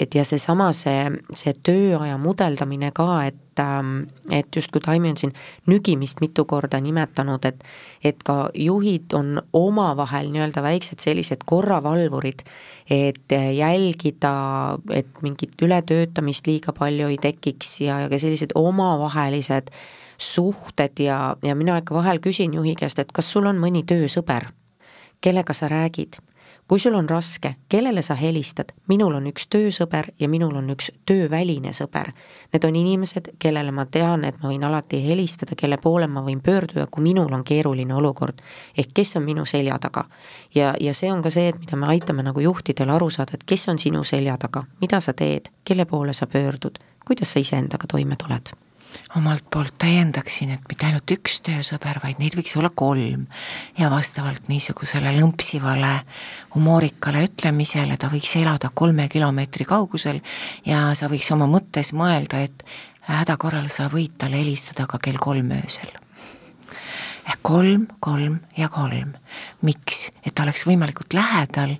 et 0.00 0.14
ja 0.14 0.24
seesama, 0.26 0.72
see, 0.74 1.06
see 1.36 1.54
tööaja 1.66 2.16
mudeldamine 2.18 2.90
ka, 2.94 3.06
et 3.28 3.62
ähm, 3.62 4.06
et 4.32 4.56
justkui 4.56 4.82
Taimi 4.82 5.12
on 5.12 5.18
siin 5.20 5.32
nügimist 5.70 6.20
mitu 6.20 6.44
korda 6.50 6.80
nimetanud, 6.82 7.44
et 7.46 7.62
et 8.04 8.22
ka 8.26 8.50
juhid 8.58 9.14
on 9.14 9.38
omavahel 9.52 10.32
nii-öelda 10.34 10.64
väiksed 10.64 11.04
sellised 11.04 11.46
korravalvurid, 11.46 12.42
et 12.90 13.36
jälgida, 13.56 14.34
et 14.90 15.22
mingit 15.22 15.62
ületöötamist 15.62 16.46
liiga 16.50 16.74
palju 16.74 17.08
ei 17.14 17.20
tekiks 17.22 17.80
ja, 17.86 18.00
ja 18.04 18.10
ka 18.10 18.18
sellised 18.18 18.56
omavahelised 18.58 19.70
suhted 20.18 21.00
ja, 21.00 21.36
ja 21.42 21.54
mina 21.54 21.78
ikka 21.78 21.94
vahel 21.94 22.20
küsin 22.22 22.54
juhi 22.54 22.74
käest, 22.78 22.98
et 22.98 23.12
kas 23.12 23.30
sul 23.30 23.46
on 23.46 23.58
mõni 23.62 23.86
töösõber, 23.86 24.50
kellega 25.22 25.54
sa 25.54 25.70
räägid 25.70 26.18
kui 26.68 26.78
sul 26.78 26.94
on 26.94 27.08
raske, 27.08 27.54
kellele 27.68 28.02
sa 28.02 28.14
helistad, 28.14 28.72
minul 28.88 29.14
on 29.14 29.26
üks 29.28 29.46
töösõber 29.52 30.08
ja 30.20 30.28
minul 30.32 30.56
on 30.56 30.70
üks 30.72 30.90
tööväline 31.06 31.74
sõber. 31.76 32.12
Need 32.52 32.64
on 32.64 32.78
inimesed, 32.80 33.30
kellele 33.38 33.72
ma 33.72 33.84
tean, 33.84 34.24
et 34.24 34.40
ma 34.42 34.48
võin 34.48 34.64
alati 34.64 35.02
helistada, 35.04 35.56
kelle 35.60 35.76
poole 35.76 36.08
ma 36.08 36.24
võin 36.24 36.40
pöörduda, 36.40 36.86
kui 36.90 37.04
minul 37.04 37.32
on 37.32 37.44
keeruline 37.44 37.94
olukord. 37.94 38.40
ehk 38.76 38.94
kes 38.94 39.16
on 39.16 39.24
minu 39.24 39.44
selja 39.44 39.78
taga. 39.78 40.04
ja, 40.54 40.74
ja 40.80 40.94
see 40.94 41.12
on 41.12 41.22
ka 41.22 41.30
see, 41.30 41.48
et 41.48 41.60
mida 41.60 41.76
me 41.76 41.86
aitame 41.86 42.22
nagu 42.22 42.40
juhtidel 42.40 42.90
aru 42.90 43.10
saada, 43.10 43.34
et 43.34 43.44
kes 43.44 43.68
on 43.68 43.78
sinu 43.78 44.04
selja 44.04 44.36
taga, 44.38 44.64
mida 44.80 45.00
sa 45.00 45.12
teed, 45.12 45.50
kelle 45.64 45.84
poole 45.84 46.12
sa 46.12 46.26
pöördud, 46.26 46.78
kuidas 47.04 47.32
sa 47.32 47.40
iseendaga 47.40 47.86
toime 47.86 48.16
tuled 48.16 48.63
omalt 49.16 49.44
poolt 49.50 49.74
täiendaksin, 49.78 50.52
et 50.54 50.68
mitte 50.68 50.86
ainult 50.88 51.14
üks 51.16 51.40
töösõber, 51.46 52.00
vaid 52.02 52.20
neid 52.22 52.36
võiks 52.38 52.56
olla 52.58 52.70
kolm. 52.70 53.26
ja 53.78 53.90
vastavalt 53.90 54.48
niisugusele 54.48 55.14
lõmpsivale 55.18 55.94
humoorikale 56.54 57.24
ütlemisele 57.28 57.96
ta 57.96 58.08
võiks 58.12 58.36
elada 58.40 58.70
kolme 58.74 59.08
kilomeetri 59.08 59.64
kaugusel 59.64 60.20
ja 60.64 60.94
sa 60.94 61.08
võiks 61.08 61.32
oma 61.32 61.46
mõttes 61.50 61.92
mõelda, 61.92 62.44
et 62.44 62.64
häda 63.08 63.36
korral 63.36 63.68
sa 63.68 63.90
võid 63.92 64.16
talle 64.18 64.40
helistada 64.40 64.86
ka 64.86 64.98
kell 64.98 65.20
kolm 65.20 65.52
öösel 65.58 65.92
kolm, 67.42 67.86
kolm 68.00 68.40
ja 68.56 68.68
kolm. 68.68 69.14
miks? 69.62 70.10
et 70.24 70.34
ta 70.34 70.44
oleks 70.44 70.66
võimalikult 70.68 71.12
lähedal 71.16 71.76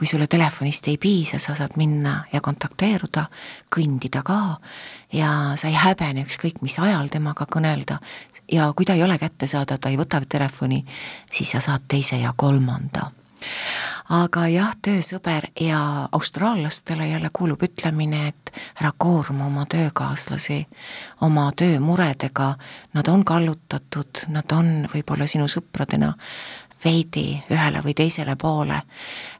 kui 0.00 0.08
sulle 0.08 0.26
telefonist 0.26 0.86
ei 0.88 0.96
piisa, 0.96 1.36
sa 1.38 1.52
saad 1.54 1.74
minna 1.76 2.22
ja 2.32 2.40
kontakteeruda, 2.40 3.26
kõndida 3.76 4.22
ka. 4.24 4.56
Ja 5.12 5.28
sa 5.60 5.68
ei 5.68 5.76
häbene 5.76 6.24
ükskõik 6.24 6.62
mis 6.64 6.78
ajal 6.80 7.10
temaga 7.12 7.44
kõnelda. 7.44 7.98
Ja 8.48 8.70
kui 8.72 8.88
ta 8.88 8.96
ei 8.96 9.04
ole 9.04 9.18
kättesaadav, 9.20 9.76
ta 9.76 9.92
ei 9.92 9.98
võta 10.00 10.22
telefoni, 10.24 10.80
siis 11.28 11.52
sa 11.52 11.60
saad 11.60 11.84
teise 11.88 12.16
ja 12.16 12.32
kolmanda. 12.32 13.10
Aga 14.08 14.46
jah, 14.48 14.72
töösõber 14.82 15.50
ja 15.60 16.08
austraallastele 16.12 17.10
jälle 17.10 17.28
kuulub 17.32 17.60
ütlemine, 17.68 18.32
et 18.32 18.50
ära 18.80 18.94
koorma 18.96 19.46
oma 19.52 19.66
töökaaslasi 19.68 20.62
oma 21.28 21.50
töömuredega, 21.52 22.54
nad 22.96 23.12
on 23.12 23.24
kallutatud, 23.24 24.24
nad 24.32 24.56
on 24.56 24.88
võib-olla 24.94 25.28
sinu 25.28 25.48
sõpradena 25.48 26.14
veidi 26.84 27.42
ühele 27.50 27.82
või 27.84 27.94
teisele 27.94 28.36
poole 28.36 28.80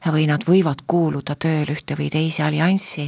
või 0.05 0.27
nad 0.29 0.43
võivad 0.47 0.83
kuuluda 0.87 1.35
tööl 1.35 1.71
ühte 1.73 1.97
või 1.97 2.09
teise 2.13 2.43
allianssi, 2.43 3.07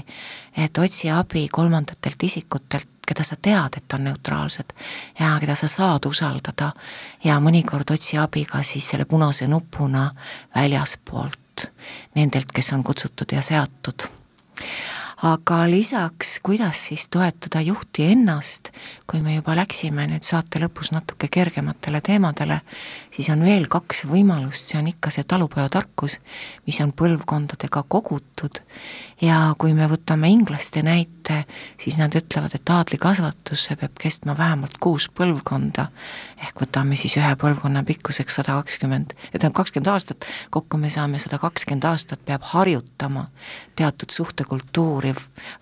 et 0.57 0.77
otsi 0.77 1.11
abi 1.11 1.47
kolmandatelt 1.51 2.23
isikutelt, 2.23 2.89
keda 3.07 3.23
sa 3.23 3.36
tead, 3.36 3.77
et 3.77 3.93
on 3.93 4.03
neutraalsed 4.07 4.73
ja 5.19 5.36
keda 5.39 5.55
sa 5.59 5.67
saad 5.67 6.05
usaldada. 6.07 6.71
Ja 7.23 7.39
mõnikord 7.43 7.91
otsi 7.93 8.17
abi 8.17 8.45
ka 8.45 8.63
siis 8.63 8.89
selle 8.89 9.05
punase 9.05 9.47
nupuna 9.47 10.09
väljaspoolt, 10.55 11.69
nendelt, 12.15 12.51
kes 12.53 12.73
on 12.73 12.84
kutsutud 12.84 13.36
ja 13.36 13.41
seatud 13.41 14.07
aga 15.24 15.61
lisaks, 15.71 16.39
kuidas 16.43 16.88
siis 16.88 17.07
toetada 17.07 17.61
juhti 17.63 18.03
ennast, 18.11 18.74
kui 19.07 19.21
me 19.24 19.38
juba 19.38 19.55
läksime 19.55 20.03
nüüd 20.11 20.26
saate 20.28 20.59
lõpus 20.59 20.91
natuke 20.91 21.30
kergematele 21.32 22.01
teemadele, 22.03 22.59
siis 23.15 23.30
on 23.32 23.45
veel 23.47 23.69
kaks 23.71 24.03
võimalust, 24.09 24.74
see 24.74 24.82
on 24.82 24.89
ikka 24.91 25.13
see 25.15 25.24
talupojatarkus, 25.24 26.17
mis 26.67 26.82
on 26.84 26.91
põlvkondadega 26.91 27.86
kogutud 27.88 28.59
ja 29.24 29.38
kui 29.59 29.74
me 29.76 29.88
võtame 29.88 30.28
inglaste 30.34 30.82
näite, 30.84 31.43
siis 31.80 31.95
nad 31.99 32.13
ütlevad, 32.17 32.55
et 32.57 32.69
aadlikasvatus, 32.69 33.67
see 33.69 33.78
peab 33.80 33.95
kestma 34.01 34.36
vähemalt 34.38 34.76
kuus 34.84 35.07
põlvkonda, 35.15 35.88
ehk 36.43 36.63
võtame 36.65 36.97
siis 36.99 37.15
ühe 37.21 37.32
põlvkonna 37.39 37.86
pikkuseks 37.88 38.39
sada 38.41 38.57
kakskümmend, 38.59 39.13
tähendab 39.32 39.55
kakskümmend 39.61 39.91
aastat, 39.93 40.28
kokku 40.53 40.80
me 40.82 40.91
saame 40.93 41.21
sada 41.24 41.39
kakskümmend 41.41 41.88
aastat, 41.88 42.24
peab 42.26 42.43
harjutama 42.51 43.28
teatud 43.80 44.11
suhtekultuuri, 44.11 45.13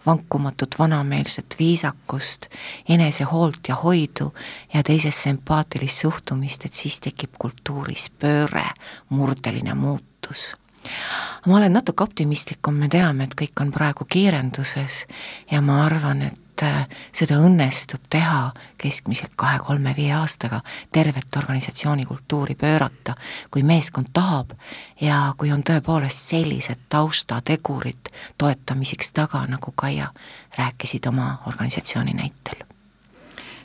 vankumatut 0.05 0.79
vanameelset 0.79 1.55
viisakust, 1.59 2.49
enesehoolt 2.89 3.69
ja 3.69 3.77
hoidu 3.83 4.31
ja 4.73 4.83
teisesse 4.83 5.29
empaatilist 5.35 6.07
suhtumist, 6.07 6.65
et 6.65 6.73
siis 6.73 6.99
tekib 7.03 7.37
kultuuris 7.39 8.09
pööre, 8.19 8.65
murdeline 9.09 9.77
muutus 9.77 10.51
ma 11.45 11.57
olen 11.57 11.73
natuke 11.73 12.03
optimistlikum, 12.03 12.73
me 12.73 12.89
teame, 12.89 13.25
et 13.25 13.35
kõik 13.37 13.61
on 13.61 13.71
praegu 13.73 14.05
kiirenduses 14.09 15.05
ja 15.51 15.61
ma 15.61 15.81
arvan, 15.85 16.21
et 16.27 16.63
äh, 16.65 16.87
seda 17.15 17.39
õnnestub 17.41 18.05
teha 18.09 18.51
keskmiselt 18.81 19.35
kahe-kolme-viie 19.39 20.13
aastaga, 20.17 20.61
tervet 20.93 21.37
organisatsiooni 21.37 22.05
kultuuri 22.09 22.55
pöörata, 22.55 23.15
kui 23.51 23.63
meeskond 23.63 24.11
tahab 24.13 24.53
ja 25.01 25.33
kui 25.37 25.51
on 25.51 25.63
tõepoolest 25.67 26.33
sellised 26.33 26.87
taustategurid 26.89 28.11
toetamiseks 28.37 29.13
taga, 29.13 29.45
nagu 29.49 29.73
Kaia 29.75 30.11
rääkisid 30.57 31.07
oma 31.09 31.37
organisatsiooni 31.47 32.13
näitel. 32.13 32.67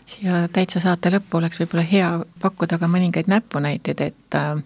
Siia 0.07 0.47
täitsa 0.55 0.79
saate 0.81 1.11
lõppu 1.11 1.41
oleks 1.41 1.59
võib-olla 1.59 1.83
hea 1.83 2.11
pakkuda 2.39 2.79
ka 2.79 2.87
mõningaid 2.87 3.27
näpunäiteid, 3.27 4.01
et 4.01 4.37
äh, 4.39 4.63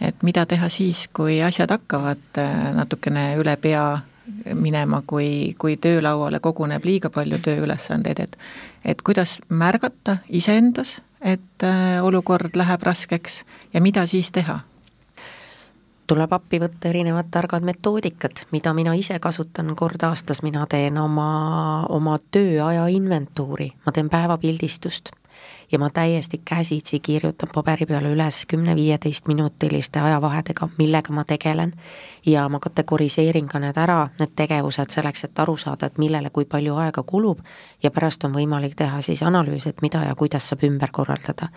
et 0.00 0.22
mida 0.22 0.46
teha 0.46 0.68
siis, 0.68 1.08
kui 1.12 1.42
asjad 1.42 1.70
hakkavad 1.70 2.38
äh, 2.38 2.70
natukene 2.74 3.32
üle 3.40 3.56
pea 3.56 3.98
minema, 4.54 5.02
kui, 5.06 5.54
kui 5.58 5.76
töölauale 5.80 6.40
koguneb 6.40 6.84
liiga 6.84 7.10
palju 7.10 7.38
tööülesandeid, 7.44 8.20
et 8.20 8.38
et 8.84 9.02
kuidas 9.02 9.38
märgata 9.48 10.18
iseendas, 10.28 11.00
et 11.20 11.64
äh, 11.64 11.98
olukord 12.04 12.56
läheb 12.56 12.82
raskeks 12.82 13.44
ja 13.74 13.80
mida 13.80 14.06
siis 14.06 14.32
teha? 14.32 14.60
tuleb 16.08 16.32
appi 16.32 16.56
võtta 16.56 16.88
erinevad 16.88 17.26
targad 17.28 17.66
metoodikad, 17.68 18.46
mida 18.48 18.72
mina 18.72 18.94
ise 18.96 19.18
kasutan 19.20 19.74
kord 19.76 20.00
aastas, 20.08 20.40
mina 20.40 20.62
teen 20.64 20.96
oma, 20.96 21.84
oma 21.92 22.14
tööaja 22.32 22.86
inventuuri, 22.88 23.68
ma 23.84 23.92
teen 23.92 24.08
päevapildistust 24.08 25.12
ja 25.72 25.78
ma 25.78 25.90
täiesti 25.90 26.40
käsitsi 26.44 27.00
kirjutan 27.00 27.48
paberi 27.54 27.86
peale 27.86 28.08
üles 28.12 28.46
kümne-viieteist 28.48 29.28
minutiliste 29.28 30.00
ajavahedega, 30.00 30.68
millega 30.78 31.12
ma 31.12 31.24
tegelen 31.24 31.74
ja 32.26 32.48
ma 32.48 32.60
kategoriseerin 32.60 33.48
ka 33.48 33.60
need 33.60 33.76
ära, 33.76 34.08
need 34.18 34.32
tegevused 34.36 34.90
selleks, 34.90 35.24
et 35.24 35.38
aru 35.38 35.56
saada, 35.60 35.86
et 35.86 35.98
millele 35.98 36.30
kui 36.30 36.44
palju 36.48 36.76
aega 36.80 37.02
kulub 37.02 37.42
ja 37.82 37.90
pärast 37.90 38.24
on 38.24 38.32
võimalik 38.32 38.76
teha 38.78 39.00
siis 39.04 39.22
analüüs, 39.22 39.66
et 39.68 39.82
mida 39.84 40.02
ja 40.06 40.14
kuidas 40.14 40.48
saab 40.48 40.64
ümber 40.64 40.90
korraldada. 40.92 41.48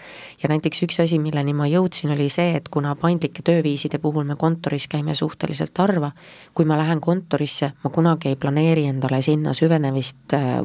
ja 0.43 0.49
näiteks 0.49 0.83
üks 0.83 0.99
asi, 1.03 1.19
milleni 1.19 1.53
ma 1.53 1.67
jõudsin, 1.67 2.11
oli 2.11 2.29
see, 2.29 2.55
et 2.55 2.69
kuna 2.69 2.95
paindlike 2.95 3.41
tööviiside 3.47 3.99
puhul 3.99 4.27
me 4.27 4.35
kontoris 4.35 4.87
käime 4.87 5.15
suhteliselt 5.15 5.77
harva, 5.77 6.11
kui 6.53 6.65
ma 6.65 6.77
lähen 6.77 7.01
kontorisse, 7.01 7.71
ma 7.83 7.89
kunagi 7.89 8.29
ei 8.29 8.35
planeeri 8.35 8.85
endale 8.91 9.21
sinna 9.21 9.53
süvenemist 9.53 10.33
äh, 10.33 10.59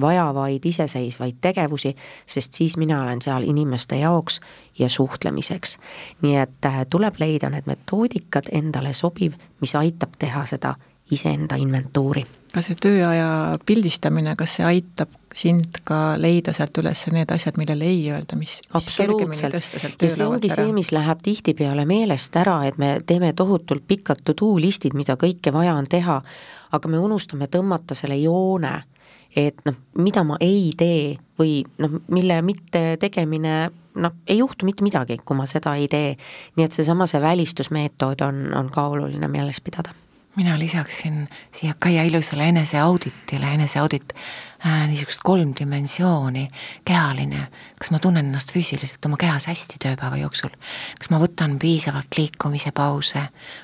vajavaid 0.00 0.66
iseseisvaid 0.66 1.40
tegevusi, 1.40 1.94
sest 2.26 2.59
siis 2.60 2.76
mina 2.76 3.02
olen 3.02 3.22
seal 3.24 3.42
inimeste 3.48 3.96
jaoks 3.96 4.40
ja 4.78 4.88
suhtlemiseks. 4.88 5.78
nii 6.22 6.36
et 6.36 6.66
äh, 6.66 6.82
tuleb 6.90 7.16
leida 7.18 7.48
need 7.50 7.64
metoodikad 7.66 8.52
endale 8.52 8.92
sobiv, 8.92 9.38
mis 9.60 9.74
aitab 9.74 10.18
teha 10.18 10.44
seda 10.46 10.74
iseenda 11.10 11.56
inventuuri. 11.56 12.26
kas 12.52 12.68
see 12.68 12.76
tööaja 12.82 13.30
pildistamine, 13.66 14.36
kas 14.36 14.58
see 14.58 14.66
aitab 14.66 15.16
sind 15.34 15.80
ka 15.88 16.18
leida 16.20 16.52
sealt 16.52 16.76
üles 16.82 17.06
need 17.14 17.32
asjad, 17.32 17.56
millele 17.56 17.88
ei 17.88 18.04
öelda, 18.12 18.36
mis 18.36 18.58
absoluutselt, 18.74 19.56
ja 20.02 20.10
see 20.10 20.26
ongi 20.26 20.52
see, 20.52 20.68
mis 20.76 20.92
läheb 20.92 21.24
tihtipeale 21.24 21.88
meelest 21.88 22.36
ära, 22.36 22.60
et 22.68 22.76
me 22.82 22.98
teeme 23.06 23.32
tohutult 23.32 23.88
pikad 23.88 24.20
to-do 24.24 24.52
listid, 24.60 24.98
mida 24.98 25.16
kõike 25.16 25.54
vaja 25.54 25.78
on 25.80 25.88
teha, 25.88 26.20
aga 26.76 26.92
me 26.92 27.00
unustame 27.00 27.48
tõmmata 27.48 27.96
selle 27.96 28.20
joone 28.20 28.82
et 29.36 29.56
noh, 29.64 29.76
mida 29.98 30.24
ma 30.26 30.36
ei 30.40 30.72
tee 30.78 31.16
või 31.38 31.60
noh, 31.78 32.00
mille 32.08 32.40
mitte 32.42 32.96
tegemine 33.00 33.70
noh, 34.00 34.14
ei 34.26 34.38
juhtu 34.38 34.66
mitte 34.66 34.84
midagi, 34.86 35.18
kui 35.24 35.36
ma 35.36 35.46
seda 35.50 35.74
ei 35.78 35.88
tee. 35.88 36.16
nii 36.56 36.66
et 36.66 36.76
seesama, 36.76 37.06
see 37.10 37.20
välistusmeetod 37.22 38.22
on, 38.26 38.46
on 38.54 38.70
ka 38.70 38.86
oluline 38.94 39.28
meeles 39.28 39.60
pidada 39.60 39.94
mina 40.36 40.58
lisaksin 40.58 41.28
siia 41.52 41.74
Kaia 41.78 42.02
ilusale 42.06 42.48
eneseauditile, 42.48 43.54
eneseaudit 43.54 44.14
niisugust 44.64 45.22
kolm 45.24 45.52
dimensiooni, 45.58 46.50
kehaline, 46.84 47.46
kas 47.78 47.90
ma 47.90 47.98
tunnen 47.98 48.26
ennast 48.26 48.52
füüsiliselt 48.52 49.04
oma 49.08 49.16
kehas 49.20 49.46
hästi 49.48 49.80
tööpäeva 49.80 50.18
jooksul, 50.20 50.52
kas 50.98 51.10
ma 51.12 51.20
võtan 51.22 51.56
piisavalt 51.60 52.18
liikumise 52.18 52.72
pause, 52.76 53.22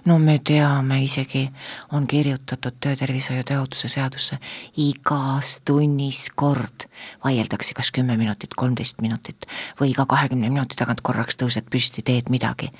no 0.08 0.18
me 0.22 0.38
teame 0.38 1.02
isegi, 1.04 1.44
on 1.92 2.06
kirjutatud 2.08 2.80
töötervishoiu 2.80 3.44
tööohutuse 3.44 3.90
seadusse, 3.92 4.40
igas 4.80 5.60
tunnis 5.68 6.26
kord 6.34 6.88
vaieldakse 7.24 7.76
kas 7.76 7.92
kümme 7.92 8.16
minutit, 8.16 8.54
kolmteist 8.56 9.04
minutit 9.04 9.48
või 9.80 9.92
iga 9.92 10.06
kahekümne 10.08 10.50
minuti 10.50 10.78
tagant 10.80 11.04
korraks 11.04 11.36
tõused 11.36 11.68
püsti, 11.70 12.02
teed 12.02 12.32
midagi. 12.32 12.70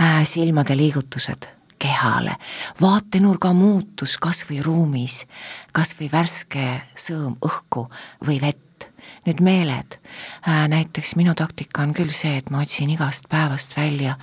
Äh,. 0.00 0.24
silmade 0.26 0.74
liigutused 0.76 1.46
kehale, 1.84 2.36
vaatenurga 2.80 3.52
muutus 3.52 4.16
kas 4.22 4.44
või 4.48 4.62
ruumis, 4.64 5.24
kas 5.76 5.92
või 5.98 6.08
värske 6.12 6.66
sõõm 6.96 7.36
õhku 7.44 7.88
või 8.26 8.40
vett. 8.40 8.60
nüüd 9.24 9.40
meeled, 9.40 9.96
äh, 10.48 10.64
näiteks 10.68 11.14
minu 11.16 11.34
taktika 11.34 11.82
on 11.82 11.94
küll 11.96 12.12
see, 12.12 12.36
et 12.36 12.50
ma 12.50 12.60
otsin 12.60 12.90
igast 12.92 13.28
päevast 13.28 13.76
välja 13.76 14.16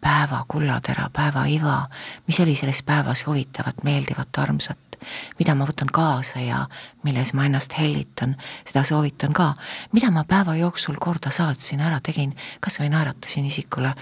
päeva 0.00 0.44
kullatera, 0.48 1.10
päeva 1.12 1.44
iva, 1.46 1.88
mis 2.26 2.40
oli 2.40 2.54
selles 2.58 2.82
päevas 2.82 3.24
huvitavat, 3.26 3.82
meeldivat, 3.82 4.38
armsat, 4.38 4.98
mida 5.38 5.54
ma 5.54 5.66
võtan 5.66 5.90
kaasa 5.92 6.42
ja 6.42 6.64
milles 7.02 7.32
ma 7.34 7.46
ennast 7.46 7.74
hellitan, 7.78 8.36
seda 8.66 8.82
soovitan 8.82 9.32
ka. 9.32 9.54
mida 9.92 10.10
ma 10.10 10.24
päeva 10.24 10.54
jooksul 10.56 10.98
korda 11.00 11.30
saatsin, 11.30 11.80
ära 11.80 12.00
tegin, 12.00 12.34
kas 12.60 12.80
või 12.80 12.90
naeratasin 12.94 13.46
isikule 13.46 13.94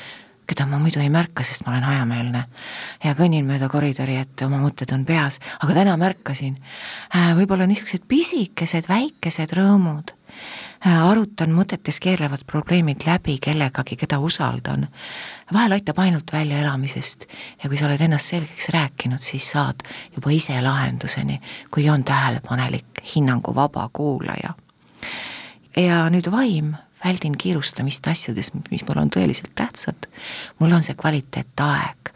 keda 0.47 0.67
ma 0.67 0.79
muidu 0.79 1.01
ei 1.03 1.11
märka, 1.11 1.45
sest 1.45 1.67
ma 1.67 1.75
olen 1.75 1.87
hajameelne. 1.87 2.45
ja 3.05 3.15
kõnnin 3.19 3.47
mööda 3.47 3.69
koridori, 3.69 4.17
et 4.21 4.43
oma 4.47 4.61
mõtted 4.63 4.93
on 4.95 5.05
peas, 5.05 5.41
aga 5.63 5.75
täna 5.81 5.97
märkasin. 6.01 6.57
Äh, 7.15 7.33
võib-olla 7.39 7.67
niisugused 7.67 8.07
pisikesed, 8.09 8.89
väikesed 8.89 9.53
rõõmud. 9.59 10.15
Äh, 10.87 11.03
arutan 11.11 11.55
mõtetes 11.57 11.99
keerlevad 12.03 12.45
probleemid 12.47 13.07
läbi 13.07 13.39
kellegagi, 13.43 13.97
keda 13.97 14.19
usaldan. 14.19 14.89
vahel 15.53 15.73
aitab 15.73 15.99
ainult 15.99 16.33
väljaelamisest 16.33 17.27
ja 17.63 17.69
kui 17.69 17.79
sa 17.79 17.87
oled 17.87 18.01
ennast 18.01 18.35
selgeks 18.35 18.69
rääkinud, 18.75 19.19
siis 19.19 19.51
saad 19.51 19.83
juba 20.15 20.31
ise 20.31 20.63
lahenduseni, 20.63 21.41
kui 21.71 21.91
on 21.91 22.05
tähelepanelik, 22.05 23.03
hinnanguvaba 23.15 23.89
kuulaja. 23.93 24.55
ja 25.77 26.09
nüüd 26.11 26.31
vaim 26.31 26.75
väldin 27.05 27.39
kiirustamist 27.39 28.07
asjades, 28.07 28.53
mis 28.71 28.85
mulle 28.89 29.01
on 29.01 29.11
tõeliselt 29.11 29.53
tähtsad. 29.55 30.09
mul 30.59 30.73
on 30.73 30.83
see 30.83 30.95
kvaliteetaeg, 30.95 32.13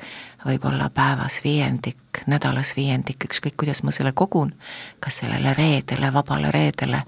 võib-olla 0.47 0.91
päevas 0.95 1.41
viiendik, 1.45 2.25
nädalas 2.27 2.73
viiendik, 2.77 3.25
ükskõik 3.25 3.57
kuidas 3.57 3.83
ma 3.83 3.91
selle 3.91 4.13
kogun, 4.13 4.55
kas 5.01 5.21
sellele 5.23 5.55
reedele, 5.55 6.13
vabale 6.13 6.51
reedele 6.51 7.03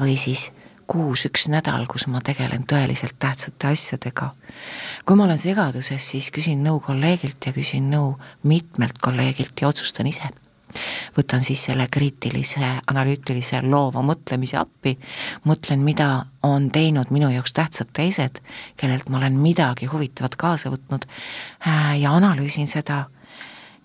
või 0.00 0.16
siis 0.16 0.50
kuus 0.90 1.24
üks 1.28 1.46
nädal, 1.48 1.86
kus 1.86 2.08
ma 2.10 2.20
tegelen 2.24 2.64
tõeliselt 2.66 3.14
tähtsate 3.18 3.70
asjadega. 3.70 4.34
kui 5.06 5.16
ma 5.16 5.24
olen 5.24 5.38
segaduses, 5.38 6.10
siis 6.10 6.30
küsin 6.30 6.64
nõu 6.64 6.80
kolleegilt 6.80 7.46
ja 7.46 7.52
küsin 7.52 7.90
nõu 7.90 8.16
mitmelt 8.42 8.98
kolleegilt 8.98 9.60
ja 9.60 9.68
otsustan 9.68 10.06
ise 10.06 10.30
võtan 11.16 11.44
siis 11.44 11.64
selle 11.68 11.86
kriitilise, 11.92 12.72
analüütilise, 12.90 13.62
loova 13.62 14.02
mõtlemise 14.06 14.58
appi, 14.60 14.96
mõtlen, 15.44 15.84
mida 15.84 16.10
on 16.46 16.70
teinud 16.70 17.10
minu 17.10 17.30
jaoks 17.32 17.54
tähtsad 17.56 17.92
teised, 17.96 18.40
kellelt 18.76 19.08
ma 19.08 19.20
olen 19.20 19.38
midagi 19.40 19.90
huvitavat 19.90 20.36
kaasa 20.40 20.72
võtnud 20.72 21.06
äh, 21.06 21.96
ja 22.00 22.14
analüüsin 22.16 22.68
seda. 22.70 23.04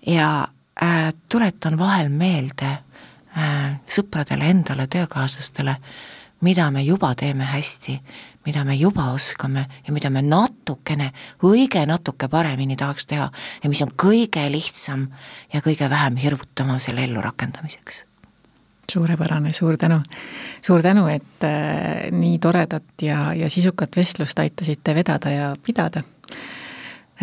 Ja 0.06 0.48
äh, 0.84 1.14
tuletan 1.30 1.80
vahel 1.80 2.10
meelde 2.10 2.72
äh, 2.72 3.80
sõpradele, 3.88 4.52
endale, 4.54 4.88
töökaaslastele, 4.88 5.78
mida 6.46 6.70
me 6.72 6.84
juba 6.84 7.16
teeme 7.16 7.48
hästi, 7.50 8.00
mida 8.46 8.64
me 8.64 8.76
juba 8.78 9.10
oskame 9.14 9.66
ja 9.88 9.94
mida 9.94 10.10
me 10.10 10.22
natukene, 10.26 11.12
õige 11.44 11.86
natuke 11.86 12.30
paremini 12.32 12.78
tahaks 12.80 13.10
teha 13.10 13.30
ja 13.64 13.70
mis 13.70 13.82
on 13.86 13.94
kõige 13.98 14.46
lihtsam 14.52 15.08
ja 15.54 15.62
kõige 15.66 15.90
vähem 15.90 16.20
hirmutavam 16.22 16.80
selle 16.80 17.08
ellurakendamiseks 17.10 18.06
suurepärane, 18.92 19.54
suur 19.54 19.78
tänu. 19.78 20.02
suur 20.62 20.82
tänu, 20.82 21.08
et 21.08 21.44
äh, 21.44 22.12
nii 22.12 22.40
toredat 22.40 23.02
ja, 23.02 23.34
ja 23.34 23.50
sisukat 23.50 23.96
vestlust 23.98 24.40
aitasite 24.40 24.96
vedada 24.96 25.30
ja 25.30 25.56
pidada. 25.66 26.04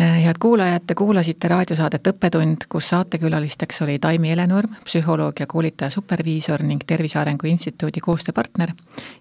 Äh, 0.01 0.23
head 0.23 0.35
kuulajad, 0.39 0.81
te 0.87 0.95
kuulasite 0.95 1.47
raadiosaadet 1.47 2.07
Õppetund, 2.07 2.65
kus 2.69 2.87
saatekülalisteks 2.89 3.81
oli 3.85 3.99
Taimi 4.01 4.29
Helenurm, 4.29 4.71
psühholoog 4.83 5.39
ja 5.39 5.45
koolitaja 5.47 5.89
superviisor 5.93 6.63
ning 6.65 6.81
Tervise 6.87 7.19
Arengu 7.19 7.47
Instituudi 7.47 8.01
koostööpartner 8.01 8.73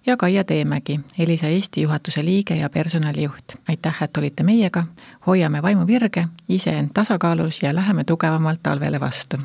ja 0.07 0.17
Kaia 0.17 0.45
Teemägi, 0.45 1.01
Elisa 1.19 1.47
Eesti 1.47 1.83
juhatuse 1.83 2.25
liige 2.25 2.57
ja 2.57 2.71
personalijuht. 2.71 3.53
aitäh, 3.69 4.03
et 4.03 4.17
olite 4.17 4.43
meiega, 4.43 4.85
hoiame 5.27 5.63
vaimu 5.63 5.87
virge, 5.87 6.27
iseend 6.49 6.91
tasakaalus 6.95 7.63
ja 7.63 7.75
läheme 7.75 8.05
tugevamalt 8.05 8.61
talvele 8.63 9.01
vastu. 9.01 9.37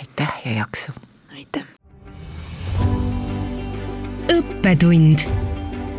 aitäh 0.00 0.40
ja 0.44 0.52
jaksu! 0.52 0.92
aitäh! 1.36 1.64
õppetund. 4.38 5.18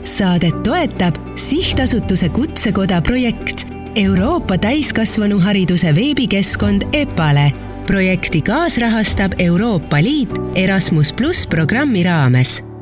Saadet 0.04 0.64
toetab 0.64 1.16
sihtasutuse 1.36 2.30
Kutsekoda 2.30 3.02
projekt 3.02 3.83
Euroopa 3.96 4.58
täiskasvanuhariduse 4.58 5.96
veebikeskkond 5.96 6.82
EPALE. 6.94 7.54
projekti 7.86 8.42
kaasrahastab 8.42 9.32
Euroopa 9.40 9.98
Liit 10.04 10.30
Erasmus 10.56 11.14
pluss 11.14 11.48
programmi 11.48 12.04
raames 12.04 12.73